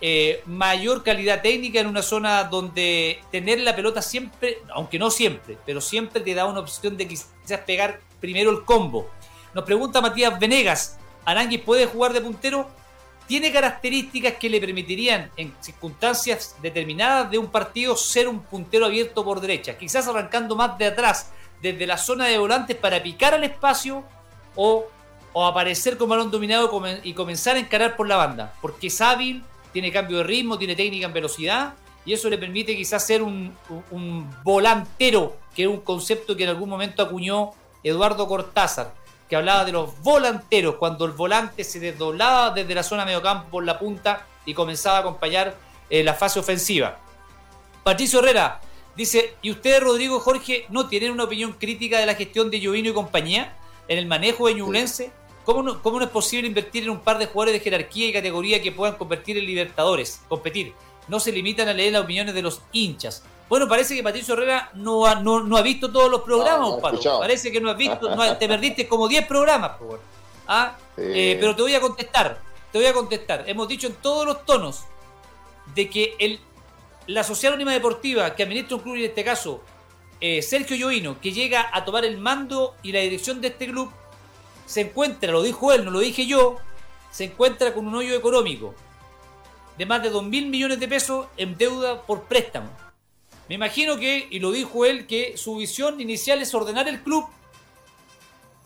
eh, 0.00 0.42
mayor 0.46 1.02
calidad 1.02 1.42
técnica 1.42 1.80
en 1.80 1.86
una 1.86 2.02
zona 2.02 2.44
donde 2.44 3.20
tener 3.30 3.60
la 3.60 3.74
pelota 3.74 4.02
siempre, 4.02 4.58
aunque 4.74 4.98
no 4.98 5.10
siempre, 5.10 5.56
pero 5.64 5.80
siempre 5.80 6.20
te 6.20 6.34
da 6.34 6.46
una 6.46 6.60
opción 6.60 6.96
de 6.96 7.08
quizás 7.08 7.60
pegar 7.66 8.00
primero 8.20 8.50
el 8.50 8.64
combo. 8.64 9.10
Nos 9.54 9.64
pregunta 9.64 10.00
Matías 10.00 10.38
Venegas, 10.38 10.98
¿Aranguis 11.26 11.60
puede 11.60 11.86
jugar 11.86 12.12
de 12.12 12.20
puntero? 12.20 12.70
Tiene 13.26 13.52
características 13.52 14.34
que 14.34 14.48
le 14.48 14.60
permitirían, 14.60 15.32
en 15.36 15.52
circunstancias 15.60 16.54
determinadas 16.62 17.28
de 17.28 17.38
un 17.38 17.48
partido, 17.50 17.96
ser 17.96 18.28
un 18.28 18.40
puntero 18.40 18.86
abierto 18.86 19.24
por 19.24 19.40
derecha. 19.40 19.76
Quizás 19.76 20.06
arrancando 20.06 20.54
más 20.54 20.78
de 20.78 20.86
atrás, 20.86 21.32
desde 21.60 21.84
la 21.84 21.98
zona 21.98 22.26
de 22.26 22.38
volantes, 22.38 22.76
para 22.76 23.02
picar 23.02 23.34
al 23.34 23.42
espacio 23.42 24.04
o, 24.54 24.86
aparecer 25.44 25.98
con 25.98 26.08
balón 26.08 26.30
dominado 26.30 26.70
y 27.02 27.12
comenzar 27.12 27.56
a 27.56 27.58
encarar 27.58 27.96
por 27.96 28.06
la 28.06 28.16
banda. 28.16 28.54
Porque 28.62 28.86
es 28.86 29.00
hábil, 29.00 29.42
tiene 29.72 29.90
cambio 29.90 30.18
de 30.18 30.24
ritmo, 30.24 30.56
tiene 30.56 30.76
técnica 30.76 31.06
en 31.06 31.12
velocidad 31.12 31.74
y 32.04 32.12
eso 32.12 32.30
le 32.30 32.38
permite 32.38 32.76
quizás 32.76 33.04
ser 33.04 33.22
un, 33.22 33.52
un 33.90 34.30
volantero, 34.44 35.36
que 35.54 35.64
es 35.64 35.68
un 35.68 35.80
concepto 35.80 36.36
que 36.36 36.44
en 36.44 36.50
algún 36.50 36.68
momento 36.68 37.02
acuñó 37.02 37.50
Eduardo 37.82 38.28
Cortázar 38.28 38.92
que 39.28 39.36
hablaba 39.36 39.64
de 39.64 39.72
los 39.72 40.00
volanteros, 40.02 40.76
cuando 40.76 41.04
el 41.04 41.12
volante 41.12 41.64
se 41.64 41.80
desdoblaba 41.80 42.50
desde 42.50 42.74
la 42.74 42.82
zona 42.82 43.04
mediocampo 43.04 43.50
por 43.50 43.64
la 43.64 43.78
punta 43.78 44.26
y 44.44 44.54
comenzaba 44.54 44.98
a 44.98 45.00
acompañar 45.00 45.56
eh, 45.90 46.04
la 46.04 46.14
fase 46.14 46.38
ofensiva. 46.38 46.98
Patricio 47.82 48.20
Herrera 48.20 48.60
dice, 48.96 49.34
¿y 49.42 49.50
ustedes, 49.50 49.82
Rodrigo 49.82 50.20
Jorge, 50.20 50.66
no 50.68 50.88
tienen 50.88 51.10
una 51.10 51.24
opinión 51.24 51.52
crítica 51.54 51.98
de 51.98 52.06
la 52.06 52.14
gestión 52.14 52.50
de 52.50 52.64
Jovino 52.64 52.90
y 52.90 52.94
compañía 52.94 53.56
en 53.88 53.98
el 53.98 54.06
manejo 54.06 54.46
de 54.46 54.54
Ñublense? 54.54 55.10
¿Cómo 55.46 55.62
no, 55.62 55.80
¿Cómo 55.80 55.98
no 56.00 56.04
es 56.04 56.10
posible 56.10 56.48
invertir 56.48 56.82
en 56.82 56.90
un 56.90 56.98
par 56.98 57.18
de 57.18 57.26
jugadores 57.26 57.54
de 57.54 57.60
jerarquía 57.60 58.08
y 58.08 58.12
categoría 58.12 58.60
que 58.60 58.72
puedan 58.72 58.96
convertir 58.96 59.38
en 59.38 59.46
libertadores, 59.46 60.20
competir? 60.28 60.74
No 61.06 61.20
se 61.20 61.30
limitan 61.30 61.68
a 61.68 61.72
leer 61.72 61.92
las 61.92 62.02
opiniones 62.02 62.34
de 62.34 62.42
los 62.42 62.62
hinchas. 62.72 63.22
Bueno, 63.48 63.68
parece 63.68 63.94
que 63.94 64.02
Patricio 64.02 64.34
Herrera 64.34 64.72
no 64.74 65.06
ha, 65.06 65.14
no, 65.14 65.56
ha 65.56 65.62
visto 65.62 65.92
todos 65.92 66.10
los 66.10 66.22
programas, 66.22 66.80
Parece 67.20 67.52
que 67.52 67.60
no 67.60 67.70
has 67.70 67.76
visto, 67.76 68.10
te 68.36 68.48
perdiste 68.48 68.88
como 68.88 69.06
10 69.06 69.24
programas, 69.28 69.72
¿Ah? 70.48 70.76
Eh, 70.96 71.36
pero 71.38 71.54
te 71.54 71.62
voy 71.62 71.74
a 71.74 71.80
contestar, 71.80 72.40
te 72.72 72.78
voy 72.78 72.86
a 72.88 72.92
contestar. 72.92 73.44
Hemos 73.46 73.68
dicho 73.68 73.86
en 73.86 73.94
todos 73.94 74.26
los 74.26 74.44
tonos 74.44 74.82
de 75.76 75.88
que 75.88 76.16
el, 76.18 76.40
la 77.06 77.22
Social 77.22 77.54
Unima 77.54 77.72
Deportiva 77.72 78.34
que 78.34 78.42
administra 78.42 78.76
un 78.76 78.82
club, 78.82 78.96
y 78.96 79.04
en 79.04 79.10
este 79.10 79.22
caso 79.22 79.60
eh, 80.20 80.42
Sergio 80.42 80.76
Llovino, 80.76 81.20
que 81.20 81.30
llega 81.30 81.70
a 81.72 81.84
tomar 81.84 82.04
el 82.04 82.18
mando 82.18 82.74
y 82.82 82.90
la 82.90 83.00
dirección 83.00 83.40
de 83.40 83.48
este 83.48 83.66
club, 83.66 83.92
se 84.66 84.82
encuentra, 84.82 85.32
lo 85.32 85.42
dijo 85.42 85.72
él, 85.72 85.84
no 85.84 85.90
lo 85.90 86.00
dije 86.00 86.26
yo, 86.26 86.56
se 87.10 87.24
encuentra 87.24 87.72
con 87.72 87.86
un 87.86 87.94
hoyo 87.94 88.14
económico 88.14 88.74
de 89.78 89.86
más 89.86 90.02
de 90.02 90.10
2 90.10 90.24
mil 90.24 90.46
millones 90.46 90.80
de 90.80 90.88
pesos 90.88 91.26
en 91.36 91.56
deuda 91.56 92.02
por 92.02 92.24
préstamo 92.24 92.70
me 93.48 93.54
imagino 93.54 93.96
que, 93.98 94.26
y 94.30 94.40
lo 94.40 94.50
dijo 94.50 94.84
él, 94.84 95.06
que 95.06 95.36
su 95.36 95.56
visión 95.56 96.00
inicial 96.00 96.42
es 96.42 96.52
ordenar 96.54 96.88
el 96.88 97.00
club 97.02 97.26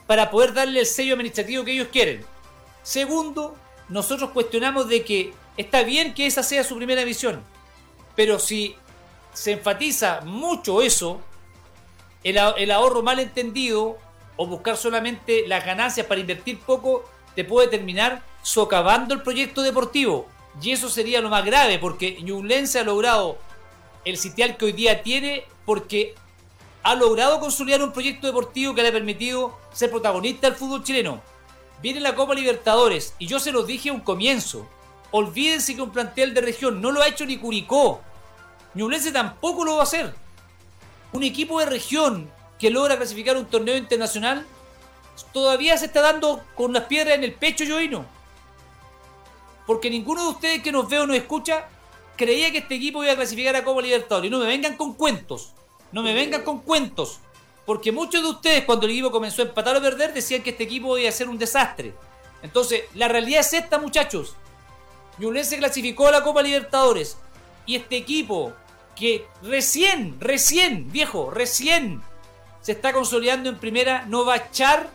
para 0.06 0.30
poder 0.30 0.54
darle 0.54 0.80
el 0.80 0.86
sello 0.86 1.14
administrativo 1.14 1.64
que 1.64 1.72
ellos 1.72 1.88
quieren. 1.92 2.24
Segundo, 2.82 3.56
nosotros 3.88 4.30
cuestionamos 4.30 4.88
de 4.88 5.04
que 5.04 5.34
está 5.56 5.82
bien 5.82 6.14
que 6.14 6.26
esa 6.26 6.42
sea 6.42 6.64
su 6.64 6.76
primera 6.76 7.04
visión, 7.04 7.42
pero 8.16 8.38
si 8.38 8.74
se 9.34 9.52
enfatiza 9.52 10.22
mucho 10.22 10.80
eso, 10.80 11.20
el, 12.24 12.38
el 12.56 12.70
ahorro 12.70 13.02
mal 13.02 13.20
entendido 13.20 13.98
o 14.40 14.46
buscar 14.46 14.78
solamente 14.78 15.46
las 15.46 15.66
ganancias 15.66 16.06
para 16.06 16.18
invertir 16.18 16.60
poco, 16.60 17.04
te 17.34 17.44
puede 17.44 17.68
terminar 17.68 18.22
socavando 18.42 19.12
el 19.12 19.20
proyecto 19.20 19.60
deportivo. 19.60 20.28
Y 20.62 20.70
eso 20.70 20.88
sería 20.88 21.20
lo 21.20 21.28
más 21.28 21.44
grave, 21.44 21.78
porque 21.78 22.22
Ñublense 22.22 22.78
ha 22.78 22.84
logrado 22.84 23.36
el 24.06 24.16
sitial 24.16 24.56
que 24.56 24.64
hoy 24.64 24.72
día 24.72 25.02
tiene 25.02 25.44
porque 25.66 26.14
ha 26.82 26.94
logrado 26.94 27.38
consolidar 27.38 27.82
un 27.82 27.92
proyecto 27.92 28.28
deportivo 28.28 28.74
que 28.74 28.82
le 28.82 28.88
ha 28.88 28.92
permitido 28.92 29.58
ser 29.74 29.90
protagonista 29.90 30.48
del 30.48 30.56
fútbol 30.56 30.84
chileno. 30.84 31.20
Viene 31.82 32.00
la 32.00 32.14
Copa 32.14 32.34
Libertadores 32.34 33.12
y 33.18 33.26
yo 33.26 33.40
se 33.40 33.52
los 33.52 33.66
dije 33.66 33.90
a 33.90 33.92
un 33.92 34.00
comienzo. 34.00 34.66
Olvídense 35.10 35.76
que 35.76 35.82
un 35.82 35.90
plantel 35.90 36.32
de 36.32 36.40
región 36.40 36.80
no 36.80 36.92
lo 36.92 37.02
ha 37.02 37.08
hecho 37.08 37.26
ni 37.26 37.36
Curicó. 37.36 38.00
Ñublense 38.72 39.12
tampoco 39.12 39.66
lo 39.66 39.74
va 39.74 39.80
a 39.80 39.82
hacer. 39.82 40.14
Un 41.12 41.24
equipo 41.24 41.60
de 41.60 41.66
región 41.66 42.32
que 42.60 42.70
logra 42.70 42.96
clasificar 42.96 43.36
un 43.36 43.46
torneo 43.46 43.76
internacional 43.76 44.46
todavía 45.32 45.76
se 45.76 45.86
está 45.86 46.02
dando 46.02 46.42
con 46.54 46.72
las 46.72 46.84
piedras 46.84 47.16
en 47.16 47.24
el 47.24 47.34
pecho, 47.34 47.64
Joino. 47.66 48.04
Porque 49.66 49.90
ninguno 49.90 50.22
de 50.22 50.30
ustedes 50.30 50.62
que 50.62 50.72
nos 50.72 50.88
ve 50.88 50.98
o 50.98 51.06
nos 51.06 51.16
escucha 51.16 51.68
creía 52.16 52.50
que 52.50 52.58
este 52.58 52.74
equipo 52.74 53.02
iba 53.02 53.12
a 53.12 53.16
clasificar 53.16 53.56
a 53.56 53.64
Copa 53.64 53.82
Libertadores. 53.82 54.28
Y 54.28 54.30
no 54.30 54.38
me 54.38 54.46
vengan 54.46 54.76
con 54.76 54.94
cuentos. 54.94 55.52
No 55.92 56.02
me 56.02 56.12
vengan 56.12 56.42
con 56.42 56.60
cuentos. 56.60 57.20
Porque 57.64 57.92
muchos 57.92 58.22
de 58.22 58.28
ustedes, 58.28 58.64
cuando 58.64 58.86
el 58.86 58.92
equipo 58.92 59.10
comenzó 59.10 59.42
a 59.42 59.46
empatar 59.46 59.76
o 59.76 59.80
perder, 59.80 60.12
decían 60.12 60.42
que 60.42 60.50
este 60.50 60.64
equipo 60.64 60.98
iba 60.98 61.08
a 61.08 61.12
ser 61.12 61.28
un 61.28 61.38
desastre. 61.38 61.94
Entonces, 62.42 62.82
la 62.94 63.08
realidad 63.08 63.40
es 63.40 63.52
esta, 63.52 63.78
muchachos. 63.78 64.34
Ñublense 65.18 65.58
clasificó 65.58 66.08
a 66.08 66.12
la 66.12 66.24
Copa 66.24 66.42
Libertadores. 66.42 67.16
Y 67.66 67.76
este 67.76 67.96
equipo, 67.96 68.52
que 68.96 69.26
recién, 69.42 70.16
recién, 70.20 70.90
viejo, 70.90 71.30
recién 71.30 72.02
se 72.60 72.72
está 72.72 72.92
consolidando 72.92 73.48
en 73.48 73.58
primera, 73.58 74.04
no 74.06 74.24
va 74.24 74.34
a 74.34 74.36
echar, 74.38 74.88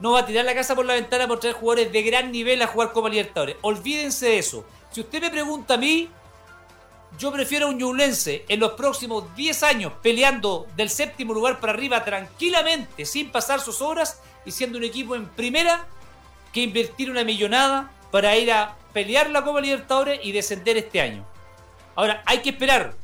no 0.00 0.12
va 0.12 0.20
a 0.20 0.26
tirar 0.26 0.44
la 0.44 0.54
casa 0.54 0.74
por 0.74 0.84
la 0.84 0.94
ventana 0.94 1.26
por 1.26 1.40
traer 1.40 1.56
jugadores 1.56 1.92
de 1.92 2.02
gran 2.02 2.30
nivel 2.32 2.60
a 2.62 2.66
jugar 2.66 2.92
Copa 2.92 3.08
Libertadores. 3.08 3.56
Olvídense 3.62 4.26
de 4.26 4.38
eso. 4.38 4.64
Si 4.90 5.00
usted 5.00 5.20
me 5.20 5.30
pregunta 5.30 5.74
a 5.74 5.76
mí, 5.76 6.10
yo 7.18 7.32
prefiero 7.32 7.66
a 7.66 7.70
un 7.70 7.78
Ñublense 7.78 8.44
en 8.48 8.60
los 8.60 8.72
próximos 8.72 9.34
10 9.36 9.62
años 9.62 9.92
peleando 10.02 10.66
del 10.76 10.90
séptimo 10.90 11.32
lugar 11.32 11.60
para 11.60 11.72
arriba 11.72 12.04
tranquilamente, 12.04 13.06
sin 13.06 13.30
pasar 13.30 13.60
sus 13.60 13.80
horas 13.80 14.20
y 14.44 14.50
siendo 14.50 14.78
un 14.78 14.84
equipo 14.84 15.14
en 15.14 15.28
primera, 15.28 15.86
que 16.52 16.60
invertir 16.60 17.10
una 17.10 17.24
millonada 17.24 17.90
para 18.10 18.36
ir 18.36 18.52
a 18.52 18.76
pelear 18.92 19.30
la 19.30 19.44
Copa 19.44 19.60
Libertadores 19.60 20.20
y 20.22 20.32
descender 20.32 20.76
este 20.76 21.00
año. 21.00 21.26
Ahora, 21.96 22.22
hay 22.26 22.38
que 22.38 22.50
esperar. 22.50 22.94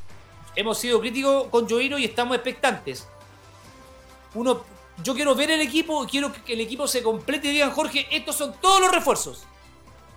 Hemos 0.55 0.77
sido 0.77 0.99
críticos 0.99 1.47
con 1.47 1.67
Joino 1.67 1.97
y 1.97 2.05
estamos 2.05 2.35
expectantes. 2.35 3.07
Uno, 4.33 4.63
yo 5.03 5.13
quiero 5.13 5.35
ver 5.35 5.51
el 5.51 5.61
equipo, 5.61 6.05
quiero 6.09 6.31
que 6.31 6.53
el 6.53 6.61
equipo 6.61 6.87
se 6.87 7.03
complete 7.03 7.49
y 7.49 7.53
digan, 7.53 7.71
Jorge, 7.71 8.07
estos 8.11 8.35
son 8.35 8.55
todos 8.61 8.79
los 8.81 8.91
refuerzos 8.91 9.43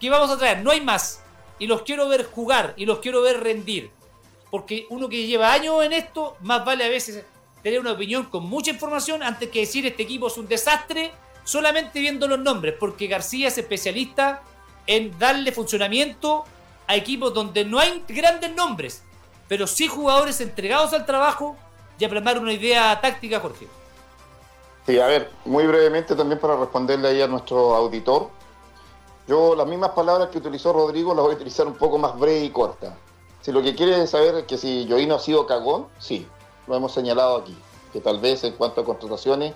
que 0.01 0.11
vamos 0.11 0.31
a 0.31 0.39
traer, 0.39 0.63
no 0.63 0.71
hay 0.71 0.81
más 0.81 1.23
y 1.59 1.67
los 1.67 1.83
quiero 1.83 2.09
ver 2.09 2.25
jugar 2.27 2.75
y 2.77 2.87
los 2.87 2.99
quiero 2.99 3.23
ver 3.23 3.41
rendir. 3.41 3.91
Porque 4.51 4.87
uno 4.91 5.09
que 5.09 5.27
lleva 5.27 5.53
años 5.53 5.85
en 5.85 5.93
esto, 5.93 6.37
más 6.41 6.65
vale 6.65 6.85
a 6.85 6.89
veces 6.89 7.25
tener 7.63 7.81
una 7.81 7.93
opinión 7.93 8.25
con 8.27 8.45
mucha 8.45 8.71
información 8.71 9.23
antes 9.23 9.51
que 9.51 9.61
decir 9.61 9.87
este 9.87 10.03
equipo 10.03 10.29
es 10.29 10.37
un 10.37 10.47
desastre 10.47 11.13
solamente 11.45 11.99
viendo 11.99 12.29
los 12.29 12.39
nombres. 12.39 12.75
Porque 12.79 13.07
García 13.07 13.49
es 13.49 13.59
especialista 13.59 14.43
en 14.87 15.19
darle 15.19 15.51
funcionamiento 15.53 16.45
a 16.87 16.95
equipos 16.95 17.33
donde 17.33 17.65
no 17.65 17.79
hay 17.79 18.05
grandes 18.07 18.55
nombres, 18.55 19.03
pero 19.49 19.67
sí 19.67 19.89
jugadores 19.89 20.41
entregados 20.41 20.93
al 20.93 21.07
trabajo 21.07 21.57
y 21.99 22.05
a 22.05 22.09
una 22.09 22.53
idea 22.53 23.01
táctica, 23.01 23.41
Jorge. 23.41 23.67
Sí, 24.87 25.01
a 25.01 25.07
ver, 25.07 25.31
muy 25.47 25.67
brevemente 25.67 26.15
también 26.15 26.39
para 26.39 26.57
responderle 26.57 27.09
ahí 27.09 27.23
a 27.23 27.27
nuestro 27.27 27.75
auditor. 27.75 28.29
Yo 29.27 29.55
las 29.55 29.67
mismas 29.67 29.91
palabras 29.91 30.29
que 30.29 30.39
utilizó 30.39 30.75
Rodrigo 30.75 31.15
las 31.15 31.23
voy 31.25 31.33
a 31.33 31.37
utilizar 31.37 31.67
un 31.67 31.75
poco 31.75 31.97
más 31.97 32.19
breve 32.19 32.45
y 32.45 32.51
corta. 32.51 32.95
Si 33.41 33.51
lo 33.51 33.63
que 33.63 33.75
quiere 33.75 34.07
saber 34.07 34.35
es 34.35 34.45
que 34.45 34.59
si 34.59 34.87
Joino 34.89 35.15
ha 35.15 35.19
sido 35.19 35.47
cagón, 35.47 35.87
sí, 35.99 36.27
lo 36.67 36.77
hemos 36.77 36.93
señalado 36.93 37.37
aquí. 37.37 37.57
Que 37.95 38.01
tal 38.01 38.21
vez 38.21 38.45
en 38.45 38.53
cuanto 38.55 38.83
a 38.83 38.85
contrataciones 38.85 39.55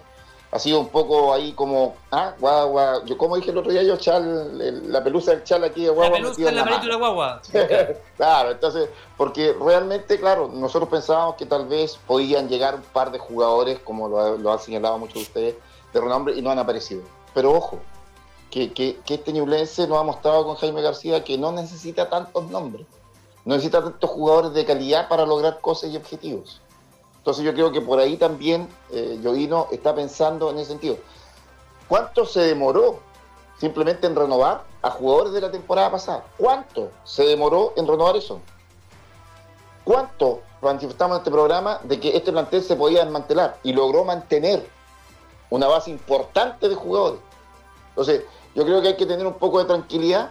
ha 0.50 0.58
sido 0.58 0.80
un 0.80 0.88
poco 0.88 1.32
ahí 1.32 1.52
como, 1.52 1.96
ah, 2.10 2.34
guau. 2.38 3.04
Yo 3.04 3.18
como 3.18 3.36
dije 3.36 3.50
el 3.50 3.58
otro 3.58 3.70
día, 3.70 3.82
yo 3.82 3.96
chal, 3.96 4.90
la 4.90 5.04
pelusa 5.04 5.32
del 5.32 5.44
chal 5.44 5.62
aquí 5.64 5.84
de 5.84 5.90
guagua. 5.90 6.18
La 6.18 6.24
pelusa 6.24 6.48
en 6.48 6.56
la, 6.56 6.64
la 6.64 6.96
guagua. 6.96 7.42
claro, 8.16 8.50
entonces, 8.52 8.88
porque 9.16 9.54
realmente, 9.60 10.18
claro, 10.18 10.48
nosotros 10.52 10.88
pensábamos 10.88 11.34
que 11.36 11.44
tal 11.44 11.66
vez 11.66 11.98
podían 12.06 12.48
llegar 12.48 12.76
un 12.76 12.82
par 12.82 13.10
de 13.12 13.18
jugadores, 13.18 13.78
como 13.80 14.08
lo, 14.08 14.38
lo 14.38 14.52
han 14.52 14.58
señalado 14.58 14.98
muchos 14.98 15.14
de 15.14 15.22
ustedes, 15.22 15.54
de 15.92 16.00
renombre, 16.00 16.34
y 16.34 16.40
no 16.40 16.50
han 16.50 16.58
aparecido. 16.58 17.02
Pero 17.34 17.52
ojo, 17.52 17.78
que, 18.50 18.72
que, 18.72 18.98
este 19.06 19.32
Ñublense 19.32 19.86
nos 19.86 19.98
ha 19.98 20.02
mostrado 20.02 20.44
con 20.44 20.56
Jaime 20.56 20.82
García 20.82 21.22
que 21.24 21.36
no 21.36 21.52
necesita 21.52 22.08
tantos 22.08 22.50
nombres, 22.50 22.86
no 23.44 23.54
necesita 23.54 23.82
tantos 23.82 24.10
jugadores 24.10 24.52
de 24.54 24.64
calidad 24.64 25.08
para 25.08 25.26
lograr 25.26 25.60
cosas 25.60 25.90
y 25.90 25.96
objetivos. 25.96 26.60
Entonces 27.28 27.44
yo 27.44 27.52
creo 27.52 27.70
que 27.70 27.82
por 27.82 27.98
ahí 27.98 28.16
también 28.16 28.66
eh, 28.90 29.20
está 29.70 29.94
pensando 29.94 30.48
en 30.50 30.56
ese 30.56 30.70
sentido. 30.70 30.96
¿Cuánto 31.86 32.24
se 32.24 32.40
demoró 32.40 33.00
simplemente 33.58 34.06
en 34.06 34.16
renovar 34.16 34.64
a 34.80 34.90
jugadores 34.90 35.34
de 35.34 35.42
la 35.42 35.50
temporada 35.50 35.90
pasada. 35.90 36.24
¿Cuánto 36.38 36.90
se 37.04 37.24
demoró 37.24 37.74
en 37.76 37.86
renovar 37.86 38.16
eso? 38.16 38.40
¿Cuánto 39.84 40.40
manifestamos 40.62 41.16
en 41.16 41.20
este 41.20 41.30
programa 41.30 41.80
de 41.82 42.00
que 42.00 42.16
este 42.16 42.32
plantel 42.32 42.62
se 42.62 42.76
podía 42.76 43.02
desmantelar 43.04 43.58
y 43.62 43.72
logró 43.72 44.04
mantener 44.04 44.66
una 45.50 45.66
base 45.66 45.90
importante 45.90 46.66
de 46.66 46.76
jugadores? 46.76 47.20
Entonces, 47.90 48.22
yo 48.54 48.64
creo 48.64 48.80
que 48.80 48.88
hay 48.88 48.96
que 48.96 49.06
tener 49.06 49.26
un 49.26 49.34
poco 49.34 49.58
de 49.58 49.64
tranquilidad. 49.66 50.30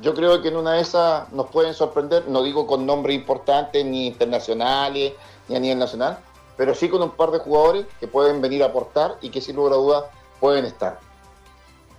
Yo 0.00 0.14
creo 0.14 0.40
que 0.40 0.48
en 0.48 0.56
una 0.56 0.74
de 0.74 0.80
esas 0.80 1.30
nos 1.32 1.48
pueden 1.48 1.74
sorprender, 1.74 2.26
no 2.28 2.42
digo 2.42 2.66
con 2.66 2.86
nombres 2.86 3.16
importantes 3.16 3.84
ni 3.84 4.06
internacionales 4.06 5.12
ni 5.48 5.56
a 5.56 5.60
nivel 5.60 5.78
nacional, 5.78 6.18
pero 6.56 6.74
sí 6.74 6.88
con 6.88 7.02
un 7.02 7.10
par 7.10 7.30
de 7.30 7.38
jugadores 7.38 7.86
que 8.00 8.08
pueden 8.08 8.40
venir 8.40 8.62
a 8.62 8.66
aportar 8.66 9.16
y 9.20 9.30
que 9.30 9.40
sin 9.40 9.56
lugar 9.56 9.74
a 9.74 9.76
dudas 9.76 10.04
pueden 10.40 10.64
estar. 10.64 10.98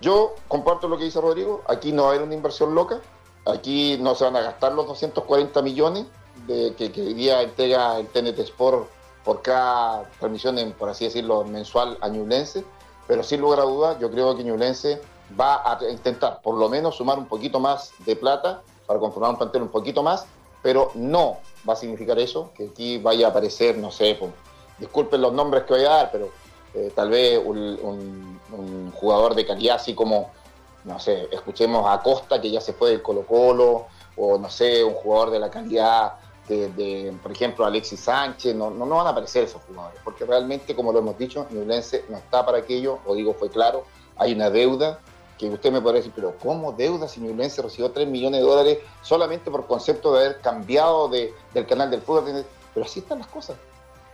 Yo 0.00 0.34
comparto 0.48 0.88
lo 0.88 0.98
que 0.98 1.04
dice 1.04 1.20
Rodrigo, 1.20 1.62
aquí 1.66 1.92
no 1.92 2.02
va 2.02 2.08
a 2.08 2.12
haber 2.12 2.24
una 2.24 2.34
inversión 2.34 2.74
loca, 2.74 3.00
aquí 3.46 3.96
no 4.00 4.14
se 4.14 4.24
van 4.24 4.36
a 4.36 4.40
gastar 4.40 4.72
los 4.72 4.86
240 4.86 5.62
millones 5.62 6.06
de, 6.46 6.74
que, 6.76 6.92
hoy 7.00 7.14
día 7.14 7.42
entrega 7.42 7.98
el 7.98 8.08
TNT 8.08 8.38
Sport 8.40 8.88
por 9.24 9.40
cada 9.42 10.10
transmisión, 10.18 10.74
por 10.78 10.90
así 10.90 11.06
decirlo, 11.06 11.44
mensual 11.44 11.96
a 12.00 12.08
Ñublense, 12.08 12.64
pero 13.06 13.22
sin 13.22 13.40
lugar 13.40 13.60
a 13.60 13.64
dudas 13.64 13.98
yo 13.98 14.10
creo 14.10 14.36
que 14.36 14.44
Ñublense 14.44 15.00
va 15.40 15.62
a 15.64 15.78
intentar 15.90 16.42
por 16.42 16.56
lo 16.56 16.68
menos 16.68 16.96
sumar 16.96 17.18
un 17.18 17.26
poquito 17.26 17.58
más 17.60 17.92
de 18.00 18.16
plata 18.16 18.62
para 18.86 19.00
conformar 19.00 19.30
un 19.30 19.38
plantel 19.38 19.62
un 19.62 19.68
poquito 19.68 20.02
más, 20.02 20.26
pero 20.62 20.90
no 20.94 21.38
va 21.68 21.74
a 21.74 21.76
significar 21.76 22.18
eso, 22.18 22.52
que 22.54 22.68
aquí 22.68 22.98
vaya 22.98 23.26
a 23.26 23.30
aparecer, 23.30 23.76
no 23.78 23.90
sé, 23.90 24.18
disculpen 24.78 25.20
los 25.20 25.32
nombres 25.32 25.64
que 25.64 25.74
voy 25.74 25.84
a 25.84 25.90
dar, 25.90 26.10
pero 26.10 26.30
eh, 26.74 26.92
tal 26.94 27.10
vez 27.10 27.40
un, 27.42 28.34
jugador 28.94 29.34
de 29.34 29.44
calidad 29.44 29.76
así 29.76 29.94
como, 29.94 30.30
no 30.84 30.98
sé, 30.98 31.28
escuchemos 31.32 31.84
a 31.86 32.00
Costa 32.00 32.40
que 32.40 32.50
ya 32.50 32.60
se 32.60 32.72
fue 32.72 32.90
del 32.90 33.02
Colo 33.02 33.26
Colo, 33.26 33.86
o 34.16 34.38
no 34.38 34.48
sé, 34.48 34.84
un 34.84 34.94
jugador 34.94 35.30
de 35.30 35.38
la 35.40 35.50
calidad 35.50 36.14
de, 36.48 37.14
por 37.22 37.32
ejemplo, 37.32 37.64
Alexis 37.64 38.00
Sánchez, 38.00 38.54
no, 38.54 38.70
no, 38.70 38.86
van 38.86 39.06
a 39.06 39.10
aparecer 39.10 39.44
esos 39.44 39.62
jugadores, 39.62 39.98
porque 40.04 40.24
realmente, 40.24 40.74
como 40.74 40.92
lo 40.92 40.98
hemos 40.98 41.18
dicho, 41.18 41.46
Ñublense 41.50 42.04
no 42.08 42.18
está 42.18 42.44
para 42.44 42.58
aquello, 42.58 42.98
o 43.06 43.14
digo, 43.14 43.34
fue 43.34 43.50
claro, 43.50 43.84
hay 44.16 44.34
una 44.34 44.50
deuda 44.50 45.00
que 45.48 45.54
usted 45.54 45.72
me 45.72 45.80
podría 45.80 46.00
decir, 46.00 46.12
pero 46.14 46.34
¿cómo 46.42 46.72
deuda 46.72 47.08
si 47.08 47.20
Ñublense 47.20 47.62
recibió 47.62 47.90
3 47.90 48.06
millones 48.08 48.40
de 48.40 48.46
dólares 48.46 48.78
solamente 49.02 49.50
por 49.50 49.66
concepto 49.66 50.12
de 50.12 50.24
haber 50.24 50.40
cambiado 50.40 51.08
de, 51.08 51.34
del 51.52 51.66
canal 51.66 51.90
del 51.90 52.02
fútbol? 52.02 52.44
Pero 52.72 52.86
así 52.86 53.00
están 53.00 53.18
las 53.18 53.28
cosas. 53.28 53.56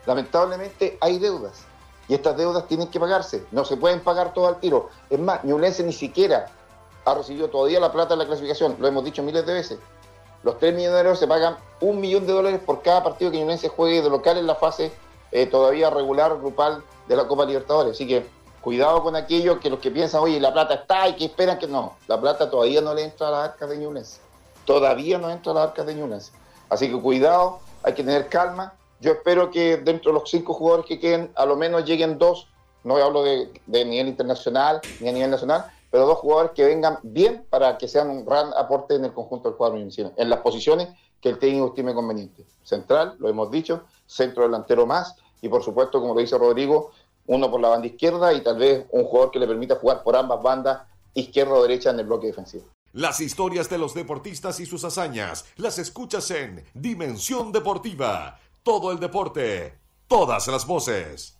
Lamentablemente 0.06 0.98
hay 1.00 1.18
deudas 1.18 1.64
y 2.08 2.14
estas 2.14 2.36
deudas 2.36 2.66
tienen 2.66 2.88
que 2.88 2.98
pagarse, 2.98 3.44
no 3.52 3.64
se 3.64 3.76
pueden 3.76 4.00
pagar 4.00 4.34
todo 4.34 4.48
al 4.48 4.58
tiro. 4.58 4.88
Es 5.08 5.18
más, 5.18 5.44
Ñublense 5.44 5.82
ni 5.82 5.92
siquiera 5.92 6.46
ha 7.04 7.14
recibido 7.14 7.48
todavía 7.48 7.80
la 7.80 7.92
plata 7.92 8.14
de 8.14 8.18
la 8.18 8.26
clasificación, 8.26 8.76
lo 8.78 8.88
hemos 8.88 9.04
dicho 9.04 9.22
miles 9.22 9.46
de 9.46 9.52
veces. 9.52 9.78
Los 10.42 10.58
3 10.58 10.74
millones 10.74 10.94
de 10.94 11.00
euros 11.00 11.18
se 11.18 11.26
pagan 11.26 11.56
un 11.80 12.00
millón 12.00 12.26
de 12.26 12.32
dólares 12.32 12.60
por 12.64 12.82
cada 12.82 13.02
partido 13.02 13.30
que 13.30 13.38
Ñublense 13.38 13.68
juegue 13.68 14.02
de 14.02 14.10
local 14.10 14.38
en 14.38 14.46
la 14.46 14.54
fase 14.54 14.90
eh, 15.32 15.46
todavía 15.46 15.90
regular, 15.90 16.36
grupal 16.38 16.82
de 17.06 17.16
la 17.16 17.28
Copa 17.28 17.44
Libertadores. 17.44 17.92
Así 17.92 18.06
que 18.06 18.26
cuidado 18.60 19.02
con 19.02 19.16
aquello 19.16 19.60
que 19.60 19.70
los 19.70 19.80
que 19.80 19.90
piensan, 19.90 20.22
oye, 20.22 20.40
la 20.40 20.52
plata 20.52 20.74
está 20.74 21.08
y 21.08 21.14
que 21.14 21.26
esperan 21.26 21.58
que 21.58 21.66
no. 21.66 21.94
La 22.06 22.20
plata 22.20 22.50
todavía 22.50 22.80
no 22.80 22.94
le 22.94 23.04
entra 23.04 23.28
a 23.28 23.30
las 23.30 23.48
arcas 23.50 23.68
de 23.68 23.78
Ñublense. 23.78 24.20
Todavía 24.64 25.18
no 25.18 25.30
entra 25.30 25.52
a 25.52 25.54
las 25.54 25.68
arcas 25.68 25.86
de 25.86 25.94
Ñublense. 25.94 26.32
Así 26.68 26.88
que 26.90 27.00
cuidado, 27.00 27.60
hay 27.82 27.94
que 27.94 28.04
tener 28.04 28.28
calma 28.28 28.74
yo 29.00 29.12
espero 29.12 29.50
que 29.50 29.78
dentro 29.78 30.12
de 30.12 30.18
los 30.20 30.30
cinco 30.30 30.52
jugadores 30.52 30.86
que 30.86 31.00
queden, 31.00 31.32
a 31.34 31.46
lo 31.46 31.56
menos 31.56 31.86
lleguen 31.86 32.18
dos, 32.18 32.48
no 32.84 32.96
hablo 32.96 33.22
de, 33.22 33.50
nivel 33.66 34.08
internacional 34.08 34.80
ni 35.00 35.08
a 35.08 35.12
nivel 35.12 35.30
nacional, 35.30 35.64
pero 35.90 36.06
dos 36.06 36.18
jugadores 36.18 36.52
que 36.52 36.64
vengan 36.64 36.98
bien 37.02 37.46
para 37.48 37.78
que 37.78 37.88
sean 37.88 38.10
un 38.10 38.26
gran 38.26 38.52
aporte 38.54 38.94
en 38.94 39.06
el 39.06 39.12
conjunto 39.12 39.48
del 39.48 39.56
cuadro 39.56 39.78
en 39.78 40.30
las 40.30 40.40
posiciones 40.40 40.88
que 41.20 41.30
el 41.30 41.38
técnico 41.38 41.68
estime 41.68 41.94
conveniente. 41.94 42.44
Central, 42.62 43.16
lo 43.18 43.28
hemos 43.28 43.50
dicho, 43.50 43.84
centro 44.06 44.42
delantero 44.42 44.86
más, 44.86 45.16
y 45.40 45.48
por 45.48 45.62
supuesto, 45.62 46.00
como 46.00 46.14
lo 46.14 46.20
dice 46.20 46.36
Rodrigo, 46.36 46.90
uno 47.30 47.48
por 47.48 47.60
la 47.60 47.68
banda 47.68 47.86
izquierda 47.86 48.32
y 48.34 48.42
tal 48.42 48.58
vez 48.58 48.86
un 48.90 49.04
jugador 49.04 49.30
que 49.30 49.38
le 49.38 49.46
permita 49.46 49.76
jugar 49.76 50.02
por 50.02 50.16
ambas 50.16 50.42
bandas, 50.42 50.82
izquierda 51.14 51.52
o 51.52 51.62
derecha, 51.62 51.90
en 51.90 52.00
el 52.00 52.06
bloque 52.06 52.26
defensivo. 52.26 52.64
Las 52.92 53.20
historias 53.20 53.70
de 53.70 53.78
los 53.78 53.94
deportistas 53.94 54.58
y 54.58 54.66
sus 54.66 54.82
hazañas 54.84 55.44
las 55.56 55.78
escuchas 55.78 56.28
en 56.32 56.64
Dimensión 56.74 57.52
Deportiva 57.52 58.40
todo 58.64 58.90
el 58.90 58.98
deporte, 58.98 59.78
todas 60.08 60.48
las 60.48 60.66
voces. 60.66 61.36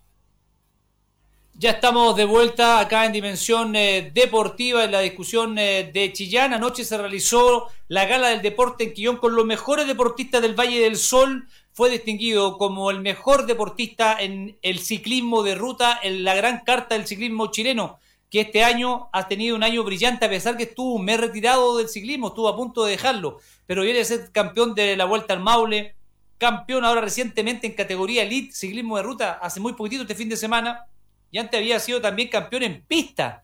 Ya 1.54 1.72
estamos 1.72 2.16
de 2.16 2.24
vuelta 2.24 2.78
acá 2.78 3.04
en 3.04 3.12
Dimensión 3.12 3.74
eh, 3.76 4.12
Deportiva 4.14 4.84
en 4.84 4.92
la 4.92 5.00
discusión 5.00 5.58
eh, 5.58 5.90
de 5.92 6.12
Chillán. 6.12 6.54
Anoche 6.54 6.84
se 6.84 6.96
realizó 6.96 7.66
la 7.88 8.06
gala 8.06 8.28
del 8.28 8.40
deporte 8.40 8.84
en 8.84 8.94
Quillón 8.94 9.16
con 9.16 9.34
los 9.34 9.44
mejores 9.44 9.86
deportistas 9.86 10.40
del 10.40 10.58
Valle 10.58 10.80
del 10.80 10.96
Sol. 10.96 11.48
Fue 11.72 11.90
distinguido 11.90 12.58
como 12.58 12.90
el 12.90 13.00
mejor 13.00 13.46
deportista 13.46 14.16
en 14.20 14.58
el 14.62 14.80
ciclismo 14.80 15.42
de 15.42 15.54
ruta 15.54 15.98
en 16.02 16.24
la 16.24 16.34
gran 16.34 16.64
carta 16.64 16.94
del 16.94 17.06
ciclismo 17.06 17.50
chileno, 17.50 17.98
que 18.28 18.40
este 18.40 18.64
año 18.64 19.08
ha 19.12 19.28
tenido 19.28 19.56
un 19.56 19.62
año 19.62 19.82
brillante 19.84 20.26
a 20.26 20.28
pesar 20.28 20.56
que 20.56 20.64
estuvo 20.64 20.98
me 20.98 21.16
retirado 21.16 21.76
del 21.78 21.88
ciclismo, 21.88 22.28
estuvo 22.28 22.48
a 22.48 22.56
punto 22.56 22.84
de 22.84 22.92
dejarlo, 22.92 23.38
pero 23.66 23.82
viene 23.82 24.00
a 24.00 24.04
ser 24.04 24.30
campeón 24.32 24.74
de 24.74 24.96
la 24.96 25.04
Vuelta 25.04 25.34
al 25.34 25.40
Maule, 25.40 25.94
campeón 26.38 26.84
ahora 26.84 27.00
recientemente 27.00 27.66
en 27.66 27.74
categoría 27.74 28.22
Elite, 28.22 28.52
ciclismo 28.52 28.96
de 28.96 29.02
ruta, 29.02 29.32
hace 29.42 29.60
muy 29.60 29.74
poquitito 29.74 30.02
este 30.02 30.14
fin 30.14 30.28
de 30.28 30.36
semana, 30.36 30.86
y 31.30 31.38
antes 31.38 31.58
había 31.58 31.78
sido 31.78 32.00
también 32.00 32.28
campeón 32.28 32.62
en 32.64 32.82
pista. 32.82 33.42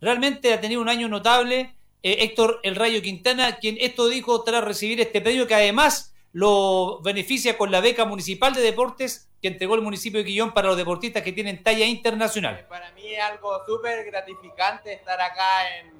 Realmente 0.00 0.52
ha 0.52 0.60
tenido 0.60 0.80
un 0.80 0.88
año 0.88 1.08
notable. 1.08 1.74
Eh, 2.02 2.18
Héctor 2.20 2.60
El 2.62 2.76
Rayo 2.76 3.02
Quintana, 3.02 3.56
quien 3.58 3.76
esto 3.80 4.08
dijo 4.08 4.42
tras 4.42 4.64
recibir 4.64 5.00
este 5.00 5.20
premio, 5.20 5.46
que 5.46 5.54
además 5.54 6.14
lo 6.38 7.00
beneficia 7.02 7.58
con 7.58 7.72
la 7.72 7.80
beca 7.80 8.04
municipal 8.04 8.54
de 8.54 8.60
deportes 8.60 9.28
que 9.42 9.48
entregó 9.48 9.74
el 9.74 9.82
municipio 9.82 10.20
de 10.20 10.24
Quillón 10.24 10.54
para 10.54 10.68
los 10.68 10.76
deportistas 10.76 11.24
que 11.24 11.32
tienen 11.32 11.64
talla 11.64 11.84
internacional. 11.84 12.64
Para 12.68 12.92
mí 12.92 13.12
es 13.12 13.20
algo 13.20 13.60
súper 13.66 14.04
gratificante 14.04 14.92
estar 14.92 15.20
acá 15.20 15.78
en, 15.78 15.98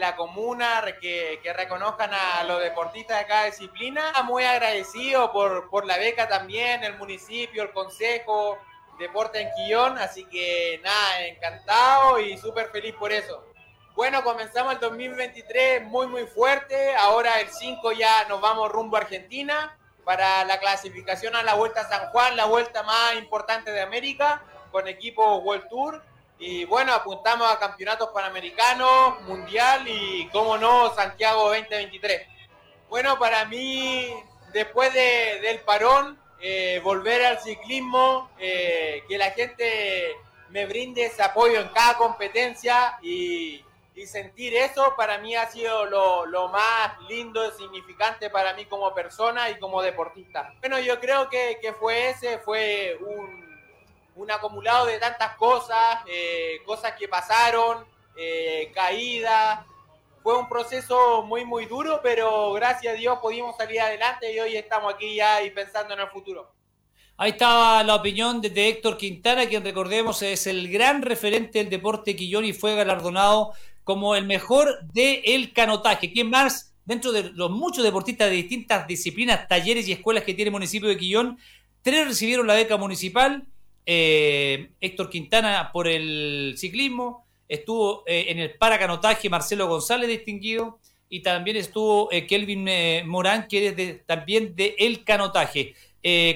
la 0.00 0.16
comuna, 0.16 0.82
que, 0.98 1.38
reconozcan 1.54 2.10
a 2.12 2.42
los 2.44 2.62
deportistas 2.62 3.18
de 3.18 3.26
cada 3.26 3.44
disciplina. 3.44 4.12
Muy 4.24 4.44
agradecido 4.44 5.30
por, 5.30 5.68
por 5.68 5.84
la 5.84 5.98
beca 5.98 6.26
también, 6.26 6.82
el 6.82 6.96
municipio, 6.96 7.62
el 7.62 7.72
consejo, 7.72 8.58
Deporte 8.98 9.42
en 9.42 9.50
Quillón, 9.56 9.98
así 9.98 10.24
que 10.24 10.80
nada, 10.82 11.26
encantado 11.26 12.18
y 12.18 12.38
súper 12.38 12.70
feliz 12.70 12.94
por 12.94 13.12
eso. 13.12 13.44
Bueno, 13.96 14.22
comenzamos 14.22 14.74
el 14.74 14.80
2023 14.80 15.84
muy 15.84 16.06
muy 16.06 16.26
fuerte, 16.26 16.94
ahora 16.96 17.40
el 17.40 17.48
5 17.48 17.92
ya 17.92 18.26
nos 18.28 18.42
vamos 18.42 18.70
rumbo 18.70 18.98
a 18.98 19.00
Argentina 19.00 19.74
para 20.04 20.44
la 20.44 20.60
clasificación 20.60 21.34
a 21.34 21.42
la 21.42 21.54
Vuelta 21.54 21.80
a 21.80 21.88
San 21.88 22.10
Juan, 22.10 22.36
la 22.36 22.44
vuelta 22.44 22.82
más 22.82 23.14
importante 23.16 23.70
de 23.70 23.80
América, 23.80 24.42
con 24.70 24.86
equipo 24.86 25.38
World 25.38 25.68
Tour 25.70 26.02
y 26.38 26.66
bueno, 26.66 26.92
apuntamos 26.92 27.50
a 27.50 27.58
campeonatos 27.58 28.10
panamericanos, 28.10 29.22
mundial 29.22 29.88
y, 29.88 30.28
como 30.28 30.58
no, 30.58 30.94
Santiago 30.94 31.48
2023. 31.48 32.28
Bueno, 32.90 33.18
para 33.18 33.46
mí, 33.46 34.12
después 34.52 34.92
del 34.92 35.60
parón, 35.60 36.18
eh, 36.42 36.82
volver 36.84 37.24
al 37.24 37.40
ciclismo, 37.40 38.30
eh, 38.38 39.02
que 39.08 39.16
la 39.16 39.30
gente 39.30 40.14
me 40.50 40.66
brinde 40.66 41.06
ese 41.06 41.22
apoyo 41.22 41.58
en 41.60 41.68
cada 41.68 41.96
competencia 41.96 42.98
y, 43.00 43.64
sentir 44.04 44.54
eso 44.54 44.94
para 44.96 45.18
mí 45.18 45.34
ha 45.34 45.48
sido 45.50 45.86
lo, 45.86 46.26
lo, 46.26 46.48
más 46.48 47.00
lindo 47.08 47.48
y 47.48 47.52
significante 47.52 48.28
para 48.28 48.52
mí 48.52 48.66
como 48.66 48.92
persona 48.92 49.48
y 49.48 49.58
como 49.58 49.80
deportista. 49.80 50.52
Bueno, 50.60 50.78
yo 50.80 51.00
creo 51.00 51.30
que, 51.30 51.58
que 51.62 51.72
fue 51.72 52.10
ese, 52.10 52.38
fue 52.38 52.98
un, 53.00 53.46
un 54.16 54.30
acumulado 54.30 54.86
de 54.86 54.98
tantas 54.98 55.36
cosas, 55.36 56.00
eh, 56.06 56.60
cosas 56.64 56.92
que 56.98 57.08
pasaron, 57.08 57.86
eh, 58.16 58.70
caídas. 58.74 59.60
Fue 60.22 60.36
un 60.36 60.48
proceso 60.48 61.22
muy, 61.22 61.44
muy 61.44 61.66
duro, 61.66 62.00
pero 62.02 62.52
gracias 62.52 62.94
a 62.94 62.96
Dios 62.96 63.18
pudimos 63.20 63.56
salir 63.56 63.80
adelante 63.80 64.32
y 64.32 64.40
hoy 64.40 64.56
estamos 64.56 64.94
aquí 64.94 65.14
ya 65.14 65.42
y 65.42 65.50
pensando 65.50 65.94
en 65.94 66.00
el 66.00 66.08
futuro. 66.08 66.52
Ahí 67.18 67.30
estaba 67.30 67.82
la 67.82 67.94
opinión 67.94 68.42
de, 68.42 68.68
Héctor 68.68 68.98
Quintana, 68.98 69.46
quien 69.46 69.64
recordemos 69.64 70.20
es 70.20 70.46
el 70.46 70.70
gran 70.70 71.00
referente 71.00 71.60
del 71.60 71.70
deporte 71.70 72.14
Quillón 72.14 72.44
y 72.44 72.52
fue 72.52 72.74
galardonado 72.74 73.54
como 73.86 74.16
el 74.16 74.26
mejor 74.26 74.80
del 74.92 75.20
el 75.24 75.52
canotaje. 75.52 76.10
¿Quién 76.12 76.28
más? 76.28 76.74
Dentro 76.84 77.12
de 77.12 77.30
los 77.30 77.52
muchos 77.52 77.84
deportistas 77.84 78.28
de 78.28 78.34
distintas 78.34 78.84
disciplinas, 78.88 79.46
talleres 79.46 79.86
y 79.86 79.92
escuelas 79.92 80.24
que 80.24 80.34
tiene 80.34 80.48
el 80.48 80.54
municipio 80.54 80.88
de 80.88 80.96
Quillón, 80.96 81.38
tres 81.82 82.04
recibieron 82.08 82.48
la 82.48 82.54
beca 82.54 82.76
municipal, 82.78 83.46
eh, 83.86 84.70
Héctor 84.80 85.08
Quintana 85.08 85.70
por 85.72 85.86
el 85.86 86.54
ciclismo, 86.56 87.28
estuvo 87.48 88.02
eh, 88.08 88.24
en 88.26 88.40
el 88.40 88.54
paracanotaje 88.54 89.30
Marcelo 89.30 89.68
González 89.68 90.08
distinguido 90.08 90.80
y 91.08 91.22
también 91.22 91.56
estuvo 91.56 92.10
eh, 92.10 92.26
Kelvin 92.26 92.68
Morán 93.06 93.46
que 93.46 93.68
es 93.68 94.04
también 94.04 94.56
de 94.56 94.74
el 94.80 95.04
canotaje. 95.04 95.74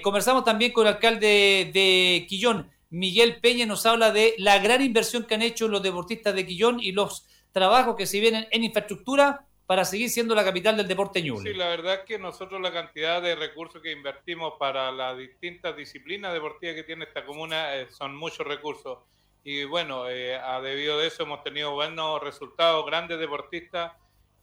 conversamos 0.05 0.45
también 0.45 0.71
con 0.71 0.87
el 0.87 0.95
alcalde 0.95 1.69
de 1.75 2.27
Quillón, 2.29 2.71
Miguel 2.91 3.41
Peña 3.41 3.67
nos 3.67 3.87
habla 3.87 4.13
de 4.13 4.35
la 4.39 4.61
gran 4.61 4.83
inversión 4.83 5.25
que 5.25 5.35
han 5.35 5.43
hecho 5.43 5.67
los 5.67 5.83
deportistas 5.83 6.33
de 6.33 6.47
Quillón 6.47 6.79
y 6.81 6.93
los 6.93 7.27
trabajos 7.53 7.97
que 7.97 8.07
se 8.07 8.21
vienen 8.21 8.47
en 8.51 8.65
infraestructura 8.65 9.47
para 9.71 9.85
seguir 9.85 10.11
siendo 10.11 10.35
la 10.35 10.43
capital 10.43 10.77
del 10.77 10.89
deporte 10.89 11.23
Ñuble. 11.23 11.53
Sí, 11.53 11.57
la 11.57 11.69
verdad 11.69 11.95
es 11.95 12.01
que 12.01 12.19
nosotros 12.19 12.61
la 12.61 12.73
cantidad 12.73 13.23
de 13.23 13.37
recursos 13.37 13.81
que 13.81 13.93
invertimos 13.93 14.55
para 14.59 14.91
las 14.91 15.17
distintas 15.17 15.77
disciplinas 15.77 16.33
deportivas 16.33 16.75
que 16.75 16.83
tiene 16.83 17.05
esta 17.05 17.25
comuna 17.25 17.77
eh, 17.77 17.87
son 17.89 18.17
muchos 18.17 18.45
recursos. 18.47 18.99
Y 19.45 19.63
bueno, 19.63 20.11
eh, 20.11 20.37
a 20.37 20.61
debido 20.61 20.99
de 20.99 21.07
eso 21.07 21.23
hemos 21.23 21.45
tenido 21.45 21.73
buenos 21.73 22.21
resultados, 22.21 22.85
grandes 22.85 23.21
deportistas 23.21 23.93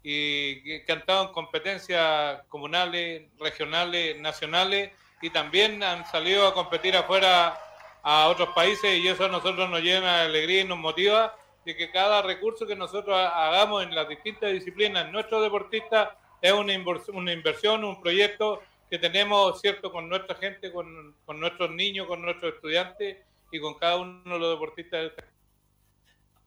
y 0.02 0.64
que, 0.64 0.94
han 0.94 1.00
estado 1.00 1.28
en 1.28 1.34
competencias 1.34 2.42
comunales, 2.48 3.24
regionales, 3.38 4.18
nacionales 4.22 4.92
y 5.22 5.30
también 5.30 5.84
han 5.84 6.06
salido 6.06 6.48
a 6.48 6.54
competir 6.54 6.96
afuera 6.96 7.60
a 8.02 8.30
otros 8.30 8.50
países 8.56 8.98
y 8.98 9.06
eso 9.10 9.26
a 9.26 9.28
nosotros 9.28 9.70
nos 9.70 9.82
llena 9.82 10.20
de 10.20 10.26
alegría 10.28 10.62
y 10.62 10.64
nos 10.64 10.78
motiva 10.78 11.36
de 11.68 11.76
que 11.76 11.92
cada 11.92 12.22
recurso 12.22 12.66
que 12.66 12.78
nosotros 12.78 13.20
hagamos 13.20 13.84
en 13.84 13.94
las 13.94 14.08
distintas 14.08 14.54
disciplinas, 14.54 15.12
nuestros 15.12 15.44
deportistas, 15.44 16.08
es 16.42 16.54
una, 16.54 16.72
inversión, 16.72 17.84
un 17.84 18.00
proyecto 18.00 18.62
que 18.90 18.98
tenemos, 18.98 19.60
¿cierto?, 19.60 19.92
con 19.92 20.08
nuestra 20.08 20.36
gente, 20.36 20.72
con, 20.72 21.14
con 21.26 21.42
nuestros 21.42 21.70
niños, 21.72 22.08
con 22.08 22.22
nuestros 22.22 22.54
estudiantes 22.54 23.18
y 23.52 23.60
con 23.60 23.74
cada 23.74 23.98
uno 23.98 24.24
de 24.24 24.40
los 24.40 24.52
deportistas. 24.52 25.12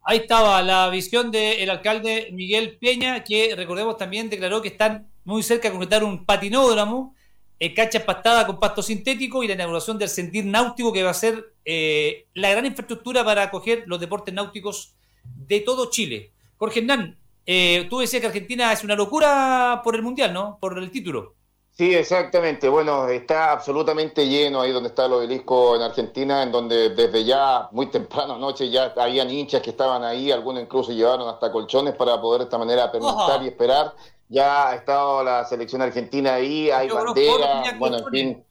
Ahí 0.04 0.18
estaba 0.20 0.62
la 0.62 0.88
visión 0.88 1.30
del 1.30 1.68
alcalde 1.68 2.30
Miguel 2.32 2.78
Peña, 2.80 3.22
que 3.22 3.54
recordemos 3.54 3.98
también 3.98 4.30
declaró 4.30 4.62
que 4.62 4.68
están 4.68 5.06
muy 5.24 5.42
cerca 5.42 5.68
de 5.68 5.72
concretar 5.72 6.02
un 6.02 6.24
patinódromo 6.24 7.14
eh, 7.58 7.74
cancha 7.74 8.06
pastada 8.06 8.46
con 8.46 8.58
pasto 8.58 8.82
sintético 8.82 9.44
y 9.44 9.48
la 9.48 9.52
inauguración 9.52 9.98
del 9.98 10.08
sentir 10.08 10.46
náutico 10.46 10.94
que 10.94 11.02
va 11.02 11.10
a 11.10 11.14
ser 11.14 11.52
eh, 11.66 12.24
la 12.32 12.48
gran 12.48 12.64
infraestructura 12.64 13.22
para 13.22 13.42
acoger 13.42 13.82
los 13.84 14.00
deportes 14.00 14.32
náuticos 14.32 14.94
de 15.24 15.60
todo 15.60 15.90
Chile. 15.90 16.32
Jorge 16.56 16.80
Hernán, 16.80 17.18
eh, 17.46 17.86
tú 17.88 17.98
decías 17.98 18.20
que 18.20 18.26
Argentina 18.26 18.72
es 18.72 18.84
una 18.84 18.94
locura 18.94 19.80
por 19.82 19.94
el 19.94 20.02
Mundial, 20.02 20.32
¿no? 20.32 20.58
Por 20.60 20.78
el 20.78 20.90
título. 20.90 21.34
Sí, 21.70 21.94
exactamente. 21.94 22.68
Bueno, 22.68 23.08
está 23.08 23.52
absolutamente 23.52 24.28
lleno 24.28 24.60
ahí 24.60 24.70
donde 24.70 24.90
está 24.90 25.06
el 25.06 25.14
obelisco 25.14 25.76
en 25.76 25.82
Argentina, 25.82 26.42
en 26.42 26.52
donde 26.52 26.90
desde 26.90 27.24
ya 27.24 27.68
muy 27.72 27.86
temprano 27.86 28.34
anoche 28.34 28.68
ya 28.68 28.92
habían 28.96 29.30
hinchas 29.30 29.62
que 29.62 29.70
estaban 29.70 30.04
ahí, 30.04 30.30
algunos 30.30 30.62
incluso 30.62 30.92
llevaron 30.92 31.28
hasta 31.28 31.50
colchones 31.50 31.94
para 31.94 32.20
poder 32.20 32.40
de 32.40 32.44
esta 32.44 32.58
manera 32.58 32.92
permanecer 32.92 33.42
y 33.42 33.48
esperar 33.48 33.94
ya 34.30 34.68
ha 34.68 34.74
estado 34.76 35.24
la 35.24 35.44
selección 35.44 35.82
argentina 35.82 36.34
ahí, 36.34 36.70
hay 36.70 36.88
bandera, 36.88 37.76
bueno, 37.78 37.98
en 37.98 38.06
fin, 38.06 38.44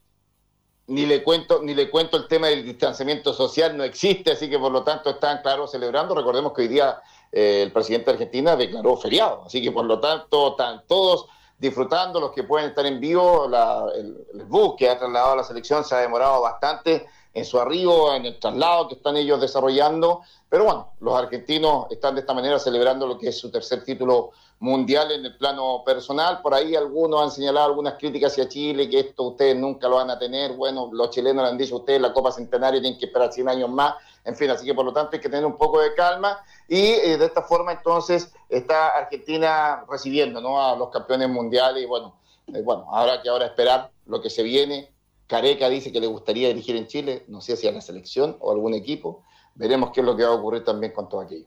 ni 0.89 1.05
le 1.05 1.23
cuento, 1.23 1.61
ni 1.61 1.75
le 1.75 1.89
cuento 1.89 2.17
el 2.17 2.27
tema 2.27 2.47
del 2.47 2.65
distanciamiento 2.65 3.31
social, 3.31 3.77
no 3.77 3.83
existe, 3.83 4.31
así 4.31 4.49
que 4.49 4.57
por 4.57 4.71
lo 4.71 4.83
tanto 4.83 5.11
están, 5.11 5.41
claro, 5.41 5.67
celebrando. 5.67 6.15
Recordemos 6.15 6.51
que 6.53 6.63
hoy 6.63 6.67
día 6.67 7.01
eh, 7.31 7.61
el 7.63 7.71
presidente 7.71 8.05
de 8.07 8.11
Argentina 8.13 8.55
declaró 8.55 8.97
feriado, 8.97 9.43
así 9.45 9.61
que 9.61 9.71
por 9.71 9.85
lo 9.85 9.99
tanto 9.99 10.49
están 10.49 10.83
todos 10.87 11.27
disfrutando, 11.59 12.19
los 12.19 12.31
que 12.31 12.43
pueden 12.43 12.69
estar 12.69 12.85
en 12.85 12.99
vivo, 12.99 13.45
el, 13.93 14.25
el 14.33 14.45
bus 14.45 14.75
que 14.77 14.89
ha 14.89 14.97
trasladado 14.97 15.33
a 15.33 15.35
la 15.37 15.43
selección 15.43 15.83
se 15.83 15.93
ha 15.93 15.99
demorado 15.99 16.41
bastante 16.41 17.05
en 17.33 17.45
su 17.45 17.59
arribo, 17.59 18.13
en 18.15 18.25
el 18.25 18.39
traslado 18.39 18.87
que 18.87 18.95
están 18.95 19.15
ellos 19.15 19.39
desarrollando, 19.39 20.21
pero 20.49 20.63
bueno, 20.63 20.93
los 20.99 21.15
argentinos 21.15 21.85
están 21.91 22.15
de 22.15 22.21
esta 22.21 22.33
manera 22.33 22.57
celebrando 22.57 23.05
lo 23.05 23.17
que 23.17 23.29
es 23.29 23.37
su 23.37 23.51
tercer 23.51 23.83
título 23.83 24.31
mundial 24.59 25.11
en 25.11 25.25
el 25.25 25.37
plano 25.37 25.83
personal. 25.85 26.41
Por 26.41 26.53
ahí 26.53 26.75
algunos 26.75 27.21
han 27.21 27.31
señalado 27.31 27.67
algunas 27.67 27.93
críticas 27.95 28.33
hacia 28.33 28.47
Chile, 28.47 28.89
que 28.89 28.99
esto 28.99 29.23
ustedes 29.23 29.55
nunca 29.55 29.87
lo 29.87 29.95
van 29.95 30.09
a 30.09 30.19
tener. 30.19 30.53
Bueno, 30.53 30.89
los 30.91 31.09
chilenos 31.09 31.43
le 31.43 31.49
han 31.49 31.57
dicho 31.57 31.77
ustedes, 31.77 32.01
la 32.01 32.13
Copa 32.13 32.31
Centenario 32.31 32.81
tienen 32.81 32.99
que 32.99 33.05
esperar 33.05 33.31
100 33.31 33.49
años 33.49 33.69
más. 33.69 33.95
En 34.25 34.35
fin, 34.35 34.49
así 34.49 34.65
que 34.65 34.73
por 34.73 34.85
lo 34.85 34.93
tanto 34.93 35.11
hay 35.13 35.21
que 35.21 35.29
tener 35.29 35.45
un 35.45 35.57
poco 35.57 35.79
de 35.81 35.93
calma. 35.95 36.39
Y 36.67 36.77
eh, 36.77 37.17
de 37.17 37.25
esta 37.25 37.41
forma 37.41 37.71
entonces 37.71 38.31
está 38.49 38.89
Argentina 38.89 39.85
recibiendo 39.89 40.41
¿no? 40.41 40.61
a 40.61 40.75
los 40.75 40.89
campeones 40.89 41.29
mundiales. 41.29 41.83
Y 41.83 41.85
bueno, 41.85 42.15
eh, 42.53 42.61
bueno, 42.61 42.85
habrá 42.91 43.21
que 43.21 43.29
ahora 43.29 43.45
esperar 43.45 43.91
lo 44.05 44.21
que 44.21 44.29
se 44.29 44.43
viene. 44.43 44.91
Careca 45.27 45.69
dice 45.69 45.91
que 45.91 46.01
le 46.01 46.07
gustaría 46.07 46.47
dirigir 46.47 46.75
en 46.75 46.87
Chile, 46.87 47.23
no 47.27 47.39
sé 47.39 47.55
si 47.55 47.67
a 47.67 47.71
la 47.71 47.81
selección 47.81 48.35
o 48.39 48.51
algún 48.51 48.73
equipo. 48.73 49.23
Veremos 49.55 49.91
qué 49.91 50.01
es 50.01 50.05
lo 50.05 50.15
que 50.15 50.23
va 50.23 50.29
a 50.29 50.33
ocurrir 50.33 50.63
también 50.63 50.91
con 50.91 51.07
todo 51.07 51.21
aquello. 51.21 51.45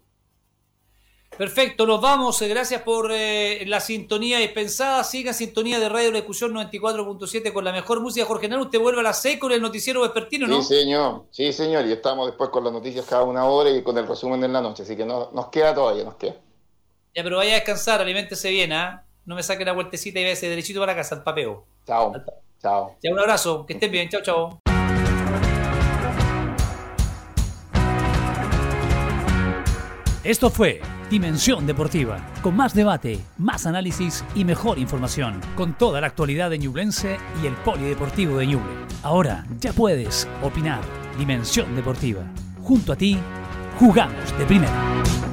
Perfecto, 1.37 1.87
nos 1.87 2.01
vamos. 2.01 2.41
Eh, 2.43 2.49
gracias 2.49 2.83
por 2.83 3.11
eh, 3.11 3.65
la 3.67 3.81
sintonía 3.81 4.39
dispensada. 4.39 5.03
Siga 5.03 5.33
sintonía 5.33 5.81
de 5.81 5.89
Radio 5.89 6.13
Discusión 6.13 6.53
94.7 6.53 7.53
con 7.53 7.65
la 7.65 7.73
mejor 7.73 8.01
música. 8.01 8.27
Jorge 8.27 8.49
Nano, 8.49 8.63
usted 8.63 8.79
vuelve 8.79 9.01
a 9.01 9.03
la 9.03 9.15
C 9.15 9.39
con 9.39 9.51
el 9.51 9.63
noticiero 9.63 10.03
vespertino, 10.03 10.47
¿no? 10.47 10.63
Sí, 10.63 10.81
señor. 10.81 11.25
Sí, 11.31 11.53
señor. 11.53 11.87
Y 11.87 11.93
estamos 11.93 12.27
después 12.27 12.51
con 12.51 12.65
las 12.65 12.73
noticias 12.73 13.07
cada 13.07 13.23
una 13.23 13.47
hora 13.47 13.71
y 13.71 13.83
con 13.83 13.97
el 13.97 14.07
resumen 14.07 14.45
en 14.45 14.53
la 14.53 14.61
noche. 14.61 14.83
Así 14.83 14.95
que 14.95 15.07
no, 15.07 15.31
nos 15.33 15.49
queda 15.49 15.75
todavía, 15.75 16.05
nos 16.05 16.17
queda. 16.17 16.35
Ya, 17.15 17.23
pero 17.23 17.39
vaya 17.39 17.53
a 17.53 17.55
descansar, 17.57 18.01
aliméntese 18.01 18.51
bien, 18.51 18.73
¿ah? 18.73 19.05
No 19.25 19.35
me 19.35 19.43
saque 19.43 19.65
la 19.65 19.73
vueltecita 19.73 20.21
y 20.21 20.25
ese 20.25 20.49
derechito 20.49 20.81
para 20.81 20.95
casa, 20.95 21.15
al 21.15 21.23
papeo. 21.23 21.65
Chao. 21.87 22.13
Chao. 22.61 22.97
Ya, 23.03 23.11
un 23.11 23.19
abrazo. 23.19 23.65
Que 23.67 23.75
estén 23.75 23.91
bien. 23.91 24.09
Chao, 24.09 24.23
chao. 24.23 24.59
Esto 30.25 30.51
fue 30.51 30.81
Dimensión 31.13 31.67
Deportiva, 31.67 32.27
con 32.41 32.57
más 32.57 32.73
debate, 32.73 33.21
más 33.37 33.67
análisis 33.67 34.25
y 34.35 34.47
mejor 34.47 34.79
información, 34.79 35.43
con 35.57 35.75
toda 35.75 36.01
la 36.01 36.07
actualidad 36.07 36.49
de 36.49 36.59
Ñublense 36.59 37.19
y 37.43 37.47
el 37.47 37.53
Polideportivo 37.53 38.39
de 38.39 38.47
Ñuble. 38.47 38.73
Ahora 39.03 39.45
ya 39.61 39.75
puedes 39.75 40.27
opinar. 40.43 40.81
Dimensión 41.19 41.77
Deportiva. 41.77 42.23
Junto 42.63 42.95
a 42.95 42.97
ti, 42.97 43.19
jugamos 43.79 44.39
de 44.39 44.47
primera. 44.47 45.32